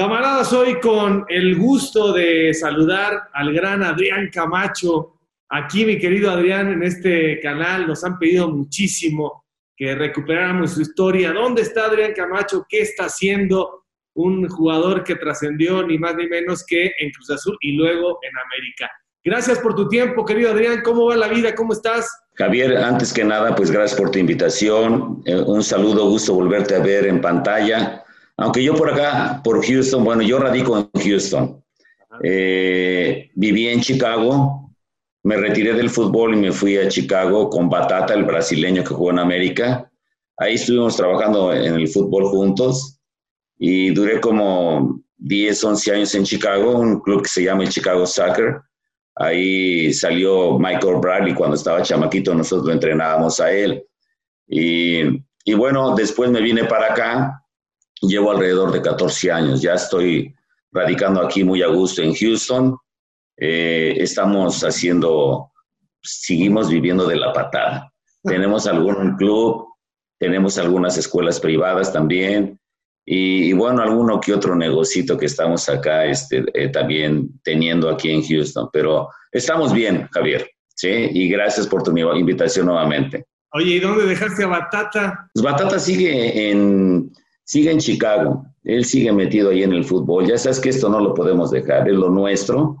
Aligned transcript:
Camaradas, 0.00 0.50
hoy 0.54 0.80
con 0.80 1.26
el 1.28 1.58
gusto 1.58 2.14
de 2.14 2.54
saludar 2.54 3.28
al 3.34 3.52
gran 3.52 3.82
Adrián 3.82 4.30
Camacho. 4.32 5.18
Aquí, 5.50 5.84
mi 5.84 5.98
querido 5.98 6.30
Adrián, 6.30 6.72
en 6.72 6.82
este 6.82 7.38
canal 7.40 7.86
nos 7.86 8.02
han 8.02 8.18
pedido 8.18 8.48
muchísimo 8.48 9.44
que 9.76 9.94
recuperáramos 9.94 10.70
su 10.72 10.80
historia. 10.80 11.34
¿Dónde 11.34 11.60
está 11.60 11.84
Adrián 11.84 12.14
Camacho? 12.16 12.64
¿Qué 12.66 12.80
está 12.80 13.04
haciendo? 13.04 13.84
Un 14.14 14.48
jugador 14.48 15.04
que 15.04 15.16
trascendió 15.16 15.86
ni 15.86 15.98
más 15.98 16.16
ni 16.16 16.26
menos 16.28 16.64
que 16.66 16.92
en 16.98 17.10
Cruz 17.10 17.28
Azul 17.32 17.58
y 17.60 17.72
luego 17.72 18.20
en 18.22 18.32
América. 18.38 18.90
Gracias 19.22 19.58
por 19.58 19.74
tu 19.74 19.86
tiempo, 19.86 20.24
querido 20.24 20.52
Adrián. 20.52 20.80
¿Cómo 20.82 21.08
va 21.08 21.16
la 21.16 21.28
vida? 21.28 21.54
¿Cómo 21.54 21.74
estás? 21.74 22.10
Javier, 22.36 22.74
antes 22.78 23.12
que 23.12 23.22
nada, 23.22 23.54
pues 23.54 23.70
gracias 23.70 24.00
por 24.00 24.10
tu 24.10 24.18
invitación. 24.18 25.22
Eh, 25.26 25.36
un 25.36 25.62
saludo, 25.62 26.08
gusto 26.08 26.32
volverte 26.32 26.74
a 26.74 26.78
ver 26.78 27.04
en 27.04 27.20
pantalla. 27.20 28.02
Aunque 28.40 28.64
yo 28.64 28.74
por 28.74 28.90
acá, 28.90 29.42
por 29.44 29.62
Houston, 29.62 30.02
bueno, 30.02 30.22
yo 30.22 30.38
radico 30.38 30.78
en 30.78 31.02
Houston. 31.02 31.62
Eh, 32.22 33.30
viví 33.34 33.68
en 33.68 33.82
Chicago, 33.82 34.72
me 35.22 35.36
retiré 35.36 35.74
del 35.74 35.90
fútbol 35.90 36.32
y 36.32 36.38
me 36.38 36.50
fui 36.50 36.78
a 36.78 36.88
Chicago 36.88 37.50
con 37.50 37.68
Batata, 37.68 38.14
el 38.14 38.24
brasileño 38.24 38.82
que 38.82 38.94
jugó 38.94 39.10
en 39.10 39.18
América. 39.18 39.90
Ahí 40.38 40.54
estuvimos 40.54 40.96
trabajando 40.96 41.52
en 41.52 41.74
el 41.74 41.86
fútbol 41.88 42.24
juntos 42.28 42.98
y 43.58 43.90
duré 43.90 44.22
como 44.22 45.02
10, 45.18 45.62
11 45.62 45.92
años 45.92 46.14
en 46.14 46.24
Chicago, 46.24 46.78
un 46.78 47.00
club 47.00 47.22
que 47.22 47.28
se 47.28 47.44
llama 47.44 47.64
el 47.64 47.68
Chicago 47.68 48.06
Soccer. 48.06 48.62
Ahí 49.16 49.92
salió 49.92 50.58
Michael 50.58 50.96
Bradley 50.96 51.34
cuando 51.34 51.56
estaba 51.56 51.82
chamaquito, 51.82 52.34
nosotros 52.34 52.68
lo 52.68 52.72
entrenábamos 52.72 53.38
a 53.38 53.52
él. 53.52 53.84
Y, 54.48 55.02
y 55.44 55.52
bueno, 55.52 55.94
después 55.94 56.30
me 56.30 56.40
vine 56.40 56.64
para 56.64 56.94
acá 56.94 57.39
Llevo 58.02 58.30
alrededor 58.30 58.72
de 58.72 58.82
14 58.82 59.30
años, 59.30 59.60
ya 59.60 59.74
estoy 59.74 60.34
radicando 60.72 61.20
aquí 61.20 61.44
muy 61.44 61.62
a 61.62 61.68
gusto 61.68 62.02
en 62.02 62.14
Houston. 62.14 62.76
Eh, 63.36 63.94
estamos 63.98 64.62
haciendo, 64.62 65.50
seguimos 66.02 66.70
viviendo 66.70 67.06
de 67.06 67.16
la 67.16 67.32
patada. 67.32 67.92
Tenemos 68.22 68.66
algún 68.66 69.16
club, 69.16 69.66
tenemos 70.18 70.58
algunas 70.58 70.98
escuelas 70.98 71.40
privadas 71.40 71.92
también 71.92 72.60
y, 73.06 73.52
bueno, 73.54 73.82
alguno 73.82 74.20
que 74.20 74.34
otro 74.34 74.54
negocito 74.54 75.16
que 75.16 75.26
estamos 75.26 75.68
acá 75.68 76.04
este, 76.04 76.44
eh, 76.52 76.68
también 76.68 77.40
teniendo 77.42 77.88
aquí 77.88 78.10
en 78.10 78.22
Houston. 78.22 78.68
Pero 78.72 79.08
estamos 79.32 79.72
bien, 79.72 80.06
Javier, 80.12 80.48
¿sí? 80.76 81.08
Y 81.10 81.28
gracias 81.28 81.66
por 81.66 81.82
tu 81.82 81.96
invitación 81.96 82.66
nuevamente. 82.66 83.24
Oye, 83.52 83.76
¿y 83.76 83.80
dónde 83.80 84.04
dejaste 84.04 84.44
a 84.44 84.48
Batata? 84.48 85.30
Pues 85.32 85.42
Batata 85.42 85.78
sigue 85.78 86.50
en, 86.50 87.10
sigue 87.50 87.72
en 87.72 87.80
Chicago, 87.80 88.46
él 88.62 88.84
sigue 88.84 89.10
metido 89.10 89.50
ahí 89.50 89.64
en 89.64 89.72
el 89.72 89.84
fútbol. 89.84 90.24
Ya 90.24 90.38
sabes 90.38 90.60
que 90.60 90.68
esto 90.68 90.88
no 90.88 91.00
lo 91.00 91.14
podemos 91.14 91.50
dejar, 91.50 91.88
es 91.88 91.96
lo 91.96 92.08
nuestro 92.08 92.76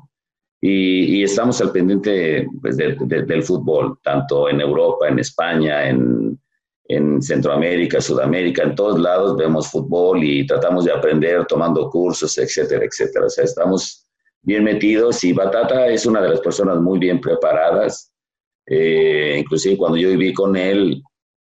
y, 0.60 1.24
estamos 1.24 1.60
al 1.60 1.72
pendiente 1.72 2.46
pues, 2.62 2.76
del 2.76 3.42
fútbol, 3.42 3.98
tanto 4.04 4.48
en 4.48 4.60
Europa, 4.60 5.08
en 5.08 5.18
España, 5.18 5.88
en, 5.88 6.38
en 6.84 7.20
Centroamérica, 7.20 8.00
Sudamérica, 8.00 8.62
en 8.62 8.76
todos 8.76 9.00
lados 9.00 9.36
vemos 9.36 9.68
fútbol 9.68 10.22
y 10.22 10.46
tratamos 10.46 10.84
de 10.84 10.92
aprender 10.92 11.46
tomando 11.46 11.90
cursos, 11.90 12.38
etcétera, 12.38 12.84
etcétera. 12.84 13.26
O 13.26 13.30
sea, 13.30 13.42
estamos 13.42 14.06
bien 14.40 14.62
metidos 14.62 15.24
y 15.24 15.32
Batata 15.32 15.88
es 15.88 16.06
una 16.06 16.22
de 16.22 16.28
las 16.28 16.40
personas 16.40 16.78
muy 16.78 17.00
bien 17.00 17.20
preparadas. 17.20 18.12
Eh, 18.66 19.34
inclusive 19.36 19.76
cuando 19.76 19.98
yo 19.98 20.10
viví 20.10 20.32
con 20.32 20.56
él, 20.56 21.02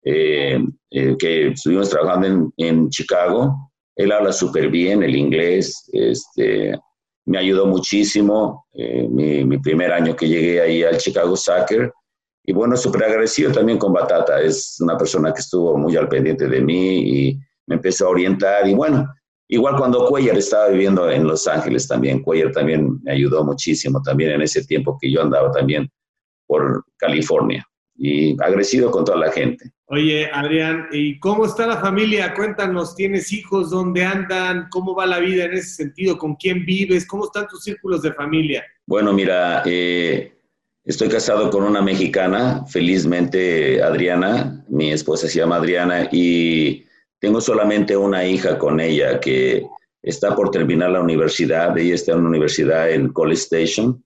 eh, 0.05 0.63
eh, 0.91 1.15
que 1.17 1.49
estuvimos 1.49 1.89
trabajando 1.89 2.51
en, 2.57 2.89
Chicago. 2.89 3.71
Él 3.95 4.11
habla 4.11 4.31
súper 4.31 4.69
bien 4.69 5.03
el 5.03 5.15
inglés, 5.15 5.89
este, 5.93 6.73
me 7.25 7.37
ayudó 7.37 7.67
muchísimo 7.67 8.65
eh, 8.73 9.07
mi, 9.07 9.57
primer 9.59 9.91
año 9.91 10.15
que 10.15 10.27
llegué 10.27 10.61
ahí 10.61 10.83
al 10.83 10.97
Chicago 10.97 11.35
Soccer. 11.35 11.91
Y 12.43 12.53
bueno, 12.53 12.75
súper 12.75 13.03
agradecido 13.03 13.51
también 13.51 13.77
con 13.77 13.93
Batata, 13.93 14.41
es 14.41 14.77
una 14.79 14.97
persona 14.97 15.31
que 15.31 15.41
estuvo 15.41 15.77
muy 15.77 15.95
al 15.95 16.09
pendiente 16.09 16.47
de 16.47 16.61
mí 16.61 17.27
y 17.29 17.39
me 17.67 17.75
empezó 17.75 18.07
a 18.07 18.09
orientar. 18.09 18.67
Y 18.67 18.73
bueno, 18.73 19.07
igual 19.47 19.75
cuando 19.77 20.07
Cuellar 20.07 20.37
estaba 20.37 20.69
viviendo 20.69 21.07
en 21.11 21.27
Los 21.27 21.47
Ángeles 21.47 21.87
también, 21.87 22.23
Cuellar 22.23 22.51
también 22.51 22.99
me 23.03 23.11
ayudó 23.11 23.43
muchísimo 23.43 24.01
también 24.01 24.31
en 24.31 24.41
ese 24.41 24.65
tiempo 24.65 24.97
que 24.99 25.11
yo 25.11 25.21
andaba 25.21 25.51
también 25.51 25.87
por 26.47 26.83
California. 26.97 27.63
Y 28.01 28.31
agradecido 28.41 28.89
con 28.91 29.03
toda 29.03 29.17
la 29.17 29.31
gente. 29.31 29.73
Oye, 29.87 30.29
Adrián, 30.31 30.87
¿y 30.91 31.19
cómo 31.19 31.45
está 31.45 31.67
la 31.67 31.81
familia? 31.81 32.33
Cuéntanos, 32.33 32.95
¿tienes 32.95 33.33
hijos? 33.33 33.71
¿Dónde 33.71 34.05
andan? 34.05 34.67
¿Cómo 34.69 34.95
va 34.95 35.05
la 35.05 35.19
vida 35.19 35.45
en 35.45 35.53
ese 35.53 35.83
sentido? 35.83 36.17
¿Con 36.17 36.35
quién 36.35 36.65
vives? 36.65 37.05
¿Cómo 37.05 37.25
están 37.25 37.47
tus 37.47 37.63
círculos 37.63 38.03
de 38.03 38.13
familia? 38.13 38.63
Bueno, 38.85 39.11
mira, 39.11 39.63
eh, 39.65 40.31
estoy 40.85 41.09
casado 41.09 41.49
con 41.49 41.63
una 41.63 41.81
mexicana, 41.81 42.65
felizmente 42.67 43.81
Adriana, 43.83 44.63
mi 44.69 44.91
esposa 44.91 45.27
se 45.27 45.39
llama 45.39 45.57
Adriana, 45.57 46.07
y 46.11 46.85
tengo 47.19 47.41
solamente 47.41 47.97
una 47.97 48.25
hija 48.25 48.57
con 48.57 48.79
ella 48.79 49.19
que 49.19 49.65
está 50.01 50.35
por 50.35 50.51
terminar 50.51 50.91
la 50.91 51.01
universidad, 51.01 51.77
ella 51.77 51.95
está 51.95 52.13
en 52.13 52.23
la 52.23 52.29
universidad 52.29 52.89
en 52.89 53.09
College 53.09 53.41
Station, 53.41 54.03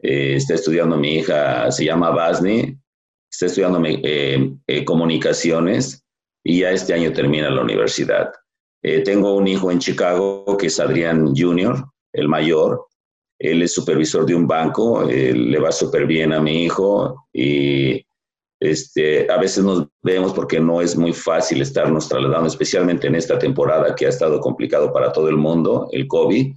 eh, 0.00 0.34
está 0.36 0.54
estudiando 0.54 0.96
mi 0.96 1.18
hija, 1.18 1.70
se 1.70 1.84
llama 1.84 2.10
Basni, 2.10 2.76
está 3.32 3.46
estudiando 3.46 3.82
eh, 3.84 4.52
eh, 4.66 4.84
comunicaciones 4.84 6.04
y 6.44 6.60
ya 6.60 6.70
este 6.70 6.92
año 6.92 7.12
termina 7.12 7.50
la 7.50 7.62
universidad. 7.62 8.30
Eh, 8.82 9.00
tengo 9.00 9.34
un 9.34 9.48
hijo 9.48 9.70
en 9.70 9.78
Chicago 9.78 10.56
que 10.58 10.66
es 10.66 10.78
Adrián 10.78 11.34
Jr., 11.34 11.82
el 12.12 12.28
mayor. 12.28 12.86
Él 13.38 13.62
es 13.62 13.74
supervisor 13.74 14.26
de 14.26 14.34
un 14.34 14.46
banco, 14.46 15.04
le 15.04 15.58
va 15.58 15.72
súper 15.72 16.06
bien 16.06 16.32
a 16.32 16.40
mi 16.40 16.64
hijo 16.64 17.26
y 17.32 18.04
este, 18.60 19.28
a 19.28 19.36
veces 19.38 19.64
nos 19.64 19.88
vemos 20.02 20.32
porque 20.32 20.60
no 20.60 20.80
es 20.80 20.96
muy 20.96 21.12
fácil 21.12 21.60
estarnos 21.60 22.08
trasladando, 22.08 22.46
especialmente 22.46 23.08
en 23.08 23.16
esta 23.16 23.36
temporada 23.36 23.96
que 23.96 24.06
ha 24.06 24.10
estado 24.10 24.38
complicado 24.38 24.92
para 24.92 25.10
todo 25.10 25.28
el 25.28 25.36
mundo, 25.36 25.88
el 25.90 26.06
COVID. 26.06 26.54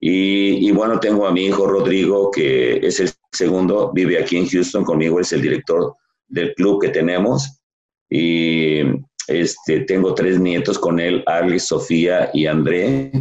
Y, 0.00 0.68
y, 0.68 0.70
bueno, 0.72 1.00
tengo 1.00 1.26
a 1.26 1.32
mi 1.32 1.46
hijo 1.46 1.66
Rodrigo, 1.66 2.30
que 2.30 2.86
es 2.86 3.00
el 3.00 3.10
segundo, 3.32 3.92
vive 3.92 4.18
aquí 4.18 4.36
en 4.36 4.48
Houston 4.48 4.84
conmigo, 4.84 5.20
es 5.20 5.32
el 5.32 5.42
director 5.42 5.94
del 6.28 6.54
club 6.54 6.82
que 6.82 6.88
tenemos. 6.88 7.60
Y 8.08 8.80
este, 9.28 9.80
tengo 9.80 10.14
tres 10.14 10.40
nietos 10.40 10.78
con 10.78 10.98
él, 10.98 11.22
Alex, 11.26 11.66
Sofía 11.66 12.30
y 12.34 12.46
André. 12.46 13.12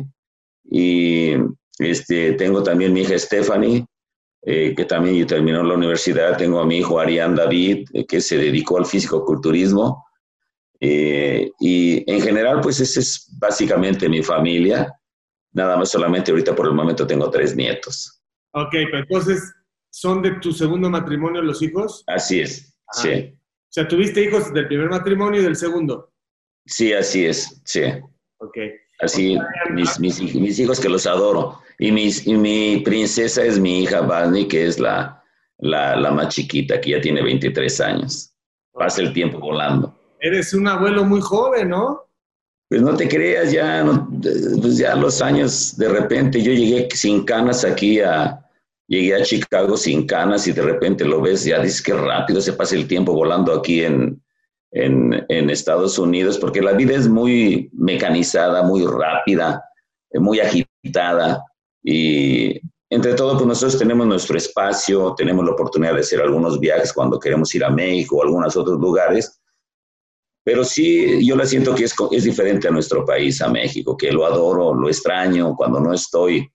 Y 0.63 1.33
este, 1.77 2.33
tengo 2.33 2.63
también 2.63 2.93
mi 2.93 3.01
hija 3.01 3.17
Stephanie, 3.17 3.85
eh, 4.41 4.73
que 4.75 4.85
también 4.85 5.27
terminó 5.27 5.63
la 5.63 5.75
universidad. 5.75 6.37
Tengo 6.37 6.59
a 6.59 6.65
mi 6.65 6.77
hijo 6.77 6.99
Arián 6.99 7.35
David, 7.35 7.87
eh, 7.93 8.05
que 8.05 8.21
se 8.21 8.37
dedicó 8.37 8.77
al 8.77 8.85
físico-culturismo. 8.85 10.05
Eh, 10.79 11.51
y 11.59 12.11
en 12.11 12.21
general, 12.21 12.61
pues 12.61 12.79
esa 12.79 12.99
es 12.99 13.27
básicamente 13.39 14.09
mi 14.09 14.23
familia. 14.23 14.93
Nada 15.51 15.77
más 15.77 15.89
solamente 15.89 16.31
ahorita 16.31 16.55
por 16.55 16.67
el 16.67 16.73
momento 16.73 17.05
tengo 17.05 17.29
tres 17.29 17.55
nietos. 17.55 18.21
Ok, 18.53 18.71
pero 18.71 18.99
entonces, 18.99 19.41
¿son 19.89 20.21
de 20.21 20.31
tu 20.39 20.51
segundo 20.51 20.89
matrimonio 20.89 21.41
los 21.41 21.61
hijos? 21.61 22.03
Así 22.07 22.41
es. 22.41 22.75
Sí. 22.93 23.33
O 23.39 23.71
sea, 23.71 23.87
¿tuviste 23.87 24.23
hijos 24.23 24.53
del 24.53 24.67
primer 24.67 24.89
matrimonio 24.89 25.41
y 25.41 25.43
del 25.43 25.55
segundo? 25.55 26.11
Sí, 26.65 26.93
así 26.93 27.25
es, 27.25 27.61
sí. 27.65 27.81
Ok. 28.37 28.57
Así, 28.99 29.37
mis, 29.71 29.99
mis, 29.99 30.19
mis, 30.35 30.59
hijos 30.59 30.79
que 30.79 30.89
los 30.89 31.07
adoro. 31.07 31.59
Y, 31.77 31.91
mis, 31.91 32.27
y 32.27 32.35
mi 32.35 32.81
princesa 32.83 33.43
es 33.43 33.59
mi 33.59 33.83
hija 33.83 34.01
Barney, 34.01 34.47
que 34.47 34.65
es 34.65 34.79
la, 34.79 35.23
la, 35.59 35.95
la, 35.95 36.11
más 36.11 36.33
chiquita, 36.35 36.81
que 36.81 36.91
ya 36.91 37.01
tiene 37.01 37.21
23 37.21 37.79
años. 37.81 38.33
Pasa 38.73 39.01
el 39.01 39.13
tiempo 39.13 39.39
volando. 39.39 39.95
Eres 40.19 40.53
un 40.53 40.67
abuelo 40.67 41.05
muy 41.05 41.21
joven, 41.21 41.69
¿no? 41.69 42.09
Pues 42.67 42.81
no 42.81 42.95
te 42.95 43.07
creas, 43.07 43.51
ya, 43.51 43.83
pues 44.61 44.77
ya 44.77 44.95
los 44.95 45.21
años, 45.21 45.77
de 45.77 45.89
repente, 45.89 46.41
yo 46.41 46.51
llegué 46.51 46.87
sin 46.93 47.23
canas 47.23 47.63
aquí 47.63 47.99
a, 48.01 48.45
llegué 48.89 49.15
a 49.15 49.23
Chicago 49.23 49.77
sin 49.77 50.05
canas 50.07 50.47
y 50.47 50.51
de 50.51 50.63
repente 50.63 51.05
lo 51.05 51.21
ves, 51.21 51.45
ya 51.45 51.61
dices 51.61 51.81
que 51.81 51.93
rápido 51.93 52.41
se 52.41 52.53
pasa 52.53 52.75
el 52.75 52.87
tiempo 52.87 53.13
volando 53.13 53.53
aquí 53.53 53.83
en, 53.83 54.21
en, 54.71 55.49
Estados 55.49 55.97
Unidos, 55.99 56.39
porque 56.39 56.61
la 56.61 56.73
vida 56.73 56.95
es 56.95 57.07
muy 57.07 57.69
mecanizada, 57.71 58.63
muy 58.63 58.85
rápida, 58.85 59.63
muy 60.15 60.39
agitada 60.39 61.43
y 61.83 62.59
entre 62.89 63.13
todo, 63.13 63.35
pues 63.35 63.45
nosotros 63.45 63.77
tenemos 63.77 64.07
nuestro 64.07 64.35
espacio, 64.35 65.13
tenemos 65.15 65.45
la 65.45 65.51
oportunidad 65.51 65.93
de 65.93 65.99
hacer 65.99 66.21
algunos 66.21 66.59
viajes 66.59 66.91
cuando 66.91 67.19
queremos 67.19 67.53
ir 67.53 67.63
a 67.63 67.69
México 67.69 68.17
o 68.17 68.23
algunos 68.23 68.57
otros 68.57 68.79
lugares, 68.79 69.39
pero 70.43 70.63
sí, 70.63 71.23
yo 71.23 71.35
la 71.35 71.45
siento 71.45 71.75
que 71.75 71.83
es, 71.83 71.93
es 72.11 72.23
diferente 72.23 72.67
a 72.67 72.71
nuestro 72.71 73.05
país, 73.05 73.39
a 73.43 73.49
México, 73.49 73.95
que 73.95 74.11
lo 74.11 74.25
adoro, 74.25 74.73
lo 74.73 74.87
extraño 74.87 75.55
cuando 75.55 75.79
no 75.79 75.93
estoy 75.93 76.51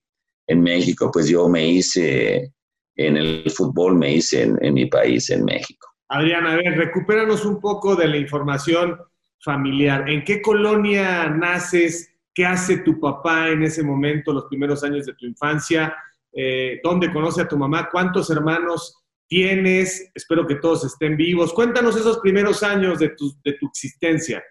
en 0.47 0.61
México, 0.61 1.09
pues 1.11 1.27
yo 1.27 1.47
me 1.49 1.67
hice 1.67 2.51
en 2.95 3.17
el 3.17 3.49
fútbol, 3.51 3.95
me 3.95 4.13
hice 4.13 4.43
en, 4.43 4.73
mi 4.73 4.85
país, 4.85 5.29
en 5.29 5.43
México. 5.43 5.87
Adrián, 6.09 6.45
a 6.45 6.55
ver, 6.55 6.77
recupéranos 6.77 7.45
un 7.45 7.59
poco 7.59 7.95
de 7.95 8.07
la 8.07 8.17
información 8.17 8.97
familiar. 9.43 10.09
¿En 10.09 10.23
qué 10.23 10.41
colonia 10.41 11.27
naces? 11.29 12.09
¿Qué 12.33 12.45
hace 12.45 12.77
tu 12.79 12.99
papá 12.99 13.49
en 13.49 13.63
ese 13.63 13.83
momento, 13.83 14.33
los 14.33 14.45
primeros 14.45 14.83
años 14.83 15.05
de 15.05 15.13
tu 15.13 15.25
infancia? 15.25 15.95
Eh, 16.31 16.79
¿Dónde 16.83 17.11
conoce 17.11 17.41
a 17.41 17.47
tu 17.47 17.57
mamá? 17.57 17.89
¿Cuántos 17.91 18.29
hermanos 18.29 19.03
tienes? 19.27 20.11
Espero 20.13 20.45
que 20.45 20.55
todos 20.55 20.85
estén 20.85 21.17
vivos. 21.17 21.53
Cuéntanos 21.53 21.95
esos 21.95 22.19
primeros 22.19 22.61
años 22.63 22.99
de 22.99 23.09
tu, 23.09 23.33
de 23.43 23.53
tu 23.53 23.67
existencia. 23.67 24.43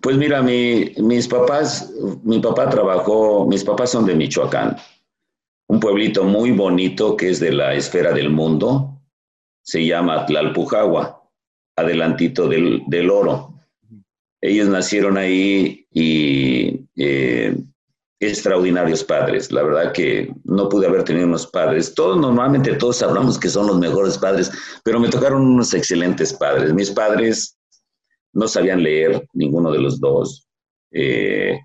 Pues 0.00 0.16
mira, 0.16 0.42
mis 0.42 1.28
papás, 1.28 1.92
mi 2.22 2.40
papá 2.40 2.70
trabajó, 2.70 3.46
mis 3.46 3.62
papás 3.62 3.90
son 3.90 4.06
de 4.06 4.14
Michoacán, 4.14 4.76
un 5.68 5.78
pueblito 5.78 6.24
muy 6.24 6.52
bonito 6.52 7.16
que 7.16 7.28
es 7.28 7.38
de 7.38 7.52
la 7.52 7.74
esfera 7.74 8.12
del 8.12 8.30
mundo, 8.30 8.98
se 9.62 9.84
llama 9.84 10.24
Tlalpujagua, 10.26 11.22
adelantito 11.76 12.48
del, 12.48 12.82
del 12.86 13.10
oro. 13.10 13.54
Ellos 14.40 14.68
nacieron 14.68 15.18
ahí 15.18 15.86
y 15.92 16.80
eh, 16.96 17.56
extraordinarios 18.20 19.04
padres. 19.04 19.52
La 19.52 19.62
verdad 19.62 19.92
que 19.92 20.32
no 20.44 20.68
pude 20.68 20.86
haber 20.86 21.04
tenido 21.04 21.26
unos 21.26 21.46
padres. 21.46 21.94
Todos, 21.94 22.18
normalmente 22.18 22.72
todos 22.74 23.02
hablamos 23.02 23.38
que 23.38 23.48
son 23.48 23.66
los 23.66 23.78
mejores 23.78 24.16
padres, 24.16 24.50
pero 24.82 24.98
me 24.98 25.08
tocaron 25.08 25.42
unos 25.42 25.74
excelentes 25.74 26.32
padres. 26.32 26.72
Mis 26.72 26.90
padres 26.90 27.59
no 28.32 28.48
sabían 28.48 28.82
leer 28.82 29.26
ninguno 29.32 29.72
de 29.72 29.78
los 29.78 30.00
dos. 30.00 30.46
Eh, 30.92 31.58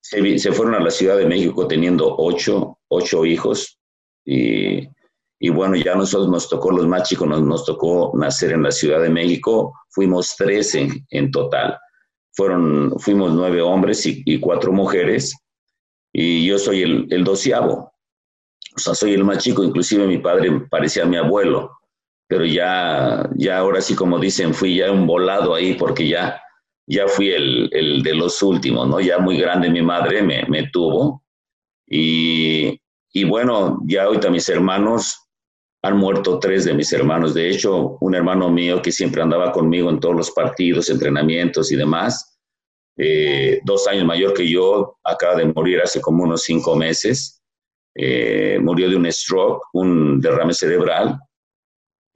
se, 0.00 0.52
fueron 0.52 0.74
a 0.74 0.80
la 0.80 0.90
Ciudad 0.90 1.16
de 1.16 1.26
México 1.26 1.66
teniendo 1.66 2.14
ocho, 2.16 2.78
ocho 2.88 3.26
hijos 3.26 3.78
y, 4.24 5.50
bueno, 5.50 5.76
ya 5.76 5.94
nosotros 5.94 6.28
nos 6.28 6.48
tocó, 6.48 6.70
los 6.70 6.86
más 6.86 7.08
chicos 7.08 7.28
nos, 7.28 7.42
nos, 7.42 7.64
tocó 7.64 8.12
nacer 8.14 8.52
en 8.52 8.62
la 8.62 8.70
Ciudad 8.70 9.00
de 9.00 9.08
México, 9.08 9.72
fuimos 9.90 10.36
trece 10.36 10.88
en, 11.10 11.30
total. 11.30 11.78
Fueron, 12.32 12.98
fuimos 12.98 13.32
nueve 13.32 13.60
hombres 13.62 14.04
y, 14.04 14.40
cuatro 14.40 14.72
mujeres 14.72 15.34
y 16.12 16.46
yo 16.46 16.58
soy 16.58 16.82
el, 16.82 17.06
el 17.10 17.24
doceavo. 17.24 17.92
O 18.76 18.78
sea, 18.78 18.94
soy 18.94 19.14
el 19.14 19.24
más 19.24 19.38
chico, 19.38 19.64
inclusive 19.64 20.06
mi 20.06 20.18
padre 20.18 20.66
parecía 20.70 21.04
mi 21.04 21.16
abuelo 21.16 21.78
pero 22.28 22.44
ya, 22.44 23.28
ya 23.34 23.58
ahora 23.58 23.80
sí 23.80 23.94
como 23.94 24.18
dicen, 24.18 24.54
fui 24.54 24.76
ya 24.76 24.92
un 24.92 25.06
volado 25.06 25.54
ahí 25.54 25.74
porque 25.74 26.06
ya, 26.06 26.40
ya 26.86 27.08
fui 27.08 27.30
el, 27.30 27.68
el 27.72 28.02
de 28.02 28.14
los 28.14 28.42
últimos, 28.42 28.88
¿no? 28.88 29.00
Ya 29.00 29.18
muy 29.18 29.38
grande 29.38 29.70
mi 29.70 29.82
madre 29.82 30.22
me, 30.22 30.44
me 30.48 30.68
tuvo 30.68 31.24
y, 31.88 32.80
y, 33.12 33.24
bueno, 33.24 33.80
ya 33.86 34.04
ahorita 34.04 34.30
mis 34.30 34.48
hermanos 34.48 35.26
han 35.82 35.96
muerto 35.96 36.38
tres 36.38 36.64
de 36.64 36.74
mis 36.74 36.92
hermanos. 36.92 37.34
De 37.34 37.48
hecho, 37.48 37.96
un 38.00 38.14
hermano 38.14 38.50
mío 38.50 38.82
que 38.82 38.92
siempre 38.92 39.22
andaba 39.22 39.52
conmigo 39.52 39.88
en 39.90 40.00
todos 40.00 40.14
los 40.14 40.30
partidos, 40.32 40.90
entrenamientos 40.90 41.72
y 41.72 41.76
demás, 41.76 42.38
eh, 42.98 43.60
dos 43.64 43.86
años 43.86 44.04
mayor 44.04 44.34
que 44.34 44.48
yo, 44.48 44.98
acaba 45.04 45.36
de 45.36 45.46
morir 45.46 45.80
hace 45.80 46.00
como 46.00 46.24
unos 46.24 46.42
cinco 46.42 46.76
meses. 46.76 47.42
Eh, 47.94 48.58
murió 48.60 48.90
de 48.90 48.96
un 48.96 49.10
stroke, 49.10 49.62
un 49.72 50.20
derrame 50.20 50.52
cerebral. 50.52 51.18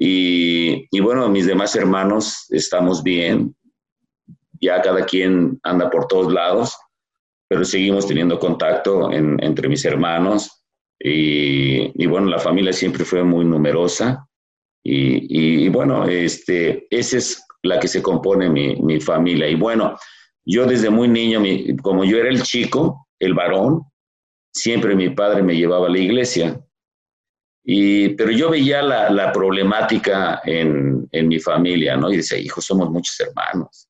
Y, 0.05 0.99
bueno, 1.01 1.29
mis 1.29 1.47
demás 1.47 1.77
hermanos 1.77 2.47
estamos 2.51 3.05
bien, 3.05 3.55
ya 4.61 4.83
cada 4.83 5.07
quien 5.07 5.61
anda 5.63 5.91
por 5.91 6.09
todos 6.09 6.33
lados, 6.33 6.77
pero 7.49 7.65
seguimos 7.65 8.09
teniendo 8.09 8.41
contacto 8.41 9.13
entre 9.13 9.69
mis 9.69 9.85
hermanos. 9.85 10.65
Y, 10.99 12.05
bueno, 12.07 12.27
la 12.27 12.41
familia 12.41 12.73
siempre 12.73 13.05
fue 13.05 13.23
muy 13.23 13.45
numerosa. 13.45 14.27
Y, 14.83 15.69
bueno, 15.69 16.05
este, 16.09 16.89
esa 16.91 17.19
es 17.19 17.41
la 17.63 17.79
que 17.79 17.87
se 17.87 18.03
compone 18.03 18.51
mi, 18.51 18.75
mi 18.83 19.01
familia. 19.01 19.49
Y 19.49 19.55
bueno, 19.55 19.97
yo 20.45 20.67
desde 20.67 20.91
muy 20.91 21.07
niño, 21.07 21.41
como 21.81 22.05
yo 22.05 22.19
era 22.19 22.29
el 22.29 22.43
chico, 22.43 23.07
el 23.21 23.35
varón, 23.35 23.83
siempre 24.53 24.97
mi 24.97 25.11
padre 25.11 25.45
me 25.45 25.55
llevaba 25.55 25.87
a 25.87 25.91
la 25.91 25.99
iglesia. 25.99 26.61
Y, 27.65 28.11
pero 28.11 28.33
yo 28.33 28.51
veía 28.51 28.83
la, 28.83 29.11
la 29.11 29.33
problemática 29.33 30.41
en, 30.45 31.09
en, 31.13 31.29
mi 31.29 31.39
familia, 31.39 31.97
¿no? 31.97 32.11
Y 32.13 32.17
decía, 32.17 32.39
hijo, 32.39 32.61
somos 32.61 32.91
muchos 32.91 33.19
hermanos. 33.21 33.89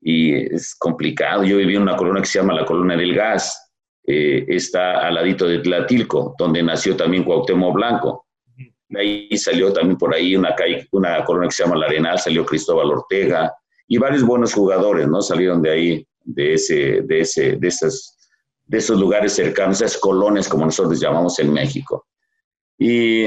Y 0.00 0.34
es 0.54 0.74
complicado. 0.74 1.42
Yo 1.44 1.56
vivía 1.56 1.76
en 1.76 1.82
una 1.82 1.96
colonia 1.96 2.22
que 2.22 2.28
se 2.28 2.38
llama 2.38 2.54
la 2.54 2.66
Colonia 2.66 2.96
del 2.96 3.14
Gas. 3.14 3.72
Eh, 4.06 4.44
está 4.48 5.06
al 5.06 5.14
ladito 5.14 5.46
de 5.46 5.58
Tlatilco, 5.58 6.34
donde 6.38 6.62
nació 6.62 6.96
también 6.96 7.24
Cuauhtémoc 7.24 7.74
Blanco. 7.74 8.26
De 8.88 9.00
ahí 9.00 9.38
salió 9.38 9.72
también 9.72 9.98
por 9.98 10.14
ahí 10.14 10.34
una, 10.34 10.54
una 10.92 11.24
colonia 11.24 11.48
que 11.48 11.54
se 11.54 11.62
llama 11.62 11.76
La 11.76 11.86
Arenal, 11.86 12.18
salió 12.18 12.44
Cristóbal 12.44 12.90
Ortega 12.90 13.52
y 13.86 13.98
varios 13.98 14.22
buenos 14.22 14.54
jugadores, 14.54 15.06
¿no? 15.08 15.20
Salieron 15.20 15.60
de 15.60 15.70
ahí, 15.70 16.06
de, 16.24 16.54
ese, 16.54 17.02
de, 17.02 17.20
ese, 17.20 17.56
de, 17.56 17.68
esas, 17.68 18.16
de 18.66 18.78
esos 18.78 18.98
lugares 18.98 19.34
cercanos, 19.34 19.80
esas 19.80 19.98
colonias 19.98 20.48
como 20.48 20.64
nosotros 20.64 21.00
llamamos 21.00 21.38
en 21.38 21.52
México. 21.52 22.06
Y, 22.78 23.26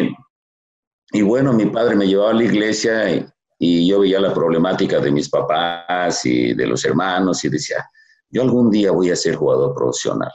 y 1.11 1.21
bueno, 1.21 1.53
mi 1.53 1.65
padre 1.65 1.95
me 1.95 2.07
llevaba 2.07 2.31
a 2.31 2.35
la 2.35 2.43
iglesia 2.43 3.27
y, 3.59 3.87
yo 3.87 3.99
veía 3.99 4.19
la 4.19 4.33
problemática 4.33 4.99
de 4.99 5.11
mis 5.11 5.29
papás 5.29 6.25
y 6.25 6.55
de 6.55 6.65
los 6.65 6.83
hermanos 6.83 7.43
y 7.45 7.49
decía, 7.49 7.85
yo 8.29 8.41
algún 8.41 8.71
día 8.71 8.91
voy 8.91 9.11
a 9.11 9.15
ser 9.15 9.35
jugador 9.35 9.75
profesional. 9.75 10.31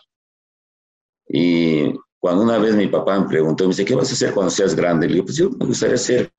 Y 1.29 1.93
cuando 2.21 2.45
una 2.45 2.59
vez 2.59 2.77
mi 2.77 2.87
papá 2.87 3.19
me 3.19 3.27
preguntó, 3.27 3.65
me 3.65 3.71
dice, 3.71 3.85
¿qué 3.85 3.97
vas 3.97 4.11
a 4.11 4.13
hacer 4.13 4.33
cuando 4.33 4.51
seas 4.51 4.77
grande? 4.77 5.09
Le 5.09 5.15
digo, 5.15 5.27
pues 5.27 5.39
yo 5.39 5.51
me 5.51 5.67
gustaría 5.67 5.97
ser 5.97 6.31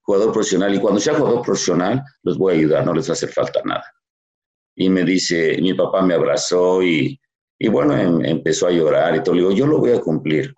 jugador 0.00 0.32
profesional 0.32 0.74
y 0.74 0.80
cuando 0.80 0.98
sea 0.98 1.14
jugador 1.14 1.42
profesional 1.42 2.02
los 2.22 2.38
voy 2.38 2.54
a 2.54 2.56
ayudar, 2.56 2.86
no 2.86 2.94
les 2.94 3.06
va 3.06 3.12
a 3.12 3.12
hacer 3.12 3.28
falta 3.30 3.60
nada. 3.64 3.84
Y 4.74 4.88
me 4.88 5.04
dice, 5.04 5.58
mi 5.60 5.74
papá 5.74 6.00
me 6.00 6.14
abrazó 6.14 6.82
y, 6.82 7.20
y 7.58 7.68
bueno, 7.68 7.94
em, 7.94 8.24
empezó 8.24 8.66
a 8.66 8.70
llorar 8.70 9.14
y 9.14 9.22
todo. 9.22 9.34
Le 9.34 9.42
digo, 9.42 9.52
yo 9.52 9.66
lo 9.66 9.78
voy 9.78 9.92
a 9.92 10.00
cumplir. 10.00 10.54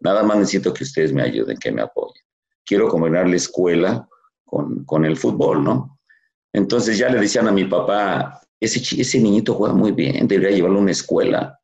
Nada 0.00 0.22
más 0.22 0.38
necesito 0.38 0.72
que 0.72 0.84
ustedes 0.84 1.12
me 1.12 1.22
ayuden, 1.22 1.56
que 1.58 1.72
me 1.72 1.82
apoyen. 1.82 2.22
Quiero 2.64 2.88
combinar 2.88 3.28
la 3.28 3.36
escuela 3.36 4.08
con, 4.44 4.84
con 4.84 5.04
el 5.04 5.16
fútbol, 5.16 5.64
¿no? 5.64 5.98
Entonces 6.52 6.98
ya 6.98 7.08
le 7.08 7.20
decían 7.20 7.48
a 7.48 7.52
mi 7.52 7.64
papá, 7.64 8.40
ese, 8.60 8.80
ese 9.00 9.20
niñito 9.20 9.54
juega 9.54 9.74
muy 9.74 9.92
bien, 9.92 10.26
debería 10.26 10.56
llevarlo 10.56 10.78
a 10.78 10.82
una 10.82 10.92
escuela. 10.92 11.60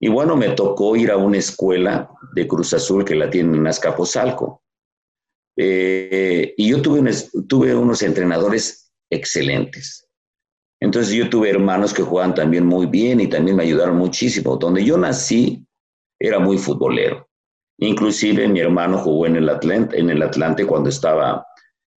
Y 0.00 0.08
bueno, 0.08 0.36
me 0.36 0.50
tocó 0.50 0.96
ir 0.96 1.10
a 1.10 1.16
una 1.16 1.38
escuela 1.38 2.10
de 2.34 2.46
Cruz 2.46 2.74
Azul 2.74 3.04
que 3.04 3.14
la 3.14 3.30
tiene 3.30 3.56
en 3.56 3.66
Azcapotzalco. 3.66 4.62
Eh, 5.56 6.54
y 6.56 6.70
yo 6.70 6.82
tuve, 6.82 7.02
tuve 7.46 7.74
unos 7.74 8.02
entrenadores 8.02 8.92
excelentes. 9.10 10.08
Entonces 10.80 11.14
yo 11.14 11.30
tuve 11.30 11.50
hermanos 11.50 11.94
que 11.94 12.02
jugaban 12.02 12.34
también 12.34 12.66
muy 12.66 12.86
bien 12.86 13.20
y 13.20 13.28
también 13.28 13.56
me 13.56 13.62
ayudaron 13.62 13.96
muchísimo. 13.96 14.56
Donde 14.56 14.84
yo 14.84 14.98
nací 14.98 15.64
era 16.18 16.40
muy 16.40 16.58
futbolero. 16.58 17.28
Inclusive 17.82 18.46
mi 18.46 18.60
hermano 18.60 18.96
jugó 18.96 19.26
en 19.26 19.34
el 19.34 19.48
Atlante, 19.48 19.98
en 19.98 20.08
el 20.08 20.22
Atlante 20.22 20.64
cuando 20.64 20.88
estaba 20.88 21.44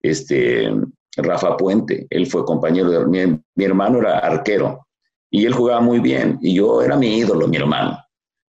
este, 0.02 0.74
Rafa 1.16 1.56
Puente. 1.58 2.08
Él 2.10 2.26
fue 2.26 2.44
compañero 2.44 2.90
de 2.90 3.06
mi, 3.06 3.40
mi 3.54 3.66
hermano 3.66 4.00
era 4.00 4.18
arquero 4.18 4.88
y 5.30 5.46
él 5.46 5.54
jugaba 5.54 5.82
muy 5.82 6.00
bien 6.00 6.40
y 6.42 6.56
yo 6.56 6.82
era 6.82 6.98
mi 6.98 7.20
ídolo, 7.20 7.48
mi 7.48 7.58
hermano. 7.58 8.00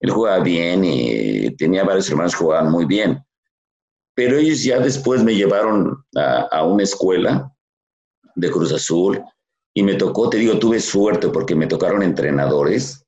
Él 0.01 0.11
jugaba 0.11 0.41
bien 0.41 0.85
y 0.85 1.49
tenía 1.57 1.85
varios 1.85 2.11
hermanos 2.11 2.33
que 2.33 2.45
jugaban 2.45 2.71
muy 2.71 2.85
bien. 2.85 3.25
Pero 4.15 4.37
ellos 4.37 4.62
ya 4.62 4.79
después 4.79 5.25
me 5.25 5.35
llevaron 5.35 6.05
a, 6.15 6.43
a 6.51 6.67
una 6.67 6.83
escuela 6.83 7.51
de 8.35 8.51
Cruz 8.51 8.75
Azul 8.75 9.25
y 9.73 9.83
me 9.83 9.95
tocó, 9.95 10.29
te 10.29 10.37
digo, 10.37 10.59
tuve 10.59 10.81
suerte 10.81 11.29
porque 11.29 11.55
me 11.55 11.67
tocaron 11.67 12.03
entrenadores. 12.03 13.07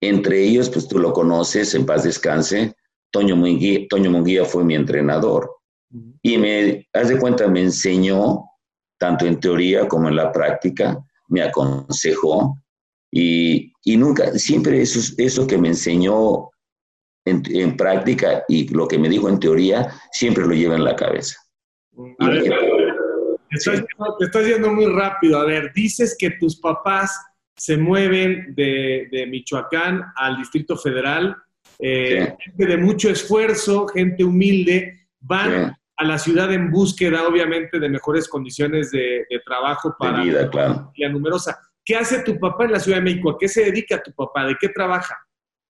Entre 0.00 0.42
ellos, 0.42 0.68
pues 0.68 0.88
tú 0.88 0.98
lo 0.98 1.12
conoces, 1.12 1.76
en 1.76 1.86
paz 1.86 2.02
descanse, 2.02 2.74
Toño 3.12 3.36
Munguía, 3.36 3.86
Toño 3.88 4.10
Munguía 4.10 4.44
fue 4.44 4.64
mi 4.64 4.74
entrenador. 4.74 5.48
Y 6.22 6.38
me, 6.38 6.88
haz 6.94 7.08
de 7.08 7.18
cuenta, 7.18 7.46
me 7.46 7.60
enseñó, 7.60 8.44
tanto 8.98 9.26
en 9.26 9.38
teoría 9.38 9.86
como 9.86 10.08
en 10.08 10.16
la 10.16 10.32
práctica, 10.32 10.98
me 11.28 11.42
aconsejó. 11.42 12.56
Y, 13.10 13.70
y 13.84 13.96
nunca, 13.98 14.32
siempre 14.38 14.80
eso, 14.80 15.14
eso 15.18 15.46
que 15.46 15.58
me 15.58 15.68
enseñó 15.68 16.48
en, 17.26 17.42
en, 17.50 17.76
práctica 17.76 18.42
y 18.48 18.68
lo 18.68 18.88
que 18.88 18.98
me 18.98 19.10
dijo 19.10 19.28
en 19.28 19.38
teoría, 19.38 19.92
siempre 20.12 20.46
lo 20.46 20.54
lleva 20.54 20.76
en 20.76 20.84
la 20.84 20.96
cabeza. 20.96 21.36
A 22.20 22.28
ver, 22.28 22.44
te, 22.44 22.48
estás, 23.50 23.78
sí. 23.78 23.84
te 24.18 24.24
estás 24.24 24.46
yendo 24.46 24.72
muy 24.72 24.86
rápido. 24.86 25.38
A 25.38 25.44
ver, 25.44 25.72
dices 25.74 26.16
que 26.18 26.30
tus 26.30 26.58
papás 26.58 27.14
se 27.56 27.76
mueven 27.76 28.54
de, 28.54 29.08
de 29.12 29.26
Michoacán 29.26 30.02
al 30.16 30.38
Distrito 30.38 30.78
Federal 30.78 31.36
eh, 31.82 32.34
sí. 32.38 32.44
gente 32.44 32.66
de 32.66 32.76
mucho 32.76 33.10
esfuerzo, 33.10 33.88
gente 33.88 34.24
humilde, 34.24 35.08
van 35.20 35.50
sí. 35.50 35.76
a 35.96 36.04
la 36.04 36.18
ciudad 36.18 36.52
en 36.52 36.70
búsqueda, 36.70 37.26
obviamente, 37.26 37.80
de 37.80 37.88
mejores 37.88 38.28
condiciones 38.28 38.90
de, 38.92 39.26
de 39.28 39.40
trabajo 39.44 39.94
para 39.98 40.18
de 40.18 40.24
vida, 40.24 40.50
claro. 40.50 40.92
la 40.96 41.08
numerosa. 41.08 41.58
¿Qué 41.84 41.96
hace 41.96 42.20
tu 42.22 42.38
papá 42.38 42.64
en 42.64 42.72
la 42.72 42.80
Ciudad 42.80 42.98
de 42.98 43.04
México? 43.04 43.30
¿A 43.30 43.38
qué 43.38 43.48
se 43.48 43.64
dedica 43.64 44.02
tu 44.02 44.12
papá? 44.12 44.46
¿De 44.46 44.56
qué 44.60 44.68
trabaja? 44.68 45.18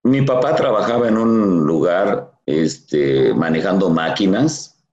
Mi 0.04 0.20
papá 0.22 0.54
trabajaba 0.54 1.08
en 1.08 1.16
un 1.16 1.64
lugar 1.66 2.32
este, 2.44 3.32
manejando 3.32 3.88
máquinas. 3.88 4.84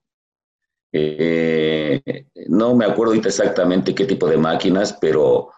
Eh, 0.92 2.00
no 2.48 2.74
me 2.74 2.84
acuerdo 2.84 3.12
ahorita 3.12 3.28
exactamente 3.28 3.94
qué 3.94 4.06
tipo 4.06 4.26
de 4.28 4.38
máquinas, 4.38 4.96
pero 5.00 5.50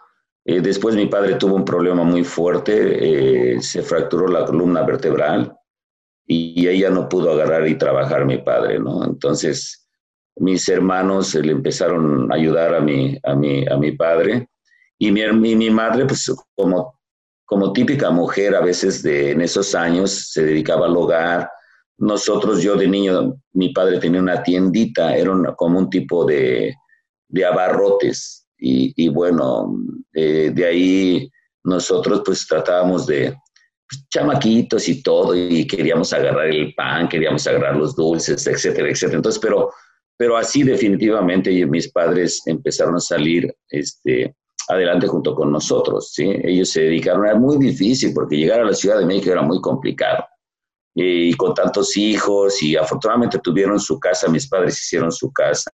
Eh, 0.45 0.59
después 0.61 0.95
mi 0.95 1.05
padre 1.05 1.35
tuvo 1.35 1.55
un 1.55 1.65
problema 1.65 2.03
muy 2.03 2.23
fuerte, 2.23 3.55
eh, 3.55 3.61
se 3.61 3.81
fracturó 3.81 4.27
la 4.27 4.45
columna 4.45 4.83
vertebral 4.83 5.55
y, 6.25 6.67
ella 6.67 6.89
no 6.89 7.07
pudo 7.07 7.31
agarrar 7.31 7.67
y 7.67 7.77
trabajar 7.77 8.25
mi 8.25 8.39
padre, 8.39 8.79
¿no? 8.79 9.05
Entonces 9.05 9.87
mis 10.35 10.67
hermanos 10.67 11.35
le 11.35 11.51
empezaron 11.51 12.31
a 12.31 12.35
ayudar 12.35 12.75
a 12.75 12.81
mi, 12.81 13.17
a 13.23 13.35
mi, 13.35 13.65
a 13.67 13.77
mi 13.77 13.91
padre 13.93 14.49
y 14.97 15.11
mi, 15.11 15.55
mi 15.55 15.69
madre, 15.69 16.05
pues 16.05 16.31
como, 16.55 16.99
como 17.45 17.73
típica 17.73 18.09
mujer 18.09 18.55
a 18.55 18.61
veces 18.61 19.03
de, 19.03 19.31
en 19.31 19.41
esos 19.41 19.75
años, 19.75 20.31
se 20.31 20.45
dedicaba 20.45 20.85
al 20.85 20.95
hogar. 20.95 21.49
Nosotros, 21.97 22.61
yo 22.61 22.75
de 22.75 22.87
niño, 22.87 23.35
mi 23.53 23.73
padre 23.73 23.99
tenía 23.99 24.21
una 24.21 24.41
tiendita, 24.41 25.15
era 25.15 25.33
como 25.55 25.79
un 25.79 25.89
tipo 25.89 26.25
de, 26.25 26.73
de 27.27 27.45
abarrotes, 27.45 28.42
y, 28.65 29.09
bueno, 29.09 29.75
eh, 30.13 30.51
de 30.53 30.65
ahí 30.65 31.29
nosotros 31.65 32.21
pues 32.25 32.47
tratábamos 32.47 33.05
de 33.07 33.35
pues, 33.89 34.05
chamaquitos 34.09 34.87
y 34.87 35.03
todo, 35.03 35.35
y 35.35 35.67
queríamos 35.67 36.13
agarrar 36.13 36.47
el 36.47 36.73
pan, 36.73 37.09
queríamos 37.09 37.45
agarrar 37.45 37.75
los 37.75 37.93
dulces, 37.93 38.47
etcétera, 38.47 38.89
etcétera. 38.89 39.17
Entonces, 39.17 39.41
pero, 39.41 39.69
pero 40.17 40.37
así 40.37 40.63
definitivamente 40.63 41.65
mis 41.65 41.91
padres 41.91 42.41
empezaron 42.45 42.95
a 42.95 43.01
salir 43.01 43.53
este, 43.67 44.33
adelante 44.69 45.07
junto 45.07 45.35
con 45.35 45.51
nosotros, 45.51 46.13
¿sí? 46.13 46.31
Ellos 46.43 46.69
se 46.69 46.83
dedicaron, 46.83 47.25
era 47.25 47.35
muy 47.35 47.57
difícil 47.57 48.13
porque 48.13 48.37
llegar 48.37 48.61
a 48.61 48.65
la 48.65 48.73
Ciudad 48.73 48.97
de 48.97 49.05
México 49.05 49.31
era 49.31 49.41
muy 49.41 49.59
complicado. 49.59 50.23
Y 50.95 51.33
con 51.33 51.53
tantos 51.53 51.97
hijos, 51.97 52.61
y 52.61 52.77
afortunadamente 52.77 53.39
tuvieron 53.39 53.79
su 53.79 53.99
casa, 53.99 54.29
mis 54.29 54.47
padres 54.47 54.77
hicieron 54.77 55.11
su 55.11 55.33
casa, 55.33 55.69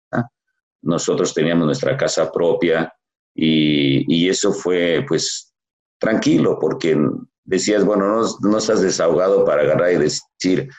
nosotros 0.82 1.34
teníamos 1.34 1.66
nuestra 1.66 1.98
casa 1.98 2.32
propia 2.32 2.94
y, 3.36 4.30
eso 4.30 4.54
fue 4.54 5.06
pues 5.08 5.54
tranquilo 6.00 6.58
porque 6.60 6.98
decías, 7.44 7.84
bueno, 7.84 8.08
no, 8.08 8.28
no, 8.42 8.58
estás 8.58 8.82
desahogado 8.82 9.44
para 9.44 9.62
agarrar 9.64 9.94
y 9.94 9.98
decir, 9.98 10.70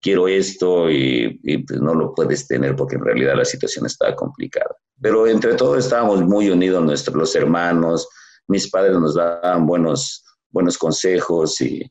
quiero 0.00 0.28
esto 0.28 0.90
y, 0.90 1.38
pues 1.66 1.80
no 1.80 1.94
lo 1.94 2.14
puedes 2.14 2.46
tener 2.46 2.74
porque 2.74 2.96
en 2.96 3.04
realidad 3.04 3.36
la 3.36 3.44
situación 3.44 3.86
está 3.86 4.14
complicada. 4.14 4.74
Pero 5.00 5.26
entre 5.26 5.54
todos 5.54 5.84
estábamos 5.84 6.22
muy 6.22 6.50
unidos, 6.50 6.82
nuestros, 6.82 7.16
los 7.16 7.34
hermanos, 7.34 8.08
mis 8.48 8.70
padres 8.70 8.98
nos 8.98 9.14
daban 9.14 9.66
buenos, 9.66 10.24
buenos 10.50 10.78
consejos 10.78 11.60
y, 11.60 11.82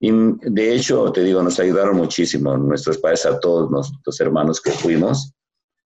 y 0.00 0.10
de 0.10 0.74
hecho, 0.74 1.10
te 1.12 1.22
digo, 1.22 1.42
nos 1.42 1.58
ayudaron 1.60 1.96
muchísimo 1.96 2.56
nuestros 2.56 2.98
padres 2.98 3.26
a 3.26 3.38
todos 3.38 3.70
nuestros 3.70 4.20
hermanos 4.20 4.60
que 4.60 4.70
fuimos 4.70 5.32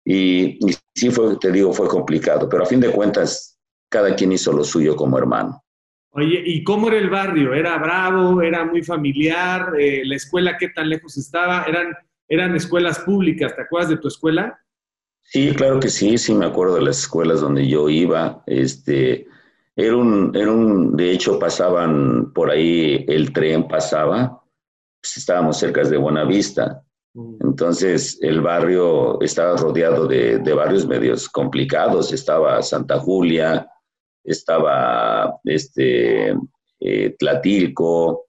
y, 0.10 0.58
sí 0.96 1.12
fue, 1.12 1.36
te 1.38 1.52
digo, 1.52 1.74
fue 1.74 1.90
complicado, 1.90 2.48
pero 2.48 2.64
a 2.64 2.66
fin 2.66 2.80
de 2.80 2.92
cuentas, 2.92 3.60
cada 3.90 4.16
quien 4.16 4.32
hizo 4.32 4.54
lo 4.54 4.64
suyo 4.64 4.96
como 4.96 5.18
hermano. 5.18 5.62
Oye, 6.12 6.42
¿y 6.46 6.64
cómo 6.64 6.88
era 6.88 6.98
el 6.98 7.10
barrio? 7.10 7.54
¿Era 7.54 7.78
bravo? 7.78 8.42
¿Era 8.42 8.64
muy 8.64 8.84
familiar? 8.84 9.74
Eh, 9.78 10.04
¿La 10.06 10.16
escuela 10.16 10.58
qué 10.58 10.70
tan 10.70 10.88
lejos 10.88 11.18
estaba? 11.18 11.64
¿Eran, 11.64 11.94
¿Eran 12.30 12.56
escuelas 12.56 13.00
públicas? 13.00 13.54
¿Te 13.54 13.64
acuerdas 13.64 13.90
de 13.90 13.98
tu 13.98 14.08
escuela? 14.08 14.58
Sí, 15.24 15.54
claro 15.54 15.78
que 15.82 15.90
sí, 15.90 16.18
sí 16.18 16.34
me 16.34 16.46
acuerdo 16.46 16.76
de 16.76 16.84
las 16.84 17.00
escuelas 17.00 17.42
donde 17.42 17.68
yo 17.68 17.90
iba. 17.90 18.44
Este, 18.48 19.28
era 19.76 19.98
un, 19.98 20.32
era 20.34 20.52
un, 20.52 20.96
de 20.96 21.12
hecho 21.12 21.38
pasaban 21.38 22.32
por 22.32 22.50
ahí, 22.50 23.04
el 23.10 23.34
tren 23.34 23.68
pasaba, 23.68 24.42
pues 25.02 25.18
estábamos 25.18 25.60
cerca 25.60 25.84
de 25.84 25.98
Buenavista. 25.98 26.87
Entonces, 27.42 28.20
el 28.22 28.42
barrio 28.42 29.20
estaba 29.22 29.58
rodeado 29.58 30.06
de, 30.08 30.38
barrios 30.54 30.86
medios 30.88 31.28
complicados. 31.28 32.14
Estaba 32.14 32.62
Santa 32.62 33.00
Julia, 33.00 33.68
estaba 34.24 35.40
este, 35.44 36.36
eh, 36.80 37.16
Tlatilco, 37.18 38.28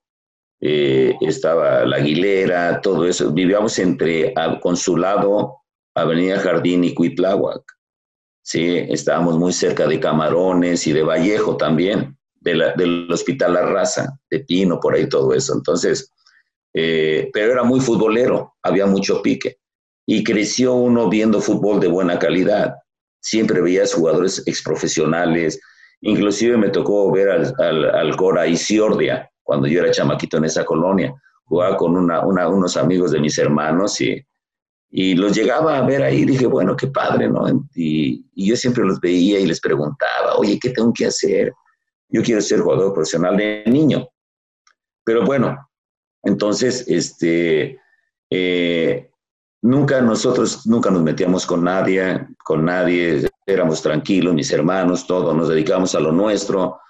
eh, 0.61 1.15
estaba 1.21 1.85
La 1.85 1.97
Aguilera, 1.97 2.81
todo 2.81 3.07
eso. 3.07 3.31
Vivíamos 3.31 3.79
entre 3.79 4.33
Consulado, 4.61 5.59
Avenida 5.95 6.39
Jardín 6.39 6.85
y 6.85 6.95
Cuitláhuac. 6.95 7.63
Sí, 8.43 8.79
estábamos 8.89 9.39
muy 9.39 9.53
cerca 9.53 9.87
de 9.87 10.01
Camarones 10.01 10.87
y 10.87 10.93
de 10.95 11.03
Vallejo 11.03 11.59
también, 11.59 12.17
del 12.41 13.13
Hospital 13.13 13.53
La 13.53 13.67
Raza, 13.67 14.19
de 14.31 14.41
Pino, 14.41 14.81
por 14.81 14.95
ahí 14.95 15.07
todo 15.07 15.35
eso. 15.35 15.55
Entonces, 15.55 16.11
eh, 16.75 17.31
pero 17.33 17.53
era 17.53 17.63
muy 17.65 17.81
futbolero, 17.81 18.55
había 18.63 18.87
mucho 18.87 19.23
pique. 19.23 19.59
Y 20.07 20.25
creció 20.25 20.75
uno 20.75 21.09
viendo 21.09 21.41
fútbol 21.41 21.81
de 21.81 21.89
buena 21.89 22.19
calidad. 22.19 22.75
Siempre 23.21 23.61
veías 23.61 23.93
jugadores 23.93 24.43
exprofesionales, 24.47 25.61
inclusive 26.01 26.57
me 26.57 26.71
tocó 26.71 27.11
ver 27.13 27.29
al, 27.31 27.55
al, 27.59 27.91
al 27.95 28.17
Cora 28.17 28.47
Isiordia 28.47 29.31
cuando 29.49 29.67
yo 29.67 29.81
era 29.81 29.91
chamaquito 29.91 30.37
en 30.37 30.45
esa 30.45 30.63
colonia. 30.65 31.15
Jugaba 31.45 31.75
con 31.79 31.97
una, 31.97 32.21
unos 32.21 32.77
amigos 32.77 33.13
de 33.13 33.21
mis 33.21 33.39
hermanos 33.39 33.99
y, 34.03 34.23
y 34.91 35.15
los 35.15 35.35
llegaba 35.35 35.79
a 35.79 35.87
ver 35.87 36.03
ahí. 36.03 36.27
Dije, 36.27 36.47
bueno, 36.47 36.77
qué 36.77 36.89
padre, 36.89 37.31
¿no? 37.31 37.49
Y, 37.75 38.27
y, 38.35 38.47
yo 38.47 38.57
siempre 38.57 38.85
los 38.85 39.01
veía 39.01 39.41
y 39.41 39.47
les 39.47 39.59
preguntaba, 39.59 40.37
oye, 40.37 40.59
¿qué 40.61 40.69
tengo 40.69 40.93
que 40.93 41.07
hacer? 41.07 41.53
Yo 42.11 42.23
quiero 42.23 42.43
ser 42.43 42.61
jugador 42.61 42.93
profesional 42.93 43.39
de 43.39 43.65
niño. 43.65 44.07
Pero 45.03 45.25
bueno, 45.25 45.57
entonces, 46.23 46.85
este, 46.89 47.81
eh, 48.31 49.11
nunca 49.63 50.01
nosotros, 50.01 50.67
nunca 50.67 50.91
nos 50.91 51.03
metíamos 51.03 51.47
con 51.47 51.65
nadie, 51.65 52.27
con 52.45 52.65
nadie, 52.65 53.29
éramos 53.47 53.83
tranquilos, 53.83 54.35
mis 54.35 54.53
hermanos, 54.53 55.07
todos, 55.07 55.35
nos 55.35 55.49
dedicábamos 55.49 55.95
a 55.95 56.01
lo 56.01 56.13
nuestro, 56.13 56.81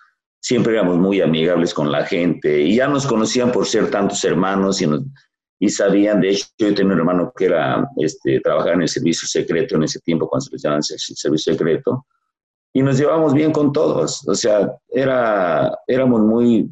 siempre 0.41 0.75
éramos 0.75 0.97
muy 0.99 1.21
amigables 1.21 1.75
con 1.75 1.91
la 1.91 2.05
gente 2.05 2.61
y 2.61 2.77
ya 2.77 2.89
nos 2.89 3.07
conocían 3.07 3.53
por 3.53 3.67
ser 3.67 3.91
tantos 3.91 4.25
hermanos 4.25 4.81
y, 4.83 4.89
y 5.61 5.69
sabían, 5.69 6.21
de 6.21 6.31
hecho, 6.31 6.47
yo 6.59 6.75
tenía 6.75 6.95
un 6.95 6.99
hermano 6.99 7.33
que 7.37 7.47
era, 7.47 7.89
este, 7.97 8.41
trabajaba 8.41 8.75
en 8.75 8.83
el 8.83 8.89
servicio 8.89 9.27
secreto 9.27 9.77
en 9.77 9.85
ese 9.85 10.01
tiempo, 10.01 10.29
cuando 10.29 10.47
se 10.47 10.53
le 10.53 10.59
llamaban 10.59 10.83
servicio 10.83 11.53
secreto, 11.53 12.07
y 12.73 12.83
nos 12.83 12.99
llevábamos 12.99 13.35
bien 13.35 13.53
con 13.53 13.73
todos, 13.73 14.27
o 14.29 14.35
sea, 14.35 14.73
era, 14.89 15.77
éramos 15.87 16.21
muy, 16.21 16.71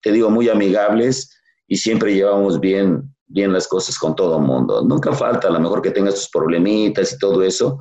te 0.00 0.12
digo, 0.12 0.30
muy 0.30 0.48
amigables 0.48 1.38
y 1.72 1.76
siempre 1.76 2.12
llevamos 2.12 2.60
bien, 2.60 3.02
bien 3.28 3.50
las 3.50 3.66
cosas 3.66 3.98
con 3.98 4.14
todo 4.14 4.36
el 4.36 4.44
mundo. 4.44 4.82
Nunca 4.84 5.10
falta, 5.10 5.48
a 5.48 5.50
lo 5.50 5.58
mejor 5.58 5.80
que 5.80 5.90
tengas 5.90 6.16
tus 6.16 6.28
problemitas 6.28 7.14
y 7.14 7.18
todo 7.18 7.42
eso, 7.42 7.80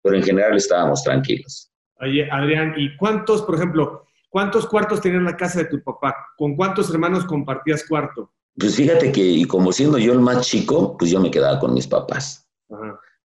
pero 0.00 0.16
en 0.16 0.22
general 0.22 0.56
estábamos 0.56 1.02
tranquilos. 1.02 1.72
Oye, 2.00 2.30
Adrián, 2.30 2.74
¿y 2.76 2.96
cuántos, 2.96 3.42
por 3.42 3.56
ejemplo, 3.56 4.04
cuántos 4.30 4.68
cuartos 4.68 5.00
tenías 5.00 5.18
en 5.18 5.24
la 5.24 5.36
casa 5.36 5.58
de 5.58 5.64
tu 5.64 5.82
papá? 5.82 6.14
¿Con 6.36 6.54
cuántos 6.54 6.88
hermanos 6.88 7.24
compartías 7.24 7.84
cuarto? 7.88 8.30
Pues 8.56 8.76
fíjate 8.76 9.10
que, 9.10 9.24
y 9.24 9.44
como 9.44 9.72
siendo 9.72 9.98
yo 9.98 10.12
el 10.12 10.20
más 10.20 10.46
chico, 10.46 10.96
pues 10.96 11.10
yo 11.10 11.18
me 11.18 11.32
quedaba 11.32 11.58
con 11.58 11.74
mis 11.74 11.88
papás. 11.88 12.48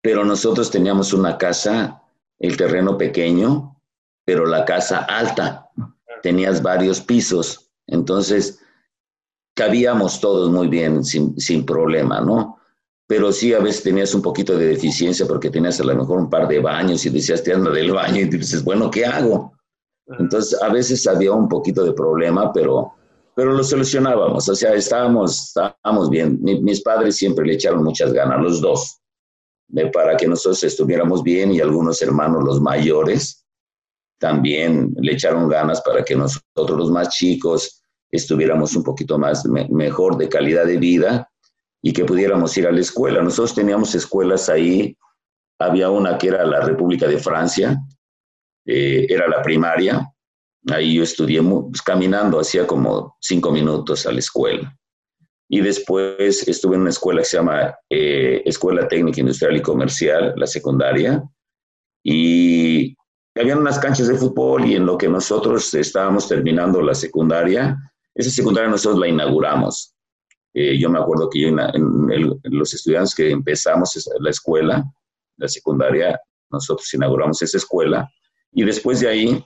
Pero 0.03 0.25
nosotros 0.25 0.73
teníamos 0.73 1.13
una 1.13 1.39
casa, 1.39 2.03
el 2.41 2.57
terreno 2.57 2.99
pequeño, 2.99 3.81
pero 4.25 4.45
la 4.45 4.65
casa 4.65 5.05
alta. 5.05 5.71
Tenías 6.21 6.65
varios 6.65 7.01
pisos. 7.01 7.71
Entonces, 7.87 8.59
cabíamos 9.55 10.21
todos 10.21 10.51
muy 10.51 10.69
bien, 10.69 11.05
sin, 11.05 11.39
sin, 11.39 11.65
problema, 11.65 12.21
¿no? 12.21 12.59
Pero 13.07 13.33
sí, 13.33 13.55
a 13.55 13.61
veces 13.61 13.83
tenías 13.83 14.15
un 14.15 14.23
poquito 14.23 14.57
de 14.57 14.67
deficiencia 14.67 15.27
porque 15.27 15.51
tenías 15.51 15.81
a 15.81 15.85
lo 15.85 15.95
mejor 15.95 16.19
un 16.19 16.31
par 16.31 16.49
de 16.49 16.59
baños 16.59 17.05
y 17.07 17.11
decías, 17.11 17.43
te 17.43 17.53
anda 17.53 17.71
del 17.71 17.93
baño 17.93 18.21
y 18.21 18.25
dices, 18.25 18.65
bueno, 18.65 18.91
¿qué 18.91 19.05
hago? 19.07 19.53
Entonces, 20.19 20.61
a 20.61 20.69
veces 20.69 21.07
había 21.07 21.33
un 21.33 21.49
poquito 21.49 21.85
de 21.85 21.93
problema, 21.93 22.53
pero, 22.53 22.93
pero 23.35 23.53
lo 23.53 23.63
solucionábamos, 23.63 24.49
o 24.49 24.55
sea, 24.55 24.75
estábamos, 24.75 25.49
estábamos 25.49 26.11
bien. 26.11 26.39
mis 26.43 26.83
padres 26.83 27.17
siempre 27.17 27.47
le 27.47 27.55
echaron 27.55 27.85
muchas 27.85 28.13
ganas, 28.13 28.41
los 28.43 28.61
dos, 28.61 29.01
para 29.93 30.17
que 30.17 30.27
nosotros 30.27 30.63
estuviéramos 30.65 31.23
bien 31.23 31.53
y 31.53 31.61
algunos 31.61 32.01
hermanos, 32.03 32.45
los 32.45 32.61
mayores, 32.61 33.45
también 34.19 34.95
le 34.99 35.13
echaron 35.13 35.49
ganas 35.49 35.81
para 35.83 36.05
que 36.05 36.15
nosotros, 36.15 36.79
los 36.79 36.91
más 36.91 37.11
chicos, 37.11 37.84
estuviéramos 38.15 38.77
un 38.77 38.85
poquito 38.85 39.19
más 39.19 39.45
mejor 39.47 40.17
de 40.17 40.29
calidad 40.29 40.67
de 40.67 40.79
vida 40.79 41.29
y 41.83 41.93
que 41.93 42.05
pudiéramos 42.05 42.57
ir 42.57 42.67
a 42.67 42.73
la 42.73 42.81
escuela. 42.81 43.23
Nosotros 43.23 43.55
teníamos 43.55 43.95
escuelas 43.95 44.49
ahí, 44.49 44.97
había 45.59 45.91
una 45.91 46.17
que 46.17 46.29
era 46.29 46.47
la 46.47 46.61
República 46.61 47.07
de 47.09 47.19
Francia, 47.19 47.77
eh, 48.67 49.07
era 49.09 49.29
la 49.29 49.43
primaria, 49.43 50.09
ahí 50.71 50.95
yo 50.95 51.03
estudié 51.03 51.43
pues, 51.43 51.83
caminando, 51.83 52.41
hacía 52.41 52.67
como 52.67 53.17
cinco 53.21 53.51
minutos 53.51 54.07
a 54.07 54.13
la 54.13 54.21
escuela. 54.21 54.77
Y 55.49 55.61
después 55.61 56.47
estuve 56.49 56.77
en 56.77 56.83
una 56.83 56.91
escuela 56.91 57.21
que 57.21 57.27
se 57.27 57.37
llama 57.37 57.75
eh, 57.91 58.43
Escuela 58.47 58.89
Técnica 58.89 59.21
Industrial 59.21 59.57
y 59.57 59.63
Comercial, 59.63 60.33
la 60.37 60.47
secundaria, 60.47 61.23
y 62.03 62.95
había 63.37 63.57
unas 63.57 63.79
canchas 63.79 64.09
de 64.09 64.15
fútbol 64.15 64.65
y 64.65 64.77
en 64.77 64.87
lo 64.87 64.97
que 64.97 65.09
nosotros 65.09 65.75
estábamos 65.75 66.29
terminando 66.29 66.81
la 66.81 66.95
secundaria, 66.95 67.77
esa 68.15 68.31
secundaria 68.31 68.71
nosotros 68.71 69.01
la 69.01 69.09
inauguramos. 69.09 69.95
Eh, 70.55 70.79
yo 70.79 70.89
me 70.89 71.01
acuerdo 71.01 71.29
que 71.29 71.41
yo 71.41 71.49
en, 71.49 72.41
los 72.45 72.75
estudiantes 72.75 73.15
que 73.15 73.31
empezamos 73.31 74.09
la 74.21 74.31
escuela, 74.31 74.85
la 75.37 75.49
secundaria, 75.49 76.21
nosotros 76.51 76.93
inauguramos 76.95 77.43
esa 77.43 77.57
escuela 77.57 78.09
y 78.53 78.65
después 78.65 79.01
de 79.01 79.09
ahí 79.09 79.45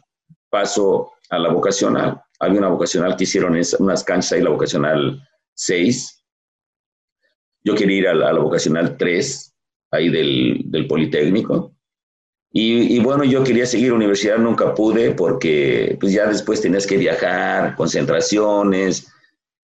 paso 0.50 1.12
a 1.30 1.38
la 1.38 1.50
vocacional. 1.50 2.20
Había 2.38 2.58
una 2.58 2.68
vocacional 2.68 3.16
que 3.16 3.24
hicieron 3.24 3.58
unas 3.78 4.04
canchas 4.04 4.32
ahí, 4.32 4.42
la 4.42 4.50
vocacional 4.50 5.20
6. 5.54 6.24
Yo 7.64 7.74
quería 7.74 7.96
ir 7.96 8.08
a 8.08 8.14
la, 8.14 8.32
vocacional 8.34 8.96
3, 8.96 9.54
ahí 9.92 10.10
del, 10.10 10.62
del 10.66 10.86
Politécnico. 10.86 11.74
Y, 12.50 12.96
y, 12.96 12.98
bueno, 13.00 13.24
yo 13.24 13.44
quería 13.44 13.66
seguir 13.66 13.92
universidad, 13.92 14.38
nunca 14.38 14.74
pude 14.74 15.10
porque 15.12 15.96
pues 16.00 16.12
ya 16.12 16.26
después 16.26 16.62
tenías 16.62 16.86
que 16.86 16.96
viajar, 16.96 17.76
concentraciones, 17.76 19.06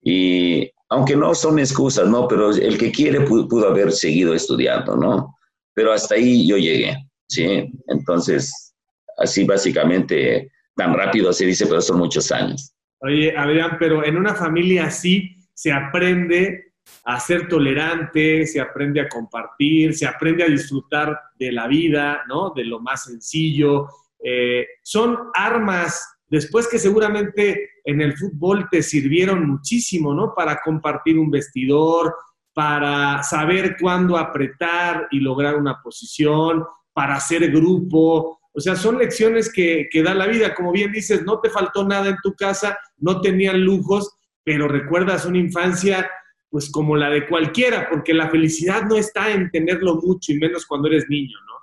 y 0.04 0.70
aunque 0.90 1.16
no 1.16 1.34
son 1.34 1.58
excusas, 1.58 2.06
¿no? 2.08 2.28
Pero 2.28 2.50
el 2.50 2.78
que 2.78 2.92
quiere 2.92 3.22
pudo, 3.22 3.66
haber 3.66 3.90
seguido 3.90 4.34
estudiando, 4.34 4.96
¿no? 4.96 5.34
Pero 5.74 5.92
hasta 5.92 6.14
ahí 6.14 6.46
yo 6.46 6.56
llegué, 6.58 6.94
¿sí? 7.26 7.72
Entonces, 7.88 8.74
así 9.16 9.44
básicamente, 9.44 10.50
tan 10.76 10.94
rápido 10.94 11.32
se 11.32 11.46
dice, 11.46 11.66
pero 11.66 11.80
son 11.80 11.98
muchos 11.98 12.30
años. 12.30 12.74
Oye, 13.00 13.34
Adrián, 13.36 13.76
pero 13.80 14.04
en 14.04 14.16
una 14.16 14.34
familia 14.34 14.86
así 14.86 15.36
se 15.54 15.72
aprende 15.72 16.73
a 17.04 17.20
ser 17.20 17.48
tolerante, 17.48 18.46
se 18.46 18.60
aprende 18.60 19.00
a 19.00 19.08
compartir, 19.08 19.94
se 19.94 20.06
aprende 20.06 20.42
a 20.42 20.48
disfrutar 20.48 21.18
de 21.38 21.52
la 21.52 21.66
vida, 21.66 22.22
¿no? 22.28 22.52
De 22.54 22.64
lo 22.64 22.80
más 22.80 23.04
sencillo. 23.04 23.88
Eh, 24.22 24.66
son 24.82 25.18
armas 25.34 26.02
después 26.28 26.66
que 26.66 26.78
seguramente 26.78 27.70
en 27.84 28.00
el 28.00 28.16
fútbol 28.16 28.68
te 28.70 28.82
sirvieron 28.82 29.46
muchísimo, 29.46 30.14
¿no? 30.14 30.34
Para 30.34 30.60
compartir 30.64 31.18
un 31.18 31.30
vestidor, 31.30 32.14
para 32.54 33.22
saber 33.22 33.76
cuándo 33.78 34.16
apretar 34.16 35.08
y 35.10 35.20
lograr 35.20 35.56
una 35.56 35.82
posición, 35.82 36.64
para 36.94 37.16
hacer 37.16 37.50
grupo. 37.50 38.40
O 38.52 38.60
sea, 38.60 38.76
son 38.76 38.98
lecciones 38.98 39.52
que, 39.52 39.88
que 39.90 40.02
da 40.02 40.14
la 40.14 40.26
vida. 40.26 40.54
Como 40.54 40.72
bien 40.72 40.90
dices, 40.92 41.22
no 41.24 41.40
te 41.40 41.50
faltó 41.50 41.86
nada 41.86 42.08
en 42.08 42.16
tu 42.22 42.34
casa, 42.34 42.78
no 42.96 43.20
tenían 43.20 43.62
lujos, 43.62 44.16
pero 44.42 44.68
recuerdas 44.68 45.26
una 45.26 45.38
infancia 45.38 46.08
pues 46.50 46.70
como 46.70 46.96
la 46.96 47.10
de 47.10 47.26
cualquiera, 47.26 47.88
porque 47.90 48.14
la 48.14 48.30
felicidad 48.30 48.82
no 48.84 48.96
está 48.96 49.32
en 49.32 49.50
tenerlo 49.50 49.96
mucho 49.96 50.32
y 50.32 50.38
menos 50.38 50.66
cuando 50.66 50.88
eres 50.88 51.04
niño, 51.08 51.36
¿no? 51.46 51.54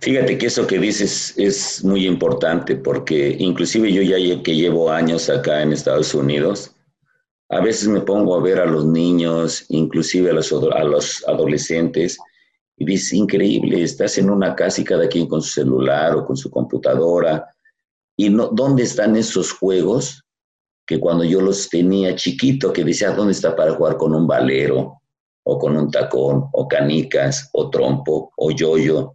Fíjate 0.00 0.36
que 0.36 0.46
eso 0.46 0.66
que 0.66 0.78
dices 0.78 1.34
es 1.36 1.84
muy 1.84 2.06
importante 2.06 2.74
porque 2.74 3.36
inclusive 3.38 3.92
yo 3.92 4.02
ya 4.02 4.42
que 4.42 4.56
llevo 4.56 4.90
años 4.90 5.30
acá 5.30 5.62
en 5.62 5.72
Estados 5.72 6.12
Unidos, 6.12 6.74
a 7.50 7.60
veces 7.60 7.88
me 7.88 8.00
pongo 8.00 8.36
a 8.36 8.42
ver 8.42 8.58
a 8.58 8.66
los 8.66 8.86
niños, 8.86 9.66
inclusive 9.68 10.30
a 10.30 10.34
los, 10.84 11.24
adolescentes, 11.26 12.18
y 12.76 12.84
dices, 12.84 13.12
increíble, 13.12 13.82
estás 13.82 14.18
en 14.18 14.30
una 14.30 14.54
casa 14.54 14.80
y 14.80 14.84
cada 14.84 15.08
quien 15.08 15.26
con 15.26 15.42
su 15.42 15.50
celular 15.50 16.14
o 16.14 16.24
con 16.24 16.36
su 16.36 16.50
computadora, 16.50 17.46
y 18.16 18.30
no, 18.30 18.48
¿dónde 18.48 18.84
están 18.84 19.16
esos 19.16 19.52
juegos 19.52 20.24
que 20.90 20.98
cuando 20.98 21.22
yo 21.22 21.40
los 21.40 21.68
tenía 21.68 22.16
chiquito, 22.16 22.72
que 22.72 22.82
decía, 22.82 23.12
¿dónde 23.12 23.30
está 23.30 23.54
para 23.54 23.74
jugar 23.74 23.96
con 23.96 24.12
un 24.12 24.26
valero, 24.26 25.00
o 25.44 25.56
con 25.56 25.76
un 25.76 25.88
tacón, 25.88 26.48
o 26.52 26.66
canicas, 26.66 27.48
o 27.52 27.70
trompo, 27.70 28.32
o 28.36 28.50
yoyo? 28.50 29.14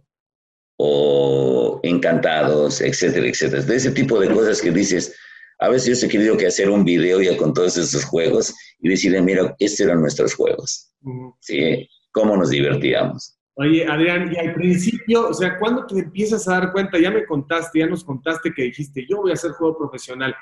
o 0.78 1.80
encantados, 1.82 2.80
etcétera, 2.80 3.26
etcétera. 3.26 3.62
De 3.62 3.76
ese 3.76 3.90
tipo 3.92 4.18
de 4.20 4.28
cosas 4.28 4.60
que 4.60 4.70
dices, 4.70 5.14
a 5.58 5.70
veces 5.70 6.00
yo 6.00 6.06
he 6.06 6.10
querido 6.10 6.36
que 6.36 6.46
hacer 6.46 6.68
un 6.68 6.84
video 6.84 7.20
ya 7.20 7.36
con 7.36 7.54
todos 7.54 7.78
esos 7.78 8.04
juegos 8.04 8.54
y 8.80 8.90
decirle, 8.90 9.22
mira, 9.22 9.54
estos 9.58 9.80
eran 9.80 10.00
nuestros 10.00 10.34
juegos. 10.34 10.92
¿Sí? 11.40 11.88
¿Cómo 12.12 12.36
nos 12.36 12.50
divertíamos? 12.50 13.38
Oye, 13.54 13.86
Adrián, 13.86 14.30
y 14.34 14.38
al 14.38 14.52
principio, 14.52 15.28
o 15.28 15.32
sea, 15.32 15.58
¿cuándo 15.58 15.86
te 15.86 15.98
empiezas 15.98 16.46
a 16.46 16.60
dar 16.60 16.72
cuenta? 16.72 16.98
Ya 16.98 17.10
me 17.10 17.24
contaste, 17.24 17.78
ya 17.78 17.86
nos 17.86 18.04
contaste 18.04 18.52
que 18.54 18.64
dijiste, 18.64 19.06
yo 19.08 19.22
voy 19.22 19.30
a 19.30 19.34
hacer 19.34 19.52
juego 19.52 19.78
profesional, 19.78 20.34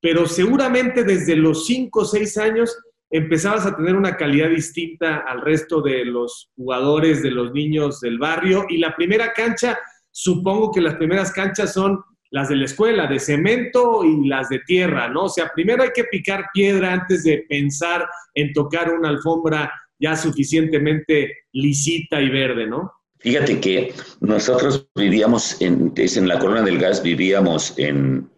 pero 0.00 0.26
seguramente 0.26 1.04
desde 1.04 1.36
los 1.36 1.66
5 1.66 2.00
o 2.00 2.04
6 2.04 2.38
años 2.38 2.76
empezabas 3.10 3.66
a 3.66 3.76
tener 3.76 3.96
una 3.96 4.16
calidad 4.16 4.50
distinta 4.50 5.18
al 5.26 5.40
resto 5.40 5.82
de 5.82 6.04
los 6.04 6.50
jugadores, 6.56 7.22
de 7.22 7.32
los 7.32 7.52
niños 7.52 8.00
del 8.00 8.18
barrio. 8.18 8.66
Y 8.68 8.78
la 8.78 8.94
primera 8.94 9.32
cancha, 9.32 9.78
supongo 10.10 10.70
que 10.70 10.80
las 10.80 10.94
primeras 10.94 11.32
canchas 11.32 11.72
son 11.72 12.00
las 12.30 12.48
de 12.48 12.56
la 12.56 12.66
escuela, 12.66 13.08
de 13.08 13.18
cemento 13.18 14.04
y 14.04 14.28
las 14.28 14.48
de 14.48 14.60
tierra, 14.60 15.08
¿no? 15.08 15.24
O 15.24 15.28
sea, 15.28 15.50
primero 15.52 15.82
hay 15.82 15.90
que 15.92 16.04
picar 16.04 16.46
piedra 16.54 16.92
antes 16.92 17.24
de 17.24 17.44
pensar 17.48 18.08
en 18.34 18.52
tocar 18.52 18.92
una 18.92 19.08
alfombra 19.08 19.72
ya 19.98 20.16
suficientemente 20.16 21.38
lisita 21.52 22.22
y 22.22 22.30
verde, 22.30 22.66
¿no? 22.66 22.92
Fíjate 23.18 23.60
que 23.60 23.92
nosotros 24.20 24.88
vivíamos 24.94 25.60
en, 25.60 25.92
en 25.94 26.28
la 26.28 26.38
Corona 26.38 26.62
del 26.62 26.78
Gas, 26.78 27.02
vivíamos 27.02 27.78
en 27.78 28.29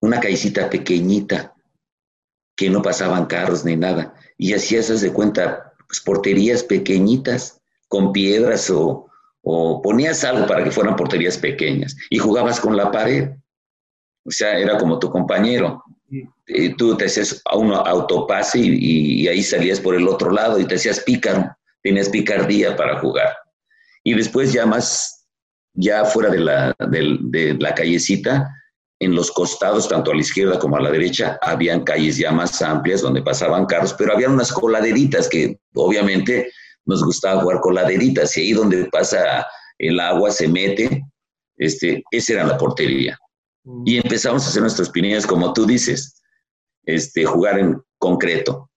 una 0.00 0.20
callecita 0.20 0.70
pequeñita, 0.70 1.54
que 2.56 2.70
no 2.70 2.82
pasaban 2.82 3.26
carros 3.26 3.64
ni 3.64 3.76
nada. 3.76 4.14
Y 4.38 4.54
haces 4.54 5.00
de 5.00 5.12
cuenta, 5.12 5.72
pues, 5.86 6.00
porterías 6.00 6.62
pequeñitas 6.62 7.60
con 7.88 8.12
piedras 8.12 8.70
o, 8.70 9.08
o 9.42 9.80
ponías 9.82 10.24
algo 10.24 10.46
para 10.46 10.64
que 10.64 10.70
fueran 10.70 10.96
porterías 10.96 11.38
pequeñas 11.38 11.96
y 12.10 12.18
jugabas 12.18 12.58
con 12.58 12.76
la 12.76 12.90
pared. 12.90 13.30
O 14.24 14.30
sea, 14.30 14.58
era 14.58 14.76
como 14.76 14.98
tu 14.98 15.10
compañero. 15.10 15.84
Tú 16.76 16.96
te 16.96 17.06
hacías 17.06 17.42
a 17.44 17.56
uno 17.56 17.76
autopase 17.76 18.58
y, 18.58 19.22
y, 19.22 19.28
ahí 19.28 19.42
salías 19.42 19.80
por 19.80 19.94
el 19.94 20.08
otro 20.08 20.30
lado 20.30 20.58
y 20.58 20.64
te 20.64 20.76
hacías 20.76 21.00
pícaro, 21.00 21.56
tenías 21.82 22.08
picardía 22.08 22.76
para 22.76 23.00
jugar. 23.00 23.36
Y 24.04 24.14
después 24.14 24.52
ya 24.52 24.66
más, 24.66 25.26
ya 25.74 26.04
fuera 26.04 26.30
de 26.30 26.38
la, 26.38 26.74
de, 26.78 27.18
de 27.22 27.54
la 27.54 27.74
callecita, 27.74 28.48
en 28.98 29.14
los 29.14 29.30
costados, 29.30 29.88
tanto 29.88 30.10
a 30.10 30.14
la 30.14 30.20
izquierda 30.20 30.58
como 30.58 30.76
a 30.76 30.80
la 30.80 30.90
derecha, 30.90 31.38
habían 31.42 31.84
calles 31.84 32.16
ya 32.16 32.32
más 32.32 32.60
amplias 32.62 33.02
donde 33.02 33.22
pasaban 33.22 33.66
carros, 33.66 33.94
pero 33.94 34.14
había 34.14 34.30
unas 34.30 34.52
coladeritas 34.52 35.28
que 35.28 35.58
obviamente 35.74 36.50
nos 36.86 37.04
gustaba 37.04 37.42
jugar 37.42 37.60
coladeritas 37.60 38.36
y 38.36 38.40
ahí 38.40 38.52
donde 38.52 38.86
pasa 38.86 39.46
el 39.78 40.00
agua 40.00 40.30
se 40.30 40.48
mete, 40.48 41.04
este, 41.58 42.02
esa 42.10 42.32
era 42.34 42.44
la 42.44 42.56
portería. 42.56 43.18
Y 43.84 43.96
empezamos 43.96 44.44
a 44.44 44.48
hacer 44.48 44.62
nuestras 44.62 44.90
pinillas, 44.90 45.26
como 45.26 45.52
tú 45.52 45.66
dices, 45.66 46.22
este, 46.84 47.24
jugar 47.24 47.58
en 47.58 47.82
concreto. 47.98 48.70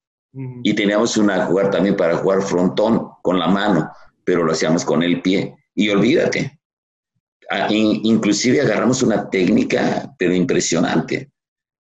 Y 0.64 0.74
teníamos 0.74 1.18
una 1.18 1.46
jugar 1.46 1.72
también 1.72 1.96
para 1.96 2.18
jugar 2.18 2.42
frontón 2.42 3.10
con 3.24 3.40
la 3.40 3.48
mano, 3.48 3.90
pero 4.24 4.44
lo 4.44 4.52
hacíamos 4.52 4.86
con 4.86 5.02
el 5.02 5.22
pie. 5.22 5.56
Y 5.74 5.90
olvídate, 5.90 6.59
inclusive 7.70 8.62
agarramos 8.62 9.02
una 9.02 9.30
técnica, 9.30 10.14
pero 10.18 10.34
impresionante. 10.34 11.32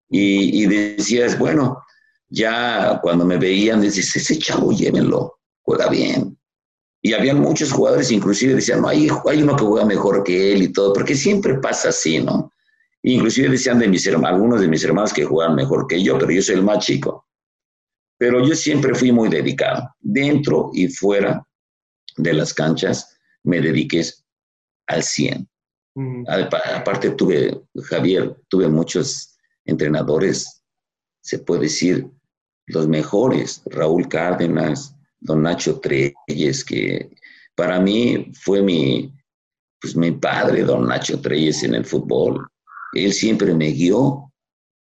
Y, 0.10 0.66
decías, 0.66 1.38
bueno, 1.38 1.84
ya 2.30 3.00
cuando 3.02 3.26
me 3.26 3.38
veían, 3.38 3.82
decías, 3.82 4.16
ese 4.16 4.38
chavo 4.40 4.72
llévenlo, 4.72 5.40
juega 5.62 5.90
bien. 5.90 6.38
Y 7.02 7.14
habían 7.14 7.40
muchos 7.40 7.72
jugadores, 7.72 8.12
inclusive 8.12 8.56
decían, 8.56 8.82
no, 8.82 8.88
hay, 8.88 9.08
hay 9.30 9.44
uno 9.44 9.56
que 9.56 9.64
juega 9.64 9.86
mejor 9.86 10.24
que 10.24 10.54
él 10.54 10.64
y 10.64 10.72
todo, 10.72 10.94
porque 10.94 11.16
siempre 11.16 11.60
pasa 11.60 11.90
así, 11.90 12.20
¿no? 12.20 12.52
Inclusive 13.04 13.50
decían 13.50 13.80
de 13.80 13.88
mis 13.88 14.06
hermanos, 14.08 14.36
algunos 14.36 14.62
de 14.62 14.68
mis 14.68 14.84
hermanos 14.84 15.14
que 15.14 15.26
juegan 15.26 15.56
mejor 15.56 15.88
que 15.88 16.02
yo, 16.02 16.18
pero 16.18 16.32
yo 16.32 16.42
soy 16.42 16.56
el 16.56 16.64
más 16.64 16.86
chico. 16.86 17.28
Pero 18.18 18.46
yo 18.46 18.56
siempre 18.56 18.96
fui 18.96 19.12
muy 19.12 19.30
dedicado. 19.30 19.90
Dentro 20.00 20.72
y 20.74 20.88
fuera 20.88 21.46
de 22.18 22.34
las 22.34 22.54
canchas 22.54 23.18
me 23.44 23.62
dediqué 23.62 24.04
al 24.88 25.04
100. 25.04 25.48
Aparte 26.76 27.12
tuve, 27.12 27.60
Javier, 27.84 28.36
tuve 28.50 28.68
muchos 28.68 29.38
entrenadores, 29.66 30.62
se 31.22 31.40
puede 31.40 31.62
decir, 31.62 32.08
los 32.68 32.88
mejores, 32.88 33.62
Raúl 33.66 34.08
Cárdenas, 34.08 34.96
don 35.20 35.42
Nacho 35.42 35.80
Treyes, 35.80 36.64
que 36.64 37.10
para 37.56 37.80
mí 37.80 38.32
fue 38.42 38.62
mi, 38.62 39.14
pues 39.82 39.96
mi 39.96 40.12
padre, 40.12 40.64
don 40.64 40.88
Nacho 40.88 41.20
Treyes, 41.20 41.64
en 41.64 41.74
el 41.74 41.86
fútbol. 41.86 42.48
Él 42.94 43.14
siempre 43.14 43.54
me 43.54 43.72
guió 43.72 44.32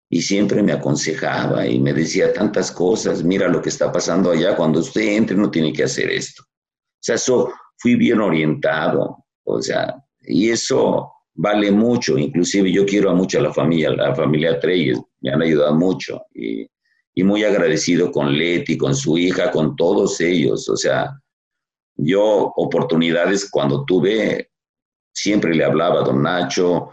y 0.09 0.21
siempre 0.21 0.61
me 0.61 0.73
aconsejaba 0.73 1.65
y 1.65 1.79
me 1.79 1.93
decía 1.93 2.33
tantas 2.33 2.71
cosas, 2.71 3.23
mira 3.23 3.47
lo 3.47 3.61
que 3.61 3.69
está 3.69 3.91
pasando 3.91 4.31
allá, 4.31 4.55
cuando 4.55 4.79
usted 4.79 5.17
entre 5.17 5.35
no 5.35 5.49
tiene 5.49 5.73
que 5.73 5.83
hacer 5.83 6.11
esto. 6.11 6.43
O 6.43 7.01
sea, 7.01 7.15
eso 7.15 7.51
fui 7.77 7.95
bien 7.95 8.19
orientado, 8.19 9.25
o 9.43 9.61
sea, 9.61 10.03
y 10.29 10.51
eso 10.51 11.11
vale 11.33 11.71
mucho, 11.71 12.17
inclusive 12.17 12.71
yo 12.71 12.85
quiero 12.85 13.09
a 13.09 13.15
mucho 13.15 13.39
a 13.39 13.41
la 13.41 13.53
familia, 13.53 13.89
la 13.89 14.13
familia 14.13 14.59
Treyes, 14.59 15.01
me 15.21 15.31
han 15.31 15.41
ayudado 15.41 15.73
mucho 15.75 16.21
y, 16.33 16.69
muy 17.21 17.43
agradecido 17.43 18.13
con 18.13 18.37
Leti, 18.37 18.77
con 18.77 18.95
su 18.95 19.17
hija, 19.17 19.51
con 19.51 19.75
todos 19.75 20.21
ellos, 20.21 20.69
o 20.69 20.77
sea, 20.77 21.11
yo 21.97 22.53
oportunidades 22.55 23.49
cuando 23.51 23.83
tuve, 23.83 24.51
siempre 25.13 25.53
le 25.53 25.65
hablaba 25.65 25.99
a 25.99 26.03
don 26.03 26.23
Nacho, 26.23 26.91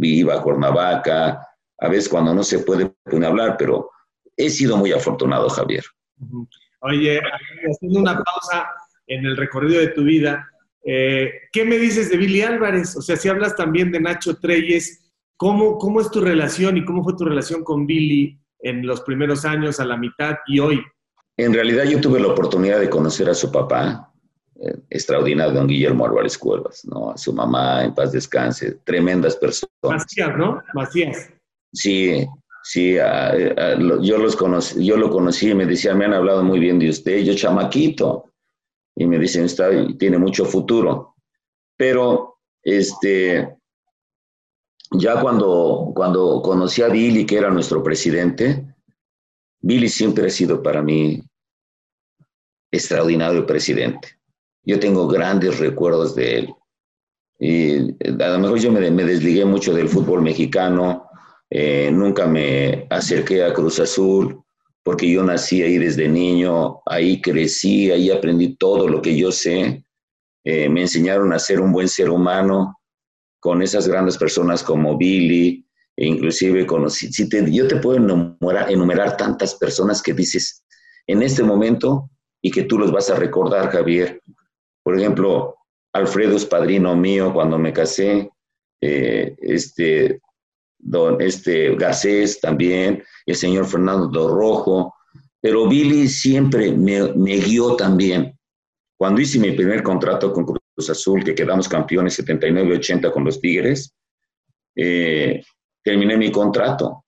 iba 0.00 0.34
a 0.34 0.42
Cuernavaca, 0.42 1.44
a 1.76 1.88
veces 1.88 2.08
cuando 2.08 2.32
no 2.32 2.44
se 2.44 2.60
puede 2.60 2.94
hablar, 3.26 3.56
pero 3.58 3.90
he 4.36 4.48
sido 4.48 4.76
muy 4.76 4.92
afortunado, 4.92 5.48
Javier. 5.48 5.82
Oye, 6.82 7.20
haciendo 7.68 7.98
una 7.98 8.22
pausa 8.22 8.68
en 9.08 9.26
el 9.26 9.36
recorrido 9.36 9.80
de 9.80 9.88
tu 9.88 10.04
vida, 10.04 10.48
eh, 10.84 11.32
¿Qué 11.52 11.64
me 11.64 11.78
dices 11.78 12.10
de 12.10 12.16
Billy 12.16 12.42
Álvarez? 12.42 12.96
O 12.96 13.02
sea, 13.02 13.16
si 13.16 13.28
hablas 13.28 13.56
también 13.56 13.90
de 13.90 14.00
Nacho 14.00 14.36
Treyes, 14.36 15.12
¿cómo, 15.36 15.78
¿cómo 15.78 16.00
es 16.00 16.10
tu 16.10 16.20
relación 16.20 16.76
y 16.76 16.84
cómo 16.84 17.02
fue 17.02 17.14
tu 17.16 17.24
relación 17.24 17.64
con 17.64 17.86
Billy 17.86 18.38
en 18.60 18.86
los 18.86 19.00
primeros 19.02 19.44
años, 19.44 19.80
a 19.80 19.84
la 19.84 19.96
mitad 19.96 20.36
y 20.46 20.60
hoy? 20.60 20.80
En 21.36 21.52
realidad 21.52 21.84
yo 21.84 22.00
tuve 22.00 22.20
la 22.20 22.28
oportunidad 22.28 22.80
de 22.80 22.90
conocer 22.90 23.28
a 23.28 23.34
su 23.34 23.52
papá, 23.52 24.12
eh, 24.60 24.74
extraordinario, 24.90 25.52
don 25.52 25.68
Guillermo 25.68 26.06
Álvarez 26.06 26.36
Cuevas, 26.36 26.84
¿no? 26.84 27.12
A 27.12 27.18
su 27.18 27.32
mamá, 27.32 27.84
en 27.84 27.94
paz 27.94 28.12
descanse, 28.12 28.78
tremendas 28.84 29.36
personas. 29.36 29.68
Macías, 29.82 30.36
¿no? 30.36 30.62
Macías. 30.74 31.30
Sí, 31.72 32.26
sí, 32.64 32.94
yo, 32.94 34.18
los 34.18 34.34
conocí, 34.34 34.84
yo 34.84 34.96
lo 34.96 35.10
conocí 35.10 35.50
y 35.50 35.54
me 35.54 35.66
decía, 35.66 35.94
me 35.94 36.06
han 36.06 36.14
hablado 36.14 36.42
muy 36.42 36.58
bien 36.58 36.78
de 36.78 36.88
usted, 36.88 37.18
yo 37.20 37.34
chamaquito, 37.34 38.27
y 38.98 39.06
me 39.06 39.18
dicen, 39.18 39.44
está, 39.44 39.70
tiene 39.96 40.18
mucho 40.18 40.44
futuro. 40.44 41.14
Pero, 41.76 42.38
este, 42.64 43.56
ya 44.90 45.20
cuando, 45.20 45.92
cuando 45.94 46.42
conocí 46.42 46.82
a 46.82 46.88
Billy, 46.88 47.24
que 47.24 47.38
era 47.38 47.48
nuestro 47.48 47.80
presidente, 47.80 48.74
Billy 49.60 49.88
siempre 49.88 50.26
ha 50.26 50.30
sido 50.30 50.60
para 50.60 50.82
mí 50.82 51.22
extraordinario 52.72 53.46
presidente. 53.46 54.18
Yo 54.64 54.80
tengo 54.80 55.06
grandes 55.06 55.60
recuerdos 55.60 56.16
de 56.16 56.38
él. 56.38 56.54
Y 57.38 57.92
a 58.20 58.30
lo 58.30 58.40
mejor 58.40 58.58
yo 58.58 58.72
me, 58.72 58.90
me 58.90 59.04
desligué 59.04 59.44
mucho 59.44 59.72
del 59.72 59.88
fútbol 59.88 60.22
mexicano, 60.22 61.08
eh, 61.48 61.88
nunca 61.92 62.26
me 62.26 62.88
acerqué 62.90 63.44
a 63.44 63.54
Cruz 63.54 63.78
Azul, 63.78 64.42
porque 64.88 65.10
yo 65.10 65.22
nací 65.22 65.62
ahí 65.62 65.76
desde 65.76 66.08
niño, 66.08 66.80
ahí 66.86 67.20
crecí, 67.20 67.90
ahí 67.90 68.10
aprendí 68.10 68.56
todo 68.56 68.88
lo 68.88 69.02
que 69.02 69.14
yo 69.14 69.30
sé. 69.30 69.84
Eh, 70.44 70.66
me 70.70 70.80
enseñaron 70.80 71.30
a 71.34 71.38
ser 71.38 71.60
un 71.60 71.72
buen 71.72 71.90
ser 71.90 72.08
humano 72.08 72.80
con 73.38 73.60
esas 73.60 73.86
grandes 73.86 74.16
personas 74.16 74.62
como 74.62 74.96
Billy, 74.96 75.62
e 75.94 76.06
inclusive 76.06 76.64
conocí, 76.64 77.12
si 77.12 77.28
te, 77.28 77.52
yo 77.52 77.68
te 77.68 77.76
puedo 77.76 77.98
enumerar, 77.98 78.72
enumerar 78.72 79.18
tantas 79.18 79.56
personas 79.56 80.00
que 80.00 80.14
dices 80.14 80.64
en 81.06 81.22
este 81.22 81.42
momento 81.42 82.08
y 82.40 82.50
que 82.50 82.62
tú 82.62 82.78
los 82.78 82.90
vas 82.90 83.10
a 83.10 83.16
recordar, 83.16 83.68
Javier. 83.68 84.22
Por 84.82 84.98
ejemplo, 84.98 85.54
Alfredo 85.92 86.34
es 86.34 86.46
padrino 86.46 86.96
mío 86.96 87.34
cuando 87.34 87.58
me 87.58 87.74
casé, 87.74 88.30
eh, 88.80 89.36
este, 89.42 90.22
don, 90.78 91.20
este 91.20 91.74
Garcés 91.76 92.40
también, 92.40 93.02
el 93.26 93.36
señor 93.36 93.66
Fernando 93.66 94.28
Rojo, 94.28 94.94
pero 95.40 95.68
Billy 95.68 96.08
siempre 96.08 96.72
me, 96.72 97.12
me, 97.14 97.36
guió 97.36 97.76
también. 97.76 98.38
Cuando 98.96 99.20
hice 99.20 99.38
mi 99.38 99.52
primer 99.52 99.82
contrato 99.82 100.32
con 100.32 100.44
Cruz 100.44 100.90
Azul, 100.90 101.22
que 101.22 101.34
quedamos 101.34 101.68
campeones 101.68 102.18
79-80 102.18 103.12
con 103.12 103.24
los 103.24 103.40
Tigres, 103.40 103.94
eh, 104.74 105.42
terminé 105.82 106.16
mi 106.16 106.32
contrato. 106.32 107.04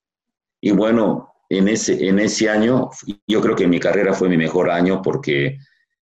Y 0.61 0.71
bueno, 0.71 1.33
en 1.49 1.67
ese, 1.67 2.07
en 2.07 2.19
ese 2.19 2.49
año, 2.49 2.89
yo 3.27 3.41
creo 3.41 3.55
que 3.55 3.67
mi 3.67 3.79
carrera 3.79 4.13
fue 4.13 4.29
mi 4.29 4.37
mejor 4.37 4.69
año 4.69 5.01
porque 5.01 5.57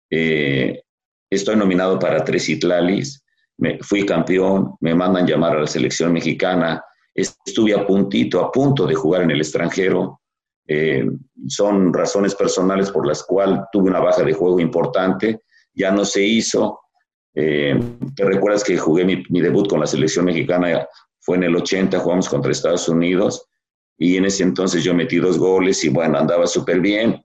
eh, 0.10 0.82
estoy 1.30 1.56
nominado 1.56 1.98
para 2.00 2.24
tres 2.24 2.50
Itlalis, 2.50 3.24
me, 3.58 3.80
fui 3.80 4.06
campeón, 4.06 4.76
me 4.82 4.94
mandan 4.94 5.26
llamar 5.26 5.56
a 5.56 5.62
la 5.62 5.68
selección 5.68 6.12
mexicana, 6.12 6.84
estuve 7.18 7.74
a 7.74 7.86
puntito, 7.86 8.40
a 8.40 8.52
punto 8.52 8.86
de 8.86 8.94
jugar 8.94 9.24
en 9.24 9.32
el 9.32 9.40
extranjero. 9.40 10.22
Eh, 10.68 11.06
son 11.48 11.94
razones 11.94 12.36
personales 12.36 12.92
por 12.92 13.08
las 13.08 13.24
cuales 13.24 13.62
tuve 13.72 13.90
una 13.90 14.00
baja 14.00 14.24
de 14.24 14.34
juego 14.34 14.60
importante, 14.60 15.42
ya 15.74 15.92
no 15.92 16.06
se 16.06 16.24
hizo. 16.24 16.82
Eh, 17.34 17.80
¿Te 18.16 18.24
recuerdas 18.26 18.64
que 18.64 18.78
jugué 18.78 19.06
mi, 19.06 19.24
mi, 19.30 19.42
debut 19.42 19.68
con 19.68 19.80
la 19.80 19.88
selección 19.88 20.26
mexicana? 20.26 20.88
Fue 21.20 21.38
en 21.38 21.44
el 21.44 21.56
80, 21.56 22.00
jugamos 22.00 22.30
contra 22.30 22.52
Estados 22.52 22.88
Unidos 22.88 23.48
y 23.98 24.18
en 24.18 24.26
ese 24.26 24.44
entonces 24.44 24.84
yo 24.84 24.94
metí 24.94 25.18
dos 25.18 25.38
goles 25.38 25.84
y 25.84 25.90
bueno, 25.90 26.18
andaba 26.20 26.46
súper 26.46 26.80
bien. 26.80 27.24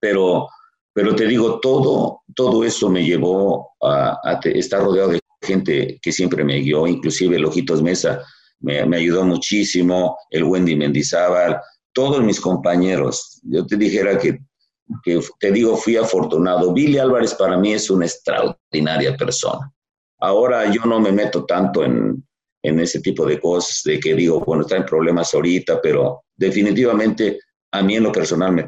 Pero, 0.00 0.48
pero 0.92 1.14
te 1.14 1.26
digo, 1.26 1.58
todo, 1.60 2.22
todo 2.34 2.64
eso 2.64 2.88
me 2.88 3.04
llevó 3.04 3.70
a, 3.82 4.18
a, 4.22 4.40
estar 4.44 4.82
rodeado 4.82 5.10
de 5.10 5.20
gente 5.42 5.98
que 6.00 6.12
siempre 6.12 6.44
me 6.44 6.58
guió, 6.58 6.86
inclusive 6.86 7.36
el 7.36 7.44
Ojitos 7.44 7.82
Mesa 7.82 8.22
me, 8.60 8.84
me 8.86 8.96
ayudó 8.98 9.24
muchísimo, 9.24 10.16
el 10.30 10.44
Wendy 10.44 10.76
Mendizábal, 10.76 11.60
todos 11.92 12.22
mis 12.22 12.40
compañeros. 12.40 13.40
Yo 13.44 13.66
te 13.66 13.76
dijera 13.76 14.18
que, 14.18 14.38
que, 15.02 15.20
te 15.40 15.50
digo, 15.50 15.76
fui 15.76 15.96
afortunado. 15.96 16.72
Billy 16.72 16.98
Álvarez 16.98 17.34
para 17.34 17.56
mí 17.56 17.72
es 17.72 17.90
una 17.90 18.06
extraordinaria 18.06 19.16
persona. 19.16 19.72
Ahora 20.20 20.70
yo 20.70 20.82
no 20.84 21.00
me 21.00 21.12
meto 21.12 21.44
tanto 21.44 21.84
en, 21.84 22.22
en 22.62 22.80
ese 22.80 23.00
tipo 23.00 23.24
de 23.26 23.40
cosas, 23.40 23.82
de 23.84 24.00
que 24.00 24.14
digo, 24.14 24.40
bueno, 24.40 24.62
está 24.62 24.76
en 24.76 24.84
problemas 24.84 25.32
ahorita, 25.34 25.80
pero 25.80 26.24
definitivamente 26.36 27.38
a 27.72 27.82
mí 27.82 27.96
en 27.96 28.04
lo 28.04 28.12
personal 28.12 28.52
me, 28.52 28.66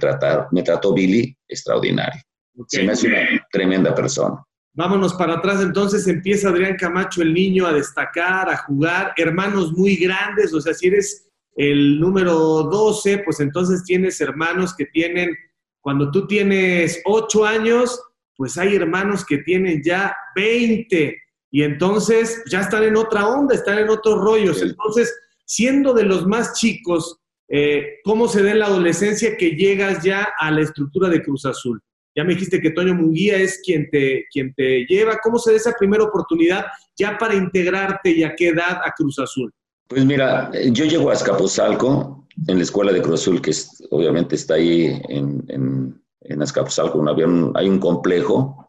me 0.53 0.63
trató 0.63 0.93
Billy 0.93 1.37
extraordinario. 1.47 2.23
Okay. 2.57 2.81
Se 2.81 2.83
me 2.85 2.93
hace 2.93 3.07
una 3.09 3.47
tremenda 3.51 3.95
persona. 3.95 4.45
Vámonos 4.75 5.15
para 5.15 5.35
atrás, 5.35 5.61
entonces 5.61 6.07
empieza 6.07 6.51
Adrián 6.51 6.77
Camacho, 6.77 7.23
el 7.23 7.35
niño, 7.35 7.67
a 7.67 7.73
destacar, 7.73 8.49
a 8.49 8.57
jugar, 8.59 9.13
hermanos 9.17 9.73
muy 9.73 9.97
grandes, 9.97 10.55
o 10.55 10.61
sea, 10.61 10.73
si 10.73 10.87
eres 10.87 11.29
el 11.57 11.99
número 11.99 12.35
12, 12.35 13.19
pues 13.25 13.41
entonces 13.41 13.83
tienes 13.83 14.21
hermanos 14.21 14.75
que 14.77 14.87
tienen, 14.87 15.37
cuando 15.81 16.11
tú 16.11 16.27
tienes 16.27 17.03
8 17.05 17.45
años, 17.45 18.01
pues 18.37 18.57
hay 18.57 18.77
hermanos 18.77 19.27
que 19.27 19.39
tienen 19.39 19.83
ya 19.83 20.17
20 20.37 21.17
y 21.51 21.63
entonces 21.63 22.45
ya 22.49 22.61
están 22.61 22.85
en 22.85 22.97
otra 22.97 23.27
onda, 23.27 23.55
están 23.55 23.79
en 23.79 23.89
otros 23.89 24.21
rollos. 24.21 24.63
Entonces, 24.63 25.13
siendo 25.45 25.93
de 25.95 26.05
los 26.05 26.27
más 26.27 26.53
chicos, 26.55 27.19
eh, 27.49 27.99
¿cómo 28.05 28.29
se 28.29 28.43
da 28.43 28.53
en 28.53 28.61
la 28.61 28.67
adolescencia 28.67 29.37
que 29.37 29.53
llegas 29.53 30.05
ya 30.05 30.29
a 30.39 30.51
la 30.51 30.61
estructura 30.61 31.09
de 31.09 31.23
Cruz 31.23 31.47
Azul? 31.47 31.83
Ya 32.19 32.25
me 32.25 32.35
dijiste 32.35 32.61
que 32.61 32.71
Toño 32.71 32.97
Munguía 32.97 33.37
es 33.37 33.61
quien 33.65 33.89
te, 33.91 34.27
quien 34.33 34.53
te 34.55 34.85
lleva. 34.87 35.21
¿Cómo 35.23 35.39
se 35.39 35.53
da 35.53 35.57
esa 35.57 35.73
primera 35.79 36.03
oportunidad 36.03 36.65
ya 36.97 37.17
para 37.17 37.37
integrarte 37.37 38.11
y 38.11 38.25
a 38.25 38.35
qué 38.35 38.49
edad 38.49 38.81
a 38.85 38.93
Cruz 38.97 39.21
Azul? 39.21 39.55
Pues 39.87 40.05
mira, 40.05 40.51
yo 40.73 40.85
llego 40.85 41.11
a 41.11 41.13
Azcapotzalco, 41.13 42.27
en 42.49 42.57
la 42.57 42.65
escuela 42.65 42.91
de 42.91 43.03
Cruz 43.03 43.21
Azul, 43.21 43.41
que 43.41 43.51
es, 43.51 43.71
obviamente 43.93 44.35
está 44.35 44.55
ahí 44.55 45.01
en, 45.09 45.45
en, 45.47 46.03
en 46.23 46.43
un 46.43 47.53
hay 47.55 47.69
un 47.69 47.79
complejo 47.79 48.69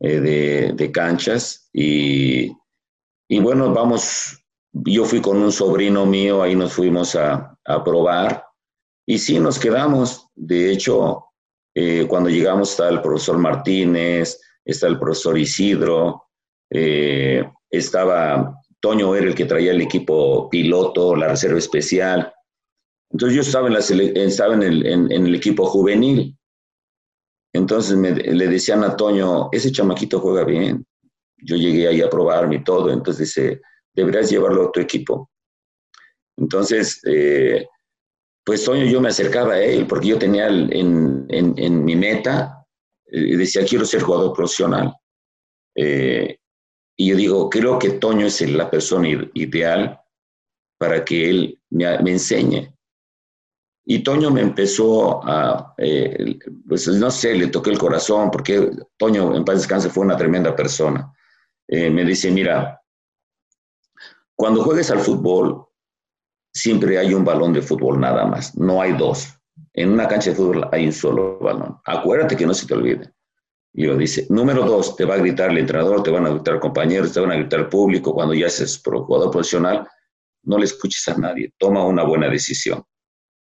eh, 0.00 0.18
de, 0.18 0.72
de, 0.72 0.90
canchas 0.90 1.68
y, 1.74 2.50
y, 3.28 3.40
bueno, 3.40 3.74
vamos, 3.74 4.42
yo 4.72 5.04
fui 5.04 5.20
con 5.20 5.36
un 5.36 5.52
sobrino 5.52 6.06
mío, 6.06 6.42
ahí 6.42 6.56
nos 6.56 6.72
fuimos 6.72 7.14
a, 7.14 7.58
a 7.62 7.84
probar 7.84 8.46
y 9.04 9.18
sí, 9.18 9.38
nos 9.38 9.58
quedamos. 9.58 10.28
De 10.34 10.72
hecho, 10.72 11.26
eh, 11.74 12.06
cuando 12.08 12.30
llegamos 12.30 12.70
está 12.70 12.88
el 12.88 13.00
profesor 13.00 13.38
Martínez, 13.38 14.40
está 14.64 14.86
el 14.86 14.98
profesor 14.98 15.38
Isidro, 15.38 16.24
eh, 16.70 17.44
estaba 17.70 18.60
Toño 18.80 19.14
era 19.14 19.26
el 19.26 19.34
que 19.34 19.44
traía 19.44 19.72
el 19.72 19.82
equipo 19.82 20.48
piloto, 20.48 21.14
la 21.14 21.28
reserva 21.28 21.58
especial. 21.58 22.32
Entonces 23.10 23.36
yo 23.36 23.42
estaba 23.42 23.68
en, 23.68 24.86
en, 24.86 25.26
el, 25.26 25.34
equipo 25.34 25.66
juvenil. 25.66 26.36
Entonces 27.52 27.98
le 27.98 28.48
decían 28.48 28.82
a 28.84 28.96
Toño, 28.96 29.50
ese 29.52 29.70
chamaquito 29.70 30.20
juega 30.20 30.44
bien. 30.44 30.86
Yo 31.36 31.56
llegué 31.56 31.88
ahí 31.88 32.00
a 32.00 32.08
probarme 32.08 32.56
y 32.56 32.64
todo. 32.64 32.90
Entonces 32.90 33.34
dice, 33.34 33.60
deberías 33.94 34.30
llevarlo 34.30 34.68
a 34.68 34.72
tu 34.72 34.80
equipo. 34.80 35.30
Entonces, 36.38 37.02
eh, 37.06 37.66
pues 38.50 38.64
Toño 38.64 38.84
yo 38.84 39.00
me 39.00 39.10
acercaba 39.10 39.52
a 39.52 39.62
él 39.62 39.86
porque 39.86 40.08
yo 40.08 40.18
tenía 40.18 40.48
en, 40.48 41.24
en, 41.28 41.84
mi 41.84 41.94
meta, 41.94 42.66
eh, 43.06 43.36
decía, 43.36 43.64
quiero 43.64 43.84
ser 43.84 44.02
jugador 44.02 44.32
profesional. 44.32 44.92
Eh, 45.72 46.36
y 46.96 47.10
yo 47.10 47.14
digo, 47.14 47.48
creo 47.48 47.78
que 47.78 47.90
Toño 47.90 48.26
es 48.26 48.40
la 48.50 48.68
persona 48.68 49.06
ideal 49.34 50.00
para 50.76 51.04
que 51.04 51.30
él 51.30 51.62
me, 51.70 51.96
me 52.00 52.10
enseñe. 52.10 52.74
Y 53.84 54.02
Toño 54.02 54.32
me 54.32 54.40
empezó 54.40 55.24
a, 55.24 55.72
eh, 55.78 56.36
pues 56.66 56.88
no 56.88 57.08
sé, 57.12 57.36
le 57.36 57.46
toqué 57.46 57.70
el 57.70 57.78
corazón, 57.78 58.32
porque 58.32 58.68
Toño, 58.96 59.36
en 59.36 59.44
paz 59.44 59.58
descanse, 59.58 59.90
fue 59.90 60.04
una 60.04 60.16
tremenda 60.16 60.56
persona. 60.56 61.08
Eh, 61.68 61.88
me 61.88 62.04
dice, 62.04 62.32
mira, 62.32 62.82
cuando 64.34 64.64
juegues 64.64 64.90
al 64.90 64.98
fútbol, 64.98 65.69
siempre 66.52 66.98
hay 66.98 67.14
un 67.14 67.24
balón 67.24 67.52
de 67.52 67.62
fútbol 67.62 68.00
nada 68.00 68.24
más, 68.26 68.56
no 68.56 68.80
hay 68.80 68.92
dos. 68.92 69.28
En 69.72 69.90
una 69.90 70.08
cancha 70.08 70.30
de 70.30 70.36
fútbol 70.36 70.68
hay 70.72 70.86
un 70.86 70.92
solo 70.92 71.38
balón. 71.38 71.78
Acuérdate 71.84 72.36
que 72.36 72.46
no 72.46 72.54
se 72.54 72.66
te 72.66 72.74
olvide. 72.74 73.12
Y 73.72 73.84
lo 73.84 73.96
dice, 73.96 74.26
número 74.30 74.64
dos, 74.64 74.96
te 74.96 75.04
va 75.04 75.14
a 75.14 75.18
gritar 75.18 75.50
el 75.50 75.58
entrenador, 75.58 76.02
te 76.02 76.10
van 76.10 76.26
a 76.26 76.30
gritar 76.30 76.58
compañeros, 76.58 77.12
te 77.12 77.20
van 77.20 77.30
a 77.30 77.36
gritar 77.36 77.68
público. 77.68 78.12
Cuando 78.12 78.34
ya 78.34 78.48
seas 78.48 78.82
jugador 78.82 79.30
profesional, 79.30 79.86
no 80.42 80.58
le 80.58 80.64
escuches 80.64 81.06
a 81.08 81.16
nadie, 81.16 81.52
toma 81.56 81.84
una 81.84 82.02
buena 82.02 82.28
decisión. 82.28 82.82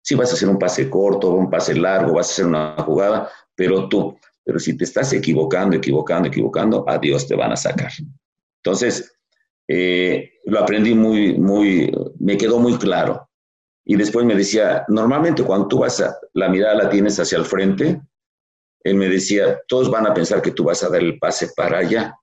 Si 0.01 0.15
vas 0.15 0.31
a 0.31 0.35
hacer 0.35 0.49
un 0.49 0.59
pase 0.59 0.88
corto, 0.88 1.31
un 1.31 1.51
pase 1.51 1.75
largo, 1.75 2.15
vas 2.15 2.29
a 2.29 2.33
hacer 2.33 2.47
una 2.47 2.77
jugada, 2.79 3.31
pero 3.55 3.88
tú, 3.88 4.17
pero 4.45 4.59
si 4.59 4.77
te 4.77 4.85
estás 4.85 5.12
equivocando, 5.12 5.77
equivocando, 5.77 6.29
equivocando, 6.29 6.85
a 6.88 6.99
Dios 6.99 7.27
te 7.27 7.35
van 7.35 7.53
a 7.53 7.57
sacar. 7.57 7.91
Entonces, 8.62 9.12
eh, 9.69 10.33
lo 10.45 10.61
aprendí 10.61 10.95
muy, 10.95 11.38
muy, 11.38 11.93
me 12.23 12.37
quedó 12.37 12.59
muy 12.59 12.79
claro. 12.79 13.29
Y 13.85 13.97
después 13.97 14.25
me 14.25 14.37
decía, 14.37 14.85
normalmente 14.89 15.43
cuando 15.43 15.67
tú 15.67 15.79
vas 15.81 16.01
a, 16.01 16.17
la 16.35 16.49
mirada 16.49 16.75
la 16.75 16.89
tienes 16.89 17.19
hacia 17.19 17.37
el 17.37 17.45
frente, 17.45 18.01
él 18.85 18.95
me 18.95 19.09
decía, 19.09 19.61
todos 19.67 19.91
van 19.91 20.07
a 20.07 20.15
pensar 20.15 20.41
que 20.41 20.53
tú 20.53 20.65
vas 20.65 20.83
a 20.83 20.89
dar 20.89 21.03
el 21.03 21.19
pase 21.19 21.51
para 21.57 21.79
allá. 21.79 22.17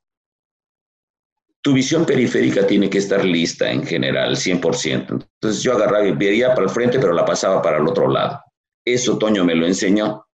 Tu 1.61 1.73
visión 1.73 2.05
periférica 2.05 2.65
tiene 2.65 2.89
que 2.89 2.99
estar 2.99 3.23
lista 3.25 3.69
en 3.69 3.85
general, 3.85 4.37
100%. 4.37 5.09
Entonces 5.11 5.61
yo 5.61 5.73
agarraba 5.73 6.07
y 6.07 6.13
veía 6.13 6.53
para 6.53 6.63
el 6.63 6.69
frente, 6.69 6.97
pero 6.97 7.11
la 7.11 7.25
pasaba 7.25 7.61
para 7.61 7.77
el 7.77 7.87
otro 7.87 8.07
lado. 8.07 8.41
Eso 8.85 9.17
Toño 9.17 9.43
me 9.43 9.55
lo 9.55 9.67
enseñó. 9.67 10.25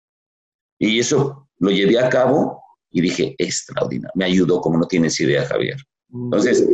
Y 0.78 0.99
eso 0.99 1.49
lo 1.58 1.71
llevé 1.71 1.97
a 1.97 2.10
cabo 2.10 2.62
y 2.91 3.01
dije, 3.01 3.34
extraordinario. 3.39 4.12
Me 4.13 4.25
ayudó 4.25 4.62
como 4.62 4.78
no 4.78 4.88
tienes 4.88 5.19
idea, 5.19 5.45
Javier. 5.45 5.78
Entonces, 6.13 6.67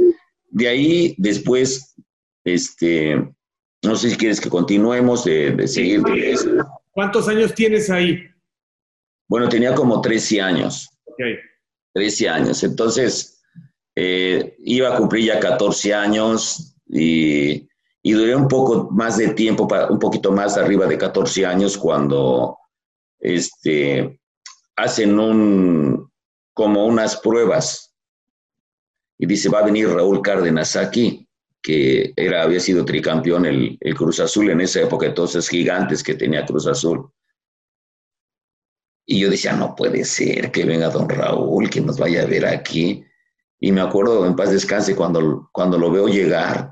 de 0.50 0.68
ahí 0.68 1.16
después, 1.18 1.96
este, 2.44 3.16
no 3.84 3.96
sé 3.96 4.10
si 4.10 4.18
quieres 4.18 4.40
que 4.42 4.50
continuemos 4.50 5.24
de, 5.24 5.68
seguir. 5.68 6.04
¿Cuántos 6.92 7.28
años 7.28 7.54
tienes 7.54 7.90
ahí? 7.90 8.20
Bueno, 9.28 9.48
tenía 9.48 9.74
como 9.74 10.02
13 10.02 10.42
años. 10.42 10.90
Ok. 11.06 11.20
13 11.94 12.30
años. 12.30 12.64
Entonces, 12.64 13.42
eh, 13.96 14.56
iba 14.60 14.94
a 14.94 14.98
cumplir 14.98 15.26
ya 15.26 15.40
14 15.40 15.94
años 15.94 16.76
y, 16.88 17.68
y, 18.02 18.12
duré 18.12 18.36
un 18.36 18.48
poco 18.48 18.90
más 18.92 19.18
de 19.18 19.34
tiempo, 19.34 19.68
un 19.90 20.00
poquito 20.00 20.32
más 20.32 20.58
arriba 20.58 20.86
de 20.86 20.98
14 20.98 21.46
años 21.46 21.78
cuando 21.78 22.58
este, 23.20 24.20
hacen 24.76 25.20
un, 25.20 26.12
como 26.54 26.86
unas 26.86 27.18
pruebas 27.18 27.96
y 29.18 29.26
dice, 29.28 29.50
va 29.50 29.60
a 29.60 29.66
venir 29.66 29.88
Raúl 29.88 30.22
Cárdenas 30.22 30.76
aquí, 30.76 31.28
que 31.62 32.13
era, 32.15 32.43
había 32.43 32.60
sido 32.60 32.84
tricampeón 32.86 33.45
el, 33.45 33.78
el 33.80 33.95
Cruz 33.95 34.19
Azul 34.19 34.50
en 34.50 34.62
esa 34.62 34.82
época, 34.82 35.06
entonces 35.06 35.47
gigantes 35.47 36.04
que 36.04 36.15
tenía 36.15 36.45
Cruz 36.45 36.67
Azul. 36.67 37.12
Y 39.06 39.19
yo 39.19 39.30
decía, 39.30 39.54
no 39.54 39.76
puede 39.76 40.06
ser 40.06 40.52
que 40.52 40.63
venga 40.63 40.89
don 40.89 41.10
Raúl, 41.10 41.69
que 41.69 41.82
nos 41.82 41.97
vaya 41.97 42.24
a 42.24 42.28
ver 42.28 42.45
aquí. 42.45 43.04
Y 43.60 43.71
me 43.71 43.82
acuerdo, 43.82 44.26
en 44.26 44.36
paz 44.36 44.52
descanse, 44.52 44.95
cuando, 44.95 45.50
cuando 45.52 45.78
lo 45.78 45.91
veo 45.91 46.08
llegar 46.08 46.71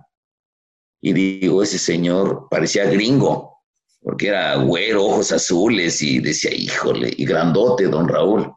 y 1.01 1.13
digo, 1.13 1.63
ese 1.63 1.77
señor 1.77 2.47
parecía 2.49 2.85
gringo, 2.85 3.57
porque 4.01 4.27
era 4.27 4.55
güero, 4.55 5.05
ojos 5.05 5.31
azules, 5.31 6.01
y 6.01 6.19
decía, 6.19 6.53
híjole, 6.53 7.13
y 7.15 7.25
grandote, 7.25 7.85
don 7.85 8.07
Raúl. 8.07 8.51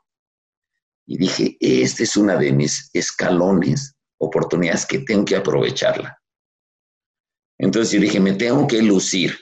Y 1.07 1.19
dije, 1.19 1.57
esta 1.61 2.03
es 2.03 2.17
una 2.17 2.37
de 2.37 2.53
mis 2.53 2.91
escalones, 2.93 3.97
oportunidades 4.19 4.87
que 4.87 5.01
tengo 5.01 5.25
que 5.25 5.37
aprovecharla. 5.37 6.22
Entonces 7.63 7.93
yo 7.93 8.01
dije, 8.01 8.19
me 8.19 8.33
tengo 8.33 8.67
que 8.67 8.83
lucir. 8.83 9.39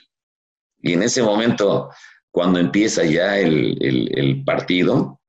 Y 0.83 0.93
en 0.93 1.03
ese 1.03 1.23
momento, 1.23 1.89
cuando 2.31 2.59
empieza 2.61 3.03
ya 3.03 3.39
el, 3.39 4.43
partido, 4.45 5.23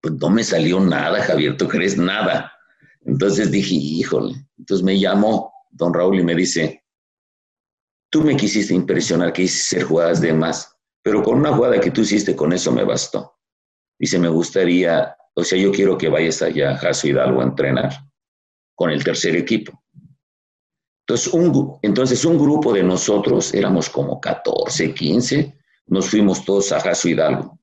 pues 0.00 0.14
no 0.14 0.30
me 0.30 0.42
salió 0.42 0.80
nada, 0.80 1.22
Javier, 1.22 1.58
¿tú 1.58 1.68
crees? 1.68 1.98
Nada. 1.98 2.52
Entonces 3.02 3.50
dije, 3.50 3.74
híjole. 3.74 4.34
Entonces 4.56 4.82
me 4.82 4.98
llamó 4.98 5.52
don 5.70 5.92
Raúl 5.92 6.18
y 6.18 6.24
me 6.24 6.34
dice, 6.34 6.82
tú 8.08 8.22
me 8.22 8.34
quisiste 8.34 8.72
impresionar, 8.72 9.34
que 9.34 9.42
hice 9.42 9.60
hacer 9.60 9.86
jugadas 9.86 10.22
de 10.22 10.32
más, 10.32 10.74
pero 11.02 11.22
con 11.22 11.38
una 11.38 11.52
jugada 11.52 11.80
que 11.80 11.90
tú 11.90 12.00
hiciste, 12.00 12.34
con 12.34 12.54
eso 12.54 12.72
me 12.72 12.82
bastó. 12.82 13.36
Dice, 13.98 14.18
me 14.18 14.28
gustaría, 14.30 15.14
o 15.34 15.44
sea, 15.44 15.58
yo 15.58 15.70
quiero 15.70 15.98
que 15.98 16.08
vayas 16.08 16.40
allá 16.40 16.70
a 16.70 16.78
Jaso 16.78 17.08
Hidalgo 17.08 17.42
a 17.42 17.44
entrenar 17.44 17.92
con 18.74 18.90
el 18.90 19.04
tercer 19.04 19.36
equipo. 19.36 19.79
Entonces 21.10 21.34
un, 21.34 21.76
entonces, 21.82 22.24
un 22.24 22.38
grupo 22.38 22.72
de 22.72 22.84
nosotros, 22.84 23.52
éramos 23.52 23.90
como 23.90 24.20
14, 24.20 24.94
15, 24.94 25.58
nos 25.88 26.08
fuimos 26.08 26.44
todos 26.44 26.70
a 26.70 26.78
Jaso 26.78 27.08
Hidalgo. 27.08 27.58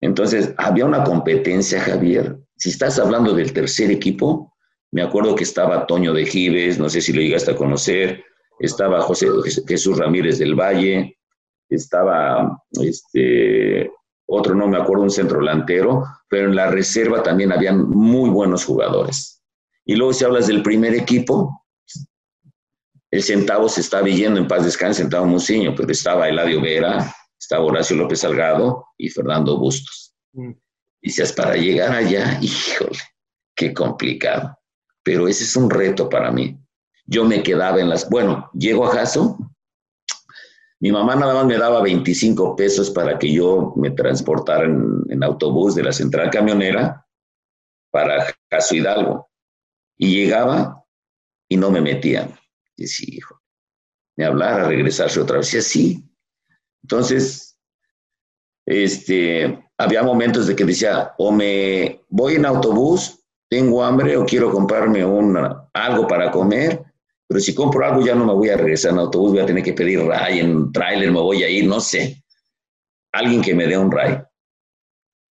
Entonces, 0.00 0.54
había 0.56 0.86
una 0.86 1.04
competencia, 1.04 1.78
Javier. 1.78 2.38
Si 2.56 2.70
estás 2.70 2.98
hablando 2.98 3.34
del 3.34 3.52
tercer 3.52 3.90
equipo, 3.90 4.54
me 4.90 5.02
acuerdo 5.02 5.34
que 5.34 5.44
estaba 5.44 5.86
Toño 5.86 6.14
de 6.14 6.24
Gives, 6.24 6.78
no 6.78 6.88
sé 6.88 7.02
si 7.02 7.12
lo 7.12 7.20
llegaste 7.20 7.50
a 7.50 7.56
conocer, 7.56 8.24
estaba 8.58 9.02
José 9.02 9.28
Jesús 9.68 9.98
Ramírez 9.98 10.38
del 10.38 10.54
Valle, 10.54 11.18
estaba 11.68 12.58
este, 12.80 13.90
otro, 14.26 14.54
no 14.54 14.66
me 14.66 14.78
acuerdo, 14.78 15.02
un 15.02 15.10
centro 15.10 15.40
delantero, 15.40 16.04
pero 16.30 16.48
en 16.48 16.56
la 16.56 16.70
reserva 16.70 17.22
también 17.22 17.52
habían 17.52 17.86
muy 17.90 18.30
buenos 18.30 18.64
jugadores. 18.64 19.42
Y 19.84 19.94
luego 19.94 20.14
si 20.14 20.24
hablas 20.24 20.46
del 20.46 20.62
primer 20.62 20.94
equipo, 20.94 21.65
el 23.16 23.22
centavo 23.22 23.68
se 23.68 23.80
estaba 23.80 24.06
yendo 24.08 24.38
en 24.38 24.46
paz 24.48 24.64
descanse, 24.64 25.02
centavo 25.02 25.26
Muciño, 25.26 25.74
pero 25.76 25.90
estaba 25.90 26.28
Eladio 26.28 26.60
Vera, 26.60 27.14
estaba 27.38 27.64
Horacio 27.64 27.96
López 27.96 28.20
Salgado 28.20 28.86
y 28.98 29.08
Fernando 29.08 29.58
Bustos. 29.58 30.14
Mm. 30.32 30.52
Dices, 31.00 31.32
para 31.32 31.54
llegar 31.56 31.92
allá, 31.94 32.38
híjole, 32.40 32.98
qué 33.54 33.72
complicado. 33.72 34.58
Pero 35.02 35.28
ese 35.28 35.44
es 35.44 35.56
un 35.56 35.70
reto 35.70 36.08
para 36.08 36.30
mí. 36.30 36.58
Yo 37.06 37.24
me 37.24 37.42
quedaba 37.42 37.80
en 37.80 37.88
las, 37.88 38.08
bueno, 38.10 38.50
llego 38.52 38.86
a 38.86 38.90
Jaso, 38.90 39.38
mi 40.78 40.92
mamá 40.92 41.16
nada 41.16 41.32
más 41.32 41.46
me 41.46 41.56
daba 41.56 41.80
25 41.80 42.54
pesos 42.54 42.90
para 42.90 43.18
que 43.18 43.32
yo 43.32 43.72
me 43.76 43.92
transportara 43.92 44.64
en, 44.64 45.22
autobús 45.22 45.74
de 45.74 45.82
la 45.82 45.92
central 45.92 46.28
camionera 46.30 47.06
para 47.90 48.26
Jaso 48.50 48.74
Hidalgo. 48.74 49.30
Y 49.96 50.14
llegaba 50.14 50.84
y 51.48 51.56
no 51.56 51.70
me 51.70 51.80
metían. 51.80 52.34
Decía, 52.76 53.08
hijo, 53.10 53.40
me 54.16 54.24
hablara, 54.24 54.64
a 54.64 54.68
regresarse 54.68 55.20
otra 55.20 55.38
vez. 55.38 55.52
Y 55.54 55.58
así. 55.58 56.04
Entonces, 56.82 57.58
este, 58.66 59.64
había 59.78 60.02
momentos 60.02 60.46
de 60.46 60.56
que 60.56 60.64
decía, 60.64 61.14
o 61.18 61.32
me 61.32 62.02
voy 62.08 62.34
en 62.34 62.46
autobús, 62.46 63.20
tengo 63.48 63.82
hambre 63.84 64.16
o 64.16 64.24
quiero 64.24 64.50
comprarme 64.50 65.02
algo 65.72 66.06
para 66.06 66.30
comer, 66.30 66.84
pero 67.28 67.40
si 67.40 67.54
compro 67.54 67.84
algo 67.84 68.04
ya 68.04 68.14
no 68.14 68.24
me 68.24 68.32
voy 68.32 68.48
a 68.48 68.56
regresar 68.56 68.92
en 68.92 68.98
autobús, 68.98 69.32
voy 69.32 69.40
a 69.40 69.46
tener 69.46 69.62
que 69.62 69.72
pedir 69.72 70.00
ray, 70.00 70.40
en 70.40 70.72
trailer 70.72 71.10
me 71.10 71.20
voy 71.20 71.42
a 71.42 71.48
ir, 71.48 71.66
no 71.66 71.80
sé. 71.80 72.22
Alguien 73.12 73.42
que 73.42 73.54
me 73.54 73.66
dé 73.66 73.78
un 73.78 73.90
ray. 73.90 74.18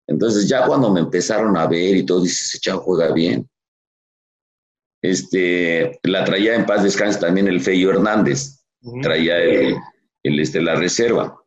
Entonces 0.07 0.48
ya 0.48 0.66
cuando 0.66 0.90
me 0.90 1.00
empezaron 1.00 1.57
a 1.57 1.66
ver 1.66 1.96
y 1.96 2.04
todo, 2.04 2.20
dices, 2.20 2.42
ese 2.48 2.59
chavo 2.59 2.80
juega 2.83 3.12
bien. 3.12 3.48
Este, 5.04 6.00
la 6.04 6.24
traía 6.24 6.54
en 6.54 6.64
paz 6.64 6.82
descanse 6.82 7.20
también 7.20 7.46
el 7.46 7.60
Feyo 7.60 7.90
Hernández, 7.90 8.64
traía 9.02 9.36
el, 9.36 9.76
el, 10.22 10.40
este, 10.40 10.62
la 10.62 10.76
reserva. 10.76 11.38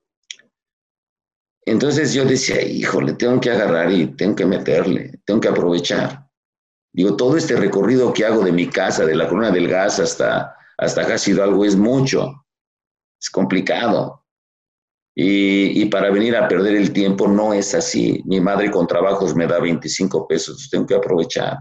Entonces 1.66 2.14
yo 2.14 2.24
decía, 2.24 2.62
híjole, 2.62 3.14
tengo 3.14 3.42
que 3.42 3.50
agarrar 3.50 3.92
y 3.92 4.16
tengo 4.16 4.36
que 4.36 4.46
meterle, 4.46 5.20
tengo 5.26 5.42
que 5.42 5.48
aprovechar. 5.48 6.30
Digo, 6.94 7.18
todo 7.18 7.36
este 7.36 7.56
recorrido 7.56 8.14
que 8.14 8.26
hago 8.26 8.44
de 8.44 8.52
mi 8.52 8.68
casa, 8.68 9.08
de 9.08 9.16
la 9.16 9.28
Corona 9.28 9.50
del 9.50 9.68
Gas 9.68 10.00
hasta, 10.00 10.56
hasta 10.78 11.02
algo 11.42 11.66
es 11.66 11.76
mucho, 11.76 12.46
es 13.20 13.28
complicado. 13.32 14.24
Y, 15.16 15.82
y, 15.82 15.86
para 15.86 16.12
venir 16.12 16.36
a 16.36 16.48
perder 16.48 16.76
el 16.76 16.94
tiempo 16.94 17.28
no 17.28 17.56
es 17.56 17.74
así. 17.74 18.22
Mi 18.26 18.40
madre 18.40 18.70
con 18.70 18.86
trabajos 18.86 19.36
me 19.36 19.48
da 19.48 19.60
25 19.60 20.28
pesos, 20.28 20.70
tengo 20.70 20.86
que 20.86 20.94
aprovechar. 20.94 21.58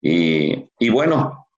Y, 0.00 0.88
bueno, 0.90 1.48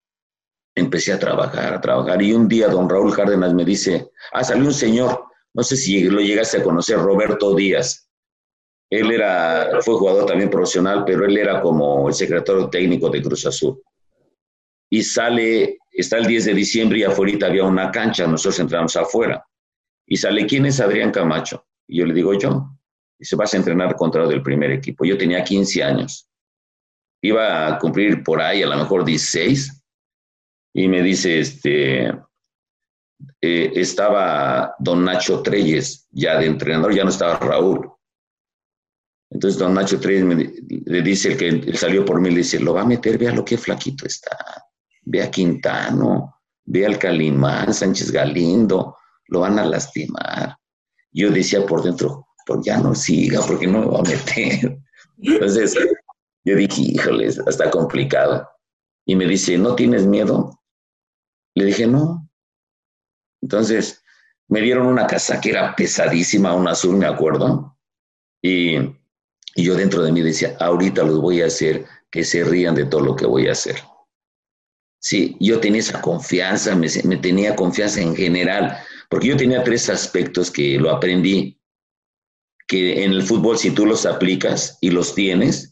empecé 0.74 1.12
a 1.12 1.18
trabajar, 1.18 1.74
a 1.74 1.80
trabajar. 1.80 2.22
Y 2.22 2.32
un 2.32 2.48
día 2.48 2.68
don 2.68 2.88
Raúl 2.88 3.14
Cárdenas 3.14 3.54
me 3.54 3.64
dice, 3.64 4.10
ah, 4.32 4.44
salió 4.44 4.66
un 4.66 4.74
señor 4.74 5.30
no 5.52 5.62
sé 5.62 5.76
si 5.76 6.04
lo 6.04 6.20
llegaste 6.20 6.58
a 6.58 6.62
conocer, 6.62 6.98
Roberto 6.98 7.54
Díaz. 7.54 8.08
Él 8.88 9.10
era, 9.10 9.80
fue 9.82 9.94
jugador 9.94 10.26
también 10.26 10.50
profesional, 10.50 11.04
pero 11.04 11.24
él 11.24 11.36
era 11.36 11.60
como 11.60 12.08
el 12.08 12.14
secretario 12.14 12.68
técnico 12.68 13.08
de 13.08 13.22
Cruz 13.22 13.46
Azul. 13.46 13.80
Y 14.88 15.02
sale, 15.02 15.78
está 15.92 16.18
el 16.18 16.26
10 16.26 16.46
de 16.46 16.54
diciembre 16.54 16.98
y 16.98 17.04
afuera 17.04 17.46
había 17.46 17.64
una 17.64 17.90
cancha, 17.90 18.26
nosotros 18.26 18.58
entramos 18.58 18.96
afuera. 18.96 19.44
Y 20.06 20.16
sale, 20.16 20.46
¿quién 20.46 20.66
es 20.66 20.80
Adrián 20.80 21.12
Camacho? 21.12 21.64
Y 21.86 21.98
yo 21.98 22.06
le 22.06 22.14
digo, 22.14 22.34
yo. 22.34 22.68
Y 23.18 23.24
se 23.24 23.36
vas 23.36 23.54
a 23.54 23.58
entrenar 23.58 23.94
contra 23.94 24.24
el 24.24 24.42
primer 24.42 24.72
equipo. 24.72 25.04
Yo 25.04 25.16
tenía 25.16 25.44
15 25.44 25.82
años. 25.84 26.28
Iba 27.22 27.66
a 27.66 27.78
cumplir 27.78 28.22
por 28.22 28.40
ahí 28.40 28.62
a 28.62 28.66
lo 28.66 28.76
mejor 28.76 29.04
16. 29.04 29.82
Y 30.74 30.88
me 30.88 31.02
dice, 31.02 31.40
este, 31.40 32.08
eh, 33.40 33.72
estaba 33.74 34.74
don 34.78 35.04
Nacho 35.04 35.42
Treyes 35.42 36.06
ya 36.10 36.38
de 36.38 36.46
entrenador, 36.46 36.94
ya 36.94 37.04
no 37.04 37.10
estaba 37.10 37.38
Raúl. 37.38 37.90
Entonces 39.30 39.58
don 39.58 39.74
Nacho 39.74 40.00
Treyes 40.00 40.24
le 40.86 41.02
dice, 41.02 41.32
el 41.32 41.64
que 41.64 41.76
salió 41.76 42.04
por 42.04 42.20
mí, 42.20 42.30
le 42.30 42.38
dice, 42.38 42.58
lo 42.58 42.74
va 42.74 42.82
a 42.82 42.86
meter, 42.86 43.16
vea 43.16 43.32
lo 43.32 43.44
que 43.44 43.56
flaquito 43.56 44.06
está, 44.06 44.36
ve 45.02 45.22
a 45.22 45.30
Quintano, 45.30 46.40
ve 46.64 46.86
al 46.86 46.98
Calimán, 46.98 47.72
Sánchez 47.72 48.10
Galindo, 48.10 48.96
lo 49.28 49.40
van 49.40 49.58
a 49.58 49.64
lastimar. 49.64 50.56
Yo 51.12 51.30
decía 51.30 51.64
por 51.64 51.82
dentro, 51.82 52.26
pues 52.46 52.60
ya 52.64 52.78
no 52.78 52.94
siga, 52.94 53.40
porque 53.46 53.66
no 53.66 53.80
me 53.80 53.86
va 53.86 53.98
a 54.00 54.02
meter. 54.02 54.78
Entonces 55.18 55.76
yo 56.44 56.56
dije, 56.56 56.82
híjole, 56.82 57.26
está 57.26 57.70
complicado. 57.70 58.48
Y 59.06 59.16
me 59.16 59.26
dice, 59.26 59.58
¿no 59.58 59.74
tienes 59.74 60.06
miedo? 60.06 60.60
Le 61.54 61.64
dije, 61.66 61.86
no. 61.86 62.28
Entonces, 63.42 64.02
me 64.48 64.60
dieron 64.60 64.86
una 64.86 65.06
casa 65.06 65.40
que 65.40 65.50
era 65.50 65.74
pesadísima, 65.74 66.54
un 66.54 66.68
azul, 66.68 66.96
me 66.96 67.06
acuerdo. 67.06 67.76
Y, 68.42 68.76
y 69.54 69.64
yo 69.64 69.74
dentro 69.74 70.02
de 70.02 70.12
mí 70.12 70.22
decía, 70.22 70.56
ahorita 70.60 71.02
los 71.02 71.20
voy 71.20 71.42
a 71.42 71.46
hacer 71.46 71.86
que 72.10 72.24
se 72.24 72.44
rían 72.44 72.74
de 72.74 72.86
todo 72.86 73.00
lo 73.00 73.16
que 73.16 73.26
voy 73.26 73.48
a 73.48 73.52
hacer. 73.52 73.76
Sí, 75.00 75.36
yo 75.40 75.60
tenía 75.60 75.80
esa 75.80 76.02
confianza, 76.02 76.74
me, 76.74 76.88
tenía 77.16 77.56
confianza 77.56 78.02
en 78.02 78.14
general, 78.14 78.76
porque 79.08 79.28
yo 79.28 79.36
tenía 79.36 79.64
tres 79.64 79.88
aspectos 79.88 80.50
que 80.50 80.78
lo 80.78 80.90
aprendí, 80.90 81.58
que 82.66 83.02
en 83.02 83.12
el 83.12 83.22
fútbol 83.22 83.56
si 83.56 83.70
tú 83.70 83.86
los 83.86 84.04
aplicas 84.04 84.76
y 84.80 84.90
los 84.90 85.14
tienes, 85.14 85.69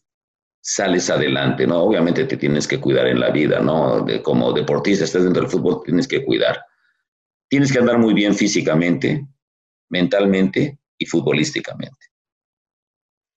sales 0.69 1.09
adelante, 1.09 1.67
¿no? 1.67 1.83
Obviamente 1.83 2.27
te 2.27 2.37
tienes 2.37 2.69
que 2.69 2.79
cuidar 2.79 3.07
en 3.07 3.21
la 3.21 3.31
vida, 3.31 3.59
¿no? 3.59 4.03
De, 4.03 4.23
como 4.23 4.53
deportista, 4.53 5.05
estás 5.05 5.25
dentro 5.25 5.41
del 5.41 5.51
fútbol, 5.51 5.81
tienes 5.83 6.07
que 6.07 6.23
cuidar. 6.23 6.63
Tienes 7.49 7.73
que 7.73 7.79
andar 7.79 7.97
muy 7.97 8.13
bien 8.13 8.35
físicamente, 8.35 9.27
mentalmente 9.89 10.79
y 10.99 11.07
futbolísticamente. 11.07 12.07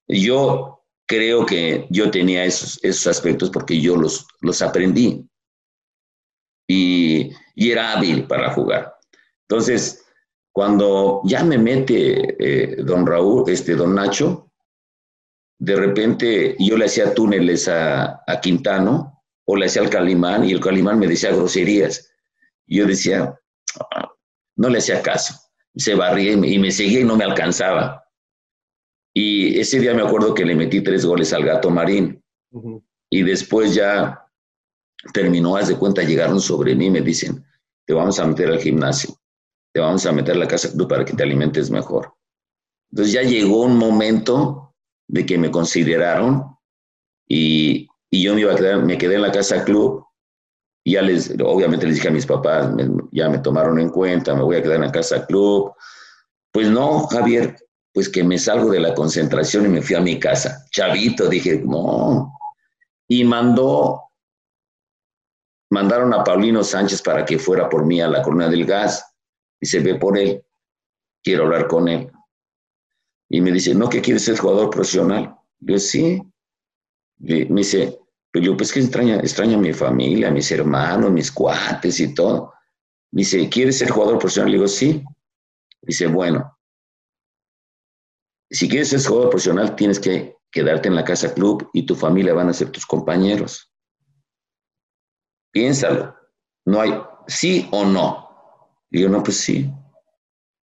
Yo 0.09 0.83
creo 1.07 1.45
que 1.45 1.87
yo 1.89 2.11
tenía 2.11 2.43
esos, 2.43 3.07
aspectos 3.07 3.49
porque 3.49 3.79
yo 3.79 3.95
los, 3.95 4.27
los 4.41 4.61
aprendí 4.61 5.25
y, 6.67 7.31
y 7.55 7.71
era 7.71 7.93
hábil 7.93 8.27
para 8.27 8.51
jugar. 8.51 8.93
Entonces, 9.47 10.05
cuando 10.51 11.21
ya 11.23 11.45
me 11.45 11.57
mete 11.57 12.35
eh, 12.39 12.83
don 12.83 13.07
Raúl, 13.07 13.49
este 13.49 13.73
don 13.73 13.95
Nacho, 13.95 14.50
de 15.61 15.75
repente 15.75 16.55
yo 16.57 16.75
le 16.75 16.85
hacía 16.85 17.13
túneles 17.13 17.67
a, 17.67 18.23
a, 18.25 18.41
Quintano 18.41 19.21
o 19.45 19.55
le 19.55 19.67
hacía 19.67 19.83
al 19.83 19.91
Calimán 19.91 20.43
y 20.43 20.53
el 20.53 20.59
Calimán 20.59 20.97
me 20.97 21.05
decía 21.05 21.31
groserías. 21.31 22.11
Y 22.65 22.79
yo 22.79 22.87
decía, 22.87 23.39
no 24.55 24.69
le 24.69 24.79
hacía 24.79 25.03
caso. 25.03 25.35
Se 25.75 25.93
barría 25.93 26.31
y 26.31 26.37
me, 26.37 26.47
y 26.47 26.57
me 26.57 26.71
seguía 26.71 27.01
y 27.01 27.03
no 27.03 27.15
me 27.15 27.25
alcanzaba. 27.25 28.03
Y 29.13 29.59
ese 29.59 29.79
día 29.79 29.93
me 29.93 30.01
acuerdo 30.01 30.33
que 30.33 30.45
le 30.45 30.55
metí 30.55 30.81
tres 30.81 31.05
goles 31.05 31.31
al 31.31 31.45
gato 31.45 31.69
marín. 31.69 32.23
Uh 32.49 32.61
-huh. 32.61 32.83
Y 33.11 33.21
después 33.21 33.75
ya 33.75 34.25
terminó, 35.13 35.57
haz 35.57 35.67
de 35.67 35.77
cuenta, 35.77 36.01
llegaron 36.01 36.41
sobre 36.41 36.73
mí 36.73 36.87
y 36.87 36.91
me 36.91 37.01
dicen, 37.01 37.45
te 37.85 37.93
vamos 37.93 38.19
a 38.19 38.25
meter 38.25 38.49
al 38.49 38.59
gimnasio, 38.59 39.15
te 39.71 39.79
vamos 39.79 40.07
a 40.07 40.11
meter 40.11 40.35
a 40.37 40.39
la 40.39 40.47
casa 40.47 40.71
club 40.71 40.89
para 40.89 41.05
que 41.05 41.13
te 41.13 41.21
alimentes 41.21 41.69
mejor. 41.69 42.15
Entonces 42.89 43.13
ya 43.13 43.21
llegó 43.21 43.61
un 43.61 43.77
momento 43.77 44.70
de 45.11 45.25
que 45.25 45.37
me 45.37 45.51
consideraron 45.51 46.57
y, 47.27 47.87
y 48.09 48.23
yo 48.23 48.33
me, 48.33 48.41
iba 48.41 48.53
a 48.53 48.55
quedar, 48.55 48.83
me 48.83 48.97
quedé 48.97 49.15
en 49.15 49.21
la 49.21 49.31
casa 49.31 49.63
club 49.63 50.05
ya 50.85 51.01
les, 51.01 51.31
obviamente 51.43 51.85
les 51.85 51.95
dije 51.95 52.07
a 52.07 52.11
mis 52.11 52.25
papás, 52.25 52.73
me, 52.73 52.89
ya 53.11 53.29
me 53.29 53.39
tomaron 53.39 53.79
en 53.79 53.89
cuenta, 53.89 54.33
me 54.33 54.43
voy 54.43 54.57
a 54.57 54.63
quedar 54.63 54.77
en 54.77 54.81
la 54.81 54.91
casa 54.91 55.25
club. 55.25 55.73
Pues 56.51 56.69
no, 56.69 57.07
Javier, 57.07 57.55
pues 57.93 58.09
que 58.09 58.23
me 58.23 58.37
salgo 58.37 58.71
de 58.71 58.79
la 58.79 58.93
concentración 58.93 59.65
y 59.65 59.69
me 59.69 59.81
fui 59.81 59.95
a 59.95 60.01
mi 60.01 60.19
casa. 60.19 60.65
Chavito, 60.71 61.29
dije, 61.29 61.61
no. 61.63 62.33
Y 63.07 63.23
mandó, 63.23 64.01
mandaron 65.69 66.13
a 66.13 66.23
Paulino 66.23 66.63
Sánchez 66.63 67.01
para 67.01 67.25
que 67.25 67.37
fuera 67.37 67.69
por 67.69 67.85
mí 67.85 68.01
a 68.01 68.07
la 68.07 68.21
Corona 68.21 68.49
del 68.49 68.65
Gas. 68.65 69.05
Y 69.59 69.67
se 69.67 69.79
ve 69.79 69.95
por 69.95 70.17
él. 70.17 70.43
Quiero 71.23 71.43
hablar 71.43 71.67
con 71.67 71.87
él. 71.87 72.11
Y 73.33 73.39
me 73.39 73.49
dice, 73.49 73.73
¿no 73.73 73.87
que 73.87 74.01
quieres 74.01 74.25
ser 74.25 74.37
jugador 74.37 74.69
profesional? 74.69 75.33
Yo, 75.61 75.79
sí. 75.79 76.21
Me 77.17 77.45
dice, 77.45 77.97
pero 78.29 78.45
yo, 78.45 78.57
pues 78.57 78.73
que 78.73 78.81
extraña, 78.81 79.19
extraña 79.19 79.55
a 79.55 79.61
mi 79.61 79.71
familia, 79.71 80.29
mis 80.31 80.51
hermanos, 80.51 81.11
mis 81.11 81.31
cuates 81.31 81.97
y 82.01 82.13
todo. 82.13 82.53
Me 83.11 83.21
dice, 83.21 83.47
¿quieres 83.47 83.77
ser 83.77 83.89
jugador 83.89 84.19
profesional? 84.19 84.51
Le 84.51 84.57
digo, 84.57 84.67
sí. 84.67 85.01
Dice, 85.81 86.07
bueno, 86.07 86.57
si 88.49 88.67
quieres 88.67 88.89
ser 88.89 89.01
jugador 89.01 89.29
profesional, 89.29 89.77
tienes 89.77 89.97
que 89.97 90.35
quedarte 90.51 90.89
en 90.89 90.95
la 90.95 91.05
casa 91.05 91.33
club 91.33 91.69
y 91.71 91.85
tu 91.85 91.95
familia 91.95 92.33
van 92.33 92.49
a 92.49 92.53
ser 92.53 92.69
tus 92.69 92.85
compañeros. 92.85 93.73
Piénsalo. 95.51 96.13
No 96.65 96.81
hay 96.81 97.01
sí 97.27 97.69
o 97.71 97.85
no. 97.85 98.27
Yo, 98.89 99.07
no, 99.07 99.23
pues 99.23 99.37
sí. 99.37 99.71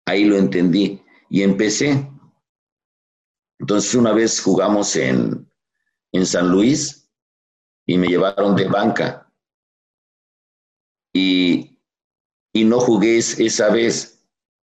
Ahí 0.05 0.25
lo 0.25 0.37
entendí 0.37 1.03
y 1.31 1.43
empecé. 1.43 2.07
Entonces, 3.59 3.95
una 3.95 4.13
vez 4.13 4.41
jugamos 4.41 4.95
en, 4.97 5.51
en 6.13 6.27
San 6.27 6.51
Luis 6.51 7.11
y 7.87 7.99
me 7.99 8.07
llevaron 8.07 8.55
de 8.55 8.69
banca. 8.69 9.33
Y, 11.13 11.79
y 12.53 12.65
no 12.65 12.81
jugué 12.81 13.19
esa 13.19 13.71
vez. 13.71 14.27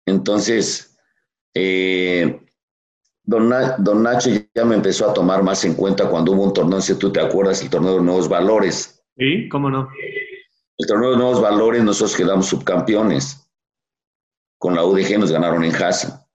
Entonces, 0.05 0.97
eh, 1.53 2.39
Don, 3.23 3.49
Na 3.49 3.75
Don, 3.77 4.03
Nacho 4.03 4.29
ya 4.55 4.63
me 4.63 4.75
empezó 4.75 5.09
a 5.09 5.13
tomar 5.13 5.43
más 5.43 5.65
en 5.65 5.73
cuenta 5.73 6.09
cuando 6.09 6.31
hubo 6.31 6.43
un 6.43 6.53
torneo, 6.53 6.79
si 6.79 6.95
tú 6.95 7.11
te 7.11 7.19
acuerdas, 7.19 7.61
el 7.61 7.69
torneo 7.69 7.95
de 7.95 8.01
Nuevos 8.01 8.29
Valores. 8.29 9.03
Sí, 9.17 9.49
cómo 9.49 9.69
no. 9.69 9.89
El 10.77 10.87
torneo 10.87 11.11
de 11.11 11.17
Nuevos 11.17 11.41
Valores, 11.41 11.83
nosotros 11.83 12.15
quedamos 12.15 12.45
subcampeones. 12.45 13.49
Con 14.59 14.75
la 14.75 14.85
UDG 14.85 15.19
nos 15.19 15.31
ganaron 15.31 15.63
en 15.63 15.75
Haza. 15.75 16.26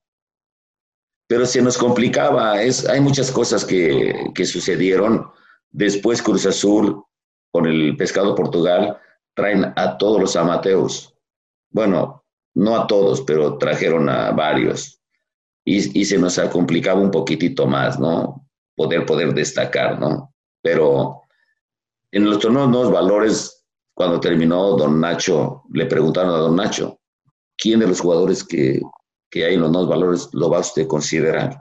Pero 1.33 1.47
se 1.47 1.63
nos 1.63 1.79
complicaba, 1.79 2.61
es, 2.63 2.87
hay 2.87 3.01
muchas 3.01 3.31
cosas 3.31 3.65
que, 3.65 4.31
que 4.35 4.45
sucedieron. 4.45 5.31
Después 5.71 6.21
Cruz 6.21 6.45
Azul, 6.45 7.03
con 7.51 7.65
el 7.65 7.97
Pescado 7.97 8.35
Portugal, 8.35 8.99
traen 9.33 9.73
a 9.77 9.97
todos 9.97 10.21
los 10.21 10.37
amateos. 10.37 11.15
Bueno, 11.71 12.23
no 12.53 12.77
a 12.77 12.87
todos, 12.87 13.23
pero 13.23 13.57
trajeron 13.57 14.11
a 14.11 14.33
varios 14.33 15.01
y, 15.65 15.99
y, 15.99 16.05
se 16.05 16.19
nos 16.19 16.39
ha 16.39 16.51
complicado 16.51 17.01
un 17.01 17.11
poquitito 17.11 17.67
más, 17.67 17.99
¿no? 17.99 18.47
Poder, 18.77 19.07
poder 19.07 19.33
destacar, 19.33 19.99
¿no? 19.99 20.35
Pero 20.61 21.23
en 22.11 22.27
los 22.27 22.41
torneos 22.41 22.69
nuevos 22.69 22.93
valores, 22.93 23.65
cuando 23.95 24.21
terminó 24.21 24.77
Don 24.77 25.01
Nacho, 25.01 25.63
le 25.73 25.87
preguntaron 25.87 26.35
a 26.35 26.39
Don 26.41 26.57
Nacho, 26.57 27.01
¿quién 27.57 27.81
de 27.81 27.87
los 27.87 28.03
jugadores 28.03 28.45
que, 28.45 28.83
que 29.33 29.47
hay 29.47 29.55
en 29.55 29.63
los 29.63 29.71
nuevos 29.71 29.89
valores 29.89 30.29
lo 30.33 30.51
va 30.51 30.59
a 30.59 30.61
usted 30.61 30.87
considerar? 30.87 31.57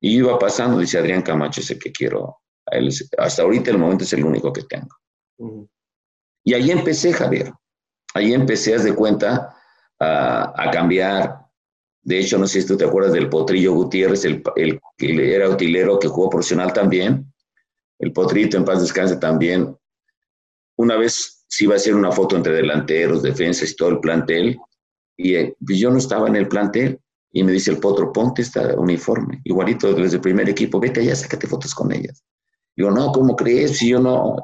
Y 0.00 0.16
iba 0.16 0.38
pasando, 0.38 0.78
dice 0.78 0.98
Adrián 0.98 1.22
Camacho, 1.22 1.60
ese 1.60 1.78
que 1.78 1.92
quiero. 1.92 2.38
Él, 2.66 2.88
hasta 3.18 3.42
ahorita 3.42 3.70
el 3.70 3.78
momento 3.78 4.04
es 4.04 4.12
el 4.14 4.24
único 4.24 4.52
que 4.52 4.62
tengo. 4.62 4.96
Uh 5.36 5.48
-huh. 5.48 5.68
Y 6.44 6.54
ahí 6.54 6.70
empecé, 6.70 7.12
Javier. 7.12 7.52
Ahí 8.14 8.32
empecé, 8.32 8.74
haz 8.74 8.84
de 8.84 8.94
cuenta, 8.94 9.54
a, 10.00 10.62
a 10.62 10.70
cambiar, 10.70 11.42
de 12.02 12.18
hecho, 12.18 12.38
no 12.38 12.46
sé 12.46 12.62
si 12.62 12.66
tú 12.66 12.76
te 12.76 12.84
acuerdas 12.84 13.12
del 13.12 13.28
Potrillo 13.28 13.74
Gutiérrez, 13.74 14.24
el, 14.24 14.42
el 14.56 14.80
que 14.96 15.34
era 15.34 15.48
utilero 15.48 15.98
que 15.98 16.08
jugó 16.08 16.30
profesional 16.30 16.72
también. 16.72 17.32
El 17.98 18.12
Potrito, 18.12 18.56
en 18.56 18.64
paz 18.64 18.80
descanse 18.80 19.16
también. 19.18 19.76
Una 20.76 20.96
vez 20.96 21.44
se 21.46 21.64
iba 21.64 21.74
a 21.74 21.76
hacer 21.76 21.94
una 21.94 22.10
foto 22.10 22.34
entre 22.36 22.54
delanteros, 22.54 23.22
defensas 23.22 23.70
y 23.70 23.76
todo 23.76 23.90
el 23.90 24.00
plantel. 24.00 24.58
Y 25.16 25.34
eh, 25.34 25.56
pues 25.64 25.78
yo 25.78 25.90
no 25.90 25.98
estaba 25.98 26.28
en 26.28 26.36
el 26.36 26.48
plantel. 26.48 27.00
Y 27.34 27.42
me 27.42 27.52
dice 27.52 27.70
el 27.70 27.78
Potro, 27.78 28.12
ponte 28.12 28.42
esta 28.42 28.74
uniforme. 28.78 29.40
Igualito 29.44 29.94
desde 29.94 30.16
el 30.16 30.22
primer 30.22 30.48
equipo, 30.48 30.78
vete 30.78 31.00
allá, 31.00 31.16
sácate 31.16 31.46
fotos 31.46 31.74
con 31.74 31.90
ellas. 31.90 32.22
Digo, 32.76 32.90
no, 32.90 33.10
¿cómo 33.12 33.34
crees? 33.36 33.78
Si 33.78 33.88
yo 33.88 34.00
no, 34.00 34.36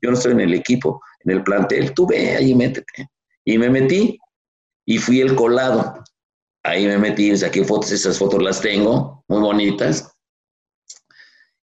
yo 0.00 0.10
no 0.10 0.12
estoy 0.12 0.32
en 0.32 0.40
el 0.40 0.54
equipo, 0.54 1.00
en 1.24 1.32
el 1.32 1.42
plantel. 1.42 1.92
Tú 1.92 2.06
ve 2.06 2.36
ahí, 2.36 2.54
métete. 2.54 3.08
Y 3.44 3.58
me 3.58 3.68
metí 3.68 4.18
y 4.86 4.98
fui 4.98 5.20
el 5.20 5.34
colado 5.34 6.02
ahí 6.68 6.86
me 6.86 6.98
metí, 6.98 7.36
saqué 7.36 7.64
fotos, 7.64 7.92
esas 7.92 8.18
fotos 8.18 8.42
las 8.42 8.60
tengo, 8.60 9.24
muy 9.28 9.40
bonitas. 9.40 10.12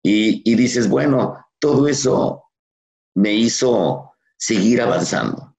Y, 0.03 0.43
y, 0.51 0.55
dices, 0.55 0.89
bueno, 0.89 1.39
todo 1.59 1.89
eso 1.89 2.45
me 3.15 3.33
hizo 3.33 4.13
seguir 4.37 4.83
avanzando. 4.83 5.54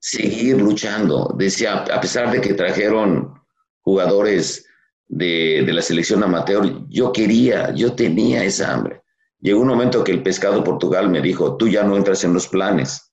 Seguir 0.00 0.60
luchando. 0.60 1.34
Decía, 1.36 1.84
a 1.84 2.00
pesar 2.00 2.30
de 2.30 2.40
que 2.40 2.54
trajeron 2.54 3.34
jugadores 3.80 4.66
de, 5.08 5.62
de, 5.64 5.72
la 5.72 5.82
selección 5.82 6.22
amateur, 6.22 6.86
yo 6.88 7.12
quería, 7.12 7.72
yo 7.74 7.94
tenía 7.94 8.44
esa 8.44 8.72
hambre. 8.72 9.02
Llegó 9.40 9.60
un 9.60 9.68
momento 9.68 10.02
que 10.02 10.12
el 10.12 10.22
pescado 10.22 10.64
Portugal 10.64 11.08
me 11.08 11.20
dijo, 11.20 11.56
tú 11.56 11.68
ya 11.68 11.82
no 11.84 11.96
entras 11.96 12.24
en 12.24 12.32
los 12.32 12.48
planes. 12.48 13.12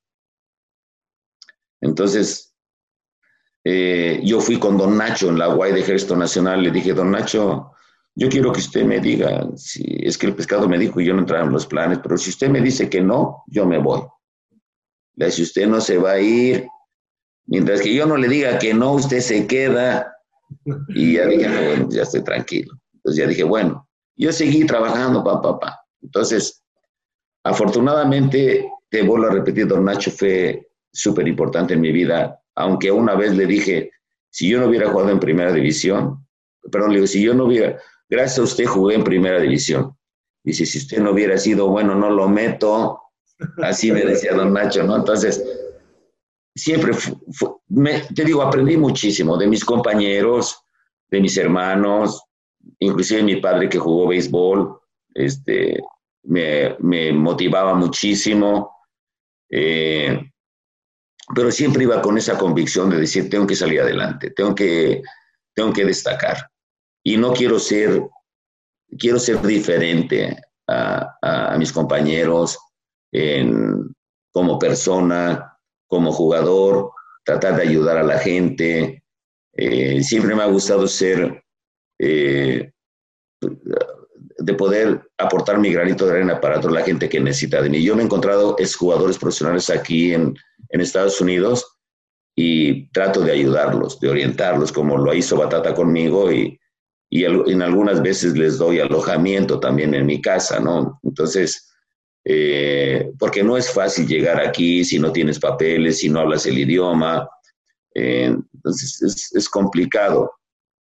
Entonces, 1.82 2.54
eh, 3.64 4.22
yo 4.24 4.40
fui 4.40 4.60
con 4.60 4.78
don 4.78 4.98
Nacho 4.98 5.30
en 5.30 5.38
la 5.38 5.48
Guay 5.48 5.74
de 5.74 5.82
Ejército 5.82 6.16
Nacional, 6.16 6.64
le 6.64 6.72
dije, 6.72 6.94
don 6.94 7.12
Nacho, 7.12 7.72
yo 8.16 8.30
quiero 8.30 8.52
que 8.52 8.60
usted 8.60 8.86
me 8.86 9.00
diga, 9.00 9.48
si 9.56 9.84
es 10.02 10.18
que 10.18 10.28
el 10.28 10.36
pescado 10.36 10.68
me 10.68 10.78
dijo 10.78 11.00
y 11.00 11.06
yo 11.06 11.14
no 11.14 11.20
entraba 11.20 11.46
en 11.46 11.52
los 11.52 11.66
planes, 11.66 12.00
pero 12.02 12.18
si 12.18 12.30
usted 12.30 12.50
me 12.50 12.62
dice 12.62 12.90
que 12.90 13.02
no, 13.02 13.44
yo 13.48 13.66
me 13.66 13.80
voy. 13.80 14.02
Le 15.16 15.32
si 15.32 15.44
usted 15.44 15.68
no 15.68 15.80
se 15.80 15.98
va 15.98 16.14
a 16.14 16.20
ir, 16.20 16.68
mientras 17.46 17.82
que 17.82 17.94
yo 17.94 18.06
no 18.06 18.18
le 18.18 18.28
diga 18.28 18.58
que 18.58 18.74
no, 18.74 18.94
usted 18.94 19.20
se 19.20 19.48
queda. 19.48 20.14
Y 20.90 21.14
ya 21.14 21.26
dije, 21.26 21.48
bueno, 21.48 21.88
ya 21.90 22.04
estoy 22.04 22.24
tranquilo. 22.24 22.74
Entonces 22.94 23.24
ya 23.24 23.28
dije, 23.28 23.44
bueno, 23.44 23.88
yo 24.16 24.32
seguí 24.32 24.66
trabajando, 24.66 25.24
papá, 25.24 25.60
papá. 25.60 25.80
Entonces, 26.02 26.64
afortunadamente, 27.44 28.70
te 28.90 29.02
vuelvo 29.02 29.28
a 29.28 29.32
repetir, 29.32 29.68
don 29.68 29.86
Nacho 29.86 30.12
fue 30.12 30.68
súper 30.92 31.28
importante 31.28 31.74
en 31.74 31.82
mi 31.82 31.92
vida, 31.92 32.40
aunque 32.56 32.92
una 32.92 33.16
vez 33.16 33.36
le 33.36 33.46
dije, 33.46 33.92
si 34.30 34.50
yo 34.50 34.60
no 34.60 34.68
hubiera 34.68 34.90
jugado 34.90 35.10
en 35.10 35.20
primera 35.20 35.52
división, 35.52 36.26
perdón, 36.72 36.92
le 36.92 36.96
digo, 36.98 37.08
si 37.08 37.22
yo 37.22 37.34
no 37.34 37.46
hubiera, 37.46 37.80
gracias 38.10 38.40
a 38.40 38.44
usted 38.44 38.66
jugué 38.66 38.96
en 38.96 39.04
primera 39.04 39.40
división. 39.40 39.96
Dice, 40.44 40.66
si 40.66 40.78
usted 40.78 41.00
no 41.00 41.12
hubiera 41.12 41.38
sido 41.38 41.70
bueno, 41.70 41.96
no 41.96 42.10
lo 42.10 42.28
meto. 42.28 43.02
Así 43.62 43.92
me 43.92 44.02
decía 44.02 44.34
don 44.34 44.54
Nacho, 44.54 44.84
¿no? 44.84 44.96
Entonces, 44.96 45.44
siempre, 46.56 46.94
te 48.16 48.24
digo, 48.24 48.42
aprendí 48.42 48.78
muchísimo 48.78 49.38
de 49.38 49.48
mis 49.48 49.66
compañeros, 49.66 50.64
de 51.10 51.22
mis 51.22 51.38
hermanos, 51.38 52.24
inclusive 52.80 53.24
mi 53.24 53.38
padre 53.38 53.70
que 53.70 53.80
jugó 53.80 54.08
béisbol, 54.08 54.80
este, 55.14 55.82
me, 56.24 56.76
me 56.80 57.12
motivaba 57.12 57.74
muchísimo. 57.74 58.72
Eh, 59.50 60.20
pero 61.36 61.52
siempre 61.52 61.84
iba 61.84 62.02
con 62.02 62.18
esa 62.18 62.38
convicción 62.38 62.90
de 62.90 62.98
decir, 62.98 63.30
tengo 63.30 63.48
que 63.48 63.56
salir 63.56 63.82
adelante, 63.82 64.32
tengo 64.32 64.54
que, 64.54 65.02
tengo 65.54 65.72
que 65.72 65.86
destacar. 65.86 66.50
Y 67.04 67.18
no 67.18 67.34
quiero 67.34 67.60
ser, 67.60 68.08
quiero 68.98 69.20
ser 69.20 69.42
diferente 69.42 70.38
a, 70.68 71.18
a 71.22 71.58
mis 71.58 71.72
compañeros 71.72 72.58
en, 73.14 73.96
como 74.32 74.60
persona, 74.60 75.58
como 75.88 76.12
jugador, 76.12 76.92
tratar 77.24 77.56
de 77.56 77.62
ayudar 77.62 77.98
a 77.98 78.04
la 78.04 78.18
gente. 78.18 79.04
Eh, 79.54 80.04
siempre 80.04 80.36
me 80.36 80.44
ha 80.44 80.48
gustado 80.48 80.88
ser, 80.88 81.44
eh, 82.00 82.72
de 83.40 84.54
poder 84.56 85.08
aportar 85.18 85.60
mi 85.60 85.72
granito 85.72 86.06
de 86.06 86.14
arena 86.14 86.42
para 86.42 86.60
toda 86.60 86.74
la 86.74 86.86
gente 86.86 87.08
que 87.08 87.20
necesita 87.20 87.62
de 87.62 87.70
mí. 87.70 87.84
Yo 87.84 87.96
me 87.96 88.02
he 88.02 88.06
encontrado 88.06 88.56
es 88.58 88.76
jugadores 88.76 89.18
profesionales 89.18 89.70
aquí 89.70 90.14
en, 90.14 90.36
en 90.70 90.82
Estados 90.82 91.22
Unidos 91.22 91.78
y 92.36 92.90
trato 92.90 93.22
de 93.22 93.32
ayudarlos, 93.32 94.00
de 94.00 94.10
orientarlos, 94.10 94.72
como 94.72 94.98
lo 94.98 95.14
hizo 95.14 95.38
Batata 95.38 95.76
conmigo 95.76 96.32
y, 96.32 96.60
y 97.12 97.26
en 97.26 97.62
algunas 97.62 98.02
veces 98.02 98.36
les 98.36 98.58
doy 98.58 98.80
alojamiento 98.80 99.60
también 99.60 99.94
en 99.94 100.08
mi 100.08 100.20
casa, 100.20 100.60
¿no? 100.60 101.00
Entonces, 101.04 101.73
eh, 102.26 103.12
porque 103.20 103.44
no 103.44 103.58
es 103.58 103.72
fácil 103.72 104.08
llegar 104.08 104.40
aquí 104.40 104.84
si 104.86 105.00
no 105.00 105.12
tienes 105.12 105.40
papeles, 105.40 106.00
si 106.00 106.10
no 106.10 106.22
hablas 106.22 106.46
el 106.46 106.58
idioma, 106.58 107.28
eh, 107.96 108.36
entonces 108.54 109.02
es, 109.02 109.36
es, 109.36 109.50
complicado. 109.50 110.32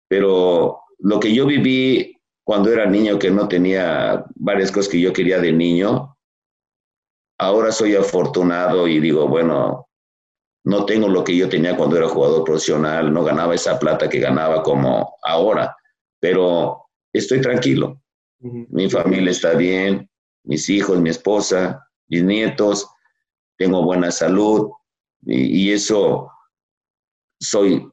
Pero 0.08 0.80
lo 0.98 1.20
que 1.20 1.32
yo 1.32 1.46
viví 1.46 2.16
cuando 2.44 2.72
era 2.72 2.86
niño, 2.86 3.18
que 3.18 3.30
no 3.30 3.46
tenía 3.46 4.24
varias 4.34 4.72
cosas 4.72 4.90
que 4.90 5.00
yo 5.00 5.12
quería 5.12 5.38
de 5.38 5.52
niño, 5.52 6.16
ahora 7.38 7.72
soy 7.72 7.94
afortunado 7.94 8.88
y 8.88 9.00
digo, 9.00 9.28
bueno, 9.28 9.88
no 10.64 10.84
tengo 10.84 11.08
lo 11.08 11.24
que 11.24 11.36
yo 11.36 11.48
tenía 11.48 11.76
cuando 11.76 11.96
era 11.96 12.08
jugador 12.08 12.44
profesional, 12.44 13.12
no 13.12 13.24
ganaba 13.24 13.54
esa 13.54 13.78
plata 13.78 14.08
que 14.08 14.18
ganaba 14.18 14.62
como 14.62 15.16
ahora, 15.22 15.74
pero 16.20 16.88
estoy 17.12 17.40
tranquilo. 17.40 18.02
Mi 18.40 18.88
familia 18.90 19.30
está 19.30 19.54
bien, 19.54 20.08
mis 20.48 20.68
hijos, 20.70 20.98
mi 20.98 21.10
esposa, 21.10 21.86
mis 22.08 22.24
nietos, 22.24 22.88
tengo 23.58 23.82
buena 23.82 24.10
salud 24.10 24.70
y, 25.24 25.70
eso 25.70 26.30
soy 27.38 27.86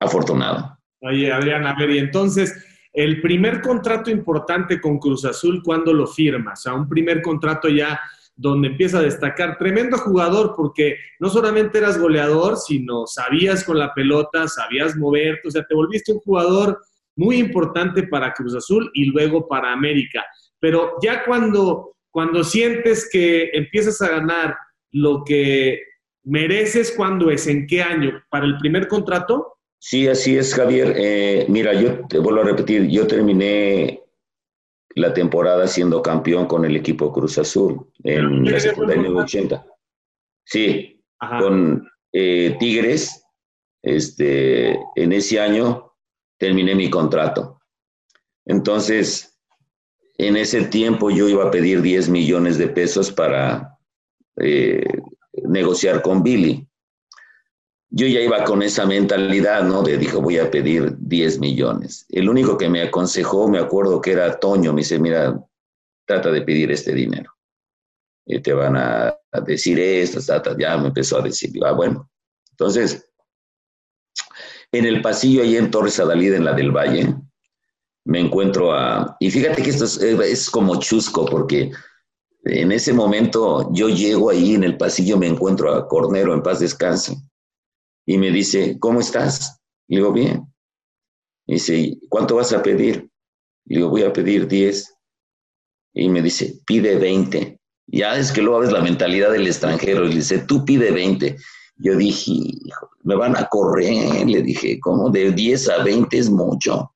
afortunado. 0.00 0.78
Oye, 1.02 1.30
Adrián, 1.30 1.66
a 1.66 1.76
ver, 1.78 1.90
y 1.90 1.98
entonces, 1.98 2.54
el 2.94 3.20
primer 3.20 3.60
contrato 3.60 4.10
importante 4.10 4.80
con 4.80 4.98
Cruz 4.98 5.24
Azul, 5.26 5.62
¿cuándo 5.62 5.92
lo 5.92 6.06
firmas? 6.06 6.60
O 6.60 6.62
sea, 6.62 6.74
un 6.74 6.88
primer 6.88 7.20
contrato 7.20 7.68
ya 7.68 8.00
donde 8.34 8.68
empieza 8.68 8.98
a 8.98 9.02
destacar. 9.02 9.58
Tremendo 9.58 9.98
jugador 9.98 10.54
porque 10.56 10.96
no 11.20 11.28
solamente 11.28 11.76
eras 11.76 11.98
goleador, 11.98 12.56
sino 12.56 13.06
sabías 13.06 13.64
con 13.64 13.78
la 13.78 13.92
pelota, 13.92 14.48
sabías 14.48 14.96
moverte, 14.96 15.48
o 15.48 15.50
sea, 15.50 15.64
te 15.66 15.74
volviste 15.74 16.12
un 16.12 16.20
jugador 16.20 16.80
muy 17.16 17.36
importante 17.36 18.04
para 18.04 18.32
Cruz 18.32 18.54
Azul 18.54 18.90
y 18.94 19.04
luego 19.04 19.46
para 19.46 19.72
América. 19.72 20.24
Pero 20.62 20.94
ya 21.02 21.24
cuando, 21.24 21.96
cuando 22.12 22.44
sientes 22.44 23.08
que 23.10 23.50
empiezas 23.52 24.00
a 24.00 24.08
ganar 24.08 24.56
lo 24.92 25.24
que 25.24 25.80
mereces, 26.22 26.92
¿cuándo 26.96 27.32
es? 27.32 27.48
¿En 27.48 27.66
qué 27.66 27.82
año? 27.82 28.22
¿Para 28.30 28.46
el 28.46 28.56
primer 28.58 28.86
contrato? 28.86 29.58
Sí, 29.80 30.06
así 30.06 30.38
es, 30.38 30.54
Javier. 30.54 30.94
Eh, 30.96 31.46
mira, 31.48 31.74
yo 31.74 32.06
te 32.06 32.20
vuelvo 32.20 32.42
a 32.42 32.44
repetir, 32.44 32.86
yo 32.88 33.08
terminé 33.08 34.04
la 34.94 35.12
temporada 35.12 35.66
siendo 35.66 36.00
campeón 36.00 36.46
con 36.46 36.64
el 36.64 36.76
equipo 36.76 37.12
Cruz 37.12 37.38
Azul 37.38 37.90
en 38.04 38.44
la 38.44 38.60
secundaria 38.60 39.10
80. 39.10 39.66
Sí, 40.44 41.02
con 41.40 41.88
eh, 42.12 42.56
Tigres, 42.60 43.24
este, 43.82 44.78
en 44.94 45.12
ese 45.12 45.40
año 45.40 45.92
terminé 46.38 46.76
mi 46.76 46.88
contrato. 46.88 47.58
Entonces, 48.44 49.31
en 50.18 50.36
ese 50.36 50.62
tiempo 50.64 51.10
yo 51.10 51.28
iba 51.28 51.44
a 51.44 51.50
pedir 51.50 51.82
10 51.82 52.08
millones 52.08 52.58
de 52.58 52.68
pesos 52.68 53.10
para 53.10 53.78
eh, 54.36 54.84
negociar 55.44 56.02
con 56.02 56.22
Billy 56.22 56.68
yo 57.94 58.06
ya 58.06 58.20
iba 58.20 58.42
con 58.44 58.62
esa 58.62 58.86
mentalidad, 58.86 59.64
¿no? 59.64 59.82
De 59.82 59.98
dijo, 59.98 60.22
voy 60.22 60.38
a 60.38 60.50
pedir 60.50 60.96
10 60.98 61.38
millones. 61.40 62.06
El 62.08 62.30
único 62.30 62.56
que 62.56 62.70
me 62.70 62.80
aconsejó, 62.80 63.48
me 63.48 63.58
acuerdo 63.58 64.00
que 64.00 64.12
era 64.12 64.40
Toño, 64.40 64.72
me 64.72 64.80
dice, 64.80 64.98
mira, 64.98 65.38
trata 66.06 66.30
de 66.30 66.40
pedir 66.40 66.72
este 66.72 66.94
dinero. 66.94 67.30
Y 68.24 68.40
te 68.40 68.54
van 68.54 68.76
a, 68.76 69.14
decir 69.44 69.78
esto, 69.78 70.20
ya 70.58 70.78
me 70.78 70.88
empezó 70.88 71.18
a 71.18 71.22
decir, 71.22 71.50
ah, 71.66 71.72
bueno. 71.72 72.10
Entonces, 72.52 73.06
en 74.72 74.86
el 74.86 75.02
pasillo 75.02 75.42
ahí 75.42 75.58
en 75.58 75.70
Torres 75.70 76.00
Adalid, 76.00 76.32
en 76.32 76.44
la 76.46 76.54
del 76.54 76.70
Valle, 76.70 77.14
me 78.04 78.20
encuentro 78.20 78.72
a... 78.72 79.16
Y 79.20 79.30
fíjate 79.30 79.62
que 79.62 79.70
esto 79.70 79.84
es, 79.84 79.98
es 79.98 80.50
como 80.50 80.76
chusco, 80.76 81.24
porque 81.26 81.70
en 82.44 82.72
ese 82.72 82.92
momento 82.92 83.70
yo 83.72 83.88
llego 83.88 84.30
ahí 84.30 84.54
en 84.54 84.64
el 84.64 84.76
pasillo, 84.76 85.16
me 85.16 85.28
encuentro 85.28 85.72
a 85.72 85.86
Cornero 85.86 86.34
en 86.34 86.42
paz 86.42 86.58
descanse 86.58 87.16
y 88.06 88.18
me 88.18 88.30
dice, 88.30 88.78
¿cómo 88.80 89.00
estás? 89.00 89.60
Le 89.88 89.98
digo, 89.98 90.12
bien. 90.12 90.46
Y 91.46 91.54
dice, 91.54 91.98
¿cuánto 92.08 92.36
vas 92.36 92.52
a 92.52 92.62
pedir? 92.62 93.08
Le 93.66 93.76
digo, 93.76 93.90
voy 93.90 94.02
a 94.02 94.12
pedir 94.12 94.48
10. 94.48 94.94
Y 95.94 96.08
me 96.08 96.22
dice, 96.22 96.60
pide 96.66 96.96
20. 96.96 97.58
Ya 97.88 98.16
es 98.16 98.32
que 98.32 98.42
luego 98.42 98.60
ves 98.60 98.72
la 98.72 98.80
mentalidad 98.80 99.32
del 99.32 99.46
extranjero. 99.46 100.04
Y 100.04 100.10
le 100.10 100.14
dice, 100.16 100.38
tú 100.38 100.64
pide 100.64 100.90
20. 100.90 101.36
Yo 101.76 101.96
dije, 101.96 102.32
me 103.02 103.14
van 103.14 103.36
a 103.36 103.46
correr. 103.48 104.26
Le 104.26 104.42
dije, 104.42 104.80
¿cómo? 104.80 105.10
De 105.10 105.30
10 105.30 105.68
a 105.68 105.82
20 105.84 106.18
es 106.18 106.30
mucho. 106.30 106.91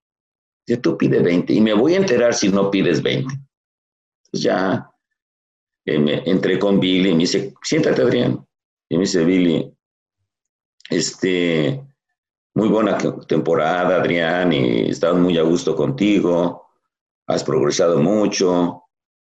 Dice, 0.66 0.80
tú 0.80 0.96
pide 0.98 1.20
20. 1.20 1.52
Y 1.52 1.60
me 1.60 1.74
voy 1.74 1.94
a 1.94 1.98
enterar 1.98 2.34
si 2.34 2.48
no 2.48 2.70
pides 2.70 3.02
20. 3.02 3.34
Pues 4.30 4.42
ya 4.42 4.90
eh, 5.84 6.22
entré 6.26 6.58
con 6.58 6.80
Billy 6.80 7.10
y 7.10 7.12
me 7.12 7.20
dice, 7.20 7.54
siéntate, 7.62 8.02
Adrián. 8.02 8.44
Y 8.88 8.96
me 8.96 9.02
dice, 9.02 9.24
Billy, 9.24 9.72
este, 10.90 11.84
muy 12.54 12.68
buena 12.68 12.96
temporada, 13.28 13.96
Adrián, 13.96 14.52
y 14.52 14.90
estamos 14.90 15.20
muy 15.20 15.36
a 15.38 15.42
gusto 15.42 15.76
contigo, 15.76 16.68
has 17.26 17.44
progresado 17.44 17.98
mucho. 17.98 18.82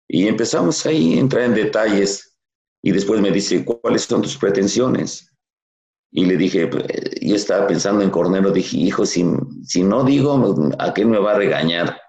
Y 0.08 0.28
empezamos 0.28 0.84
ahí 0.86 1.16
a 1.16 1.20
entrar 1.20 1.44
en 1.44 1.54
detalles 1.54 2.36
y 2.82 2.92
después 2.92 3.20
me 3.20 3.30
dice, 3.30 3.64
¿cuáles 3.64 4.02
son 4.02 4.22
tus 4.22 4.36
pretensiones? 4.36 5.32
Y 6.16 6.24
le 6.24 6.38
dije, 6.38 6.70
yo 7.20 7.36
estaba 7.36 7.66
pensando 7.66 8.02
en 8.02 8.08
Cornero, 8.08 8.50
dije, 8.50 8.78
hijo, 8.78 9.04
si, 9.04 9.22
si 9.62 9.82
no 9.82 10.02
digo, 10.02 10.72
¿a 10.78 10.94
qué 10.94 11.04
me 11.04 11.18
va 11.18 11.32
a 11.32 11.36
regañar? 11.36 12.00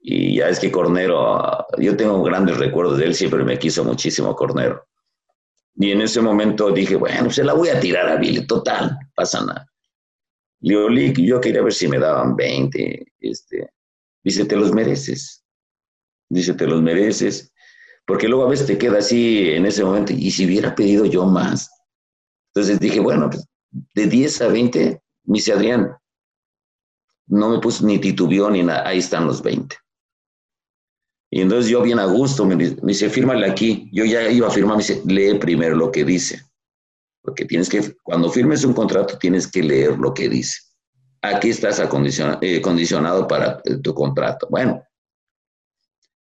Y 0.00 0.38
ya 0.38 0.48
es 0.48 0.58
que 0.58 0.72
Cornero, 0.72 1.40
yo 1.78 1.96
tengo 1.96 2.20
grandes 2.24 2.58
recuerdos 2.58 2.98
de 2.98 3.04
él, 3.04 3.14
siempre 3.14 3.44
me 3.44 3.60
quiso 3.60 3.84
muchísimo 3.84 4.34
Cornero. 4.34 4.88
Y 5.76 5.92
en 5.92 6.00
ese 6.00 6.20
momento 6.20 6.72
dije, 6.72 6.96
bueno, 6.96 7.30
se 7.30 7.44
la 7.44 7.52
voy 7.52 7.68
a 7.68 7.78
tirar 7.78 8.08
a 8.08 8.16
Billy, 8.16 8.44
total, 8.44 8.98
pasa 9.14 9.40
nada. 9.44 9.70
Le 10.58 11.12
yo 11.12 11.40
quería 11.40 11.62
ver 11.62 11.74
si 11.74 11.86
me 11.86 12.00
daban 12.00 12.34
20. 12.34 13.12
Este, 13.20 13.70
dice, 14.24 14.46
te 14.46 14.56
los 14.56 14.72
mereces. 14.72 15.44
Dice, 16.28 16.54
te 16.54 16.66
los 16.66 16.82
mereces. 16.82 17.52
Porque 18.04 18.26
luego 18.26 18.46
a 18.46 18.50
veces 18.50 18.66
te 18.66 18.76
queda 18.76 18.98
así 18.98 19.50
en 19.50 19.64
ese 19.64 19.84
momento, 19.84 20.12
y 20.12 20.28
si 20.32 20.44
hubiera 20.44 20.74
pedido 20.74 21.04
yo 21.04 21.24
más. 21.24 21.70
Entonces 22.56 22.80
dije, 22.80 23.00
bueno, 23.00 23.28
pues, 23.28 23.46
de 23.94 24.06
10 24.06 24.40
a 24.40 24.48
20, 24.48 25.02
me 25.24 25.34
dice 25.34 25.52
Adrián, 25.52 25.94
no 27.26 27.50
me 27.50 27.58
puse 27.58 27.84
ni 27.84 27.98
titubeó 27.98 28.48
ni 28.48 28.62
nada, 28.62 28.88
ahí 28.88 28.96
están 28.96 29.26
los 29.26 29.42
20. 29.42 29.76
Y 31.30 31.42
entonces 31.42 31.70
yo 31.70 31.82
bien 31.82 31.98
a 31.98 32.06
gusto, 32.06 32.46
me, 32.46 32.56
dice, 32.56 33.10
fírmale 33.10 33.46
aquí. 33.46 33.90
Yo 33.92 34.06
ya 34.06 34.30
iba 34.30 34.48
a 34.48 34.50
firmar, 34.50 34.78
me 34.78 34.82
dice, 34.82 35.02
lee 35.04 35.38
primero 35.38 35.76
lo 35.76 35.92
que 35.92 36.02
dice. 36.02 36.40
Porque 37.20 37.44
tienes 37.44 37.68
que, 37.68 37.94
cuando 38.02 38.30
firmes 38.30 38.64
un 38.64 38.72
contrato, 38.72 39.18
tienes 39.18 39.46
que 39.46 39.62
leer 39.62 39.98
lo 39.98 40.14
que 40.14 40.30
dice. 40.30 40.58
Aquí 41.20 41.50
estás 41.50 41.78
eh, 41.78 42.62
condicionado 42.62 43.28
para 43.28 43.60
tu 43.60 43.92
contrato. 43.92 44.46
Bueno. 44.48 44.82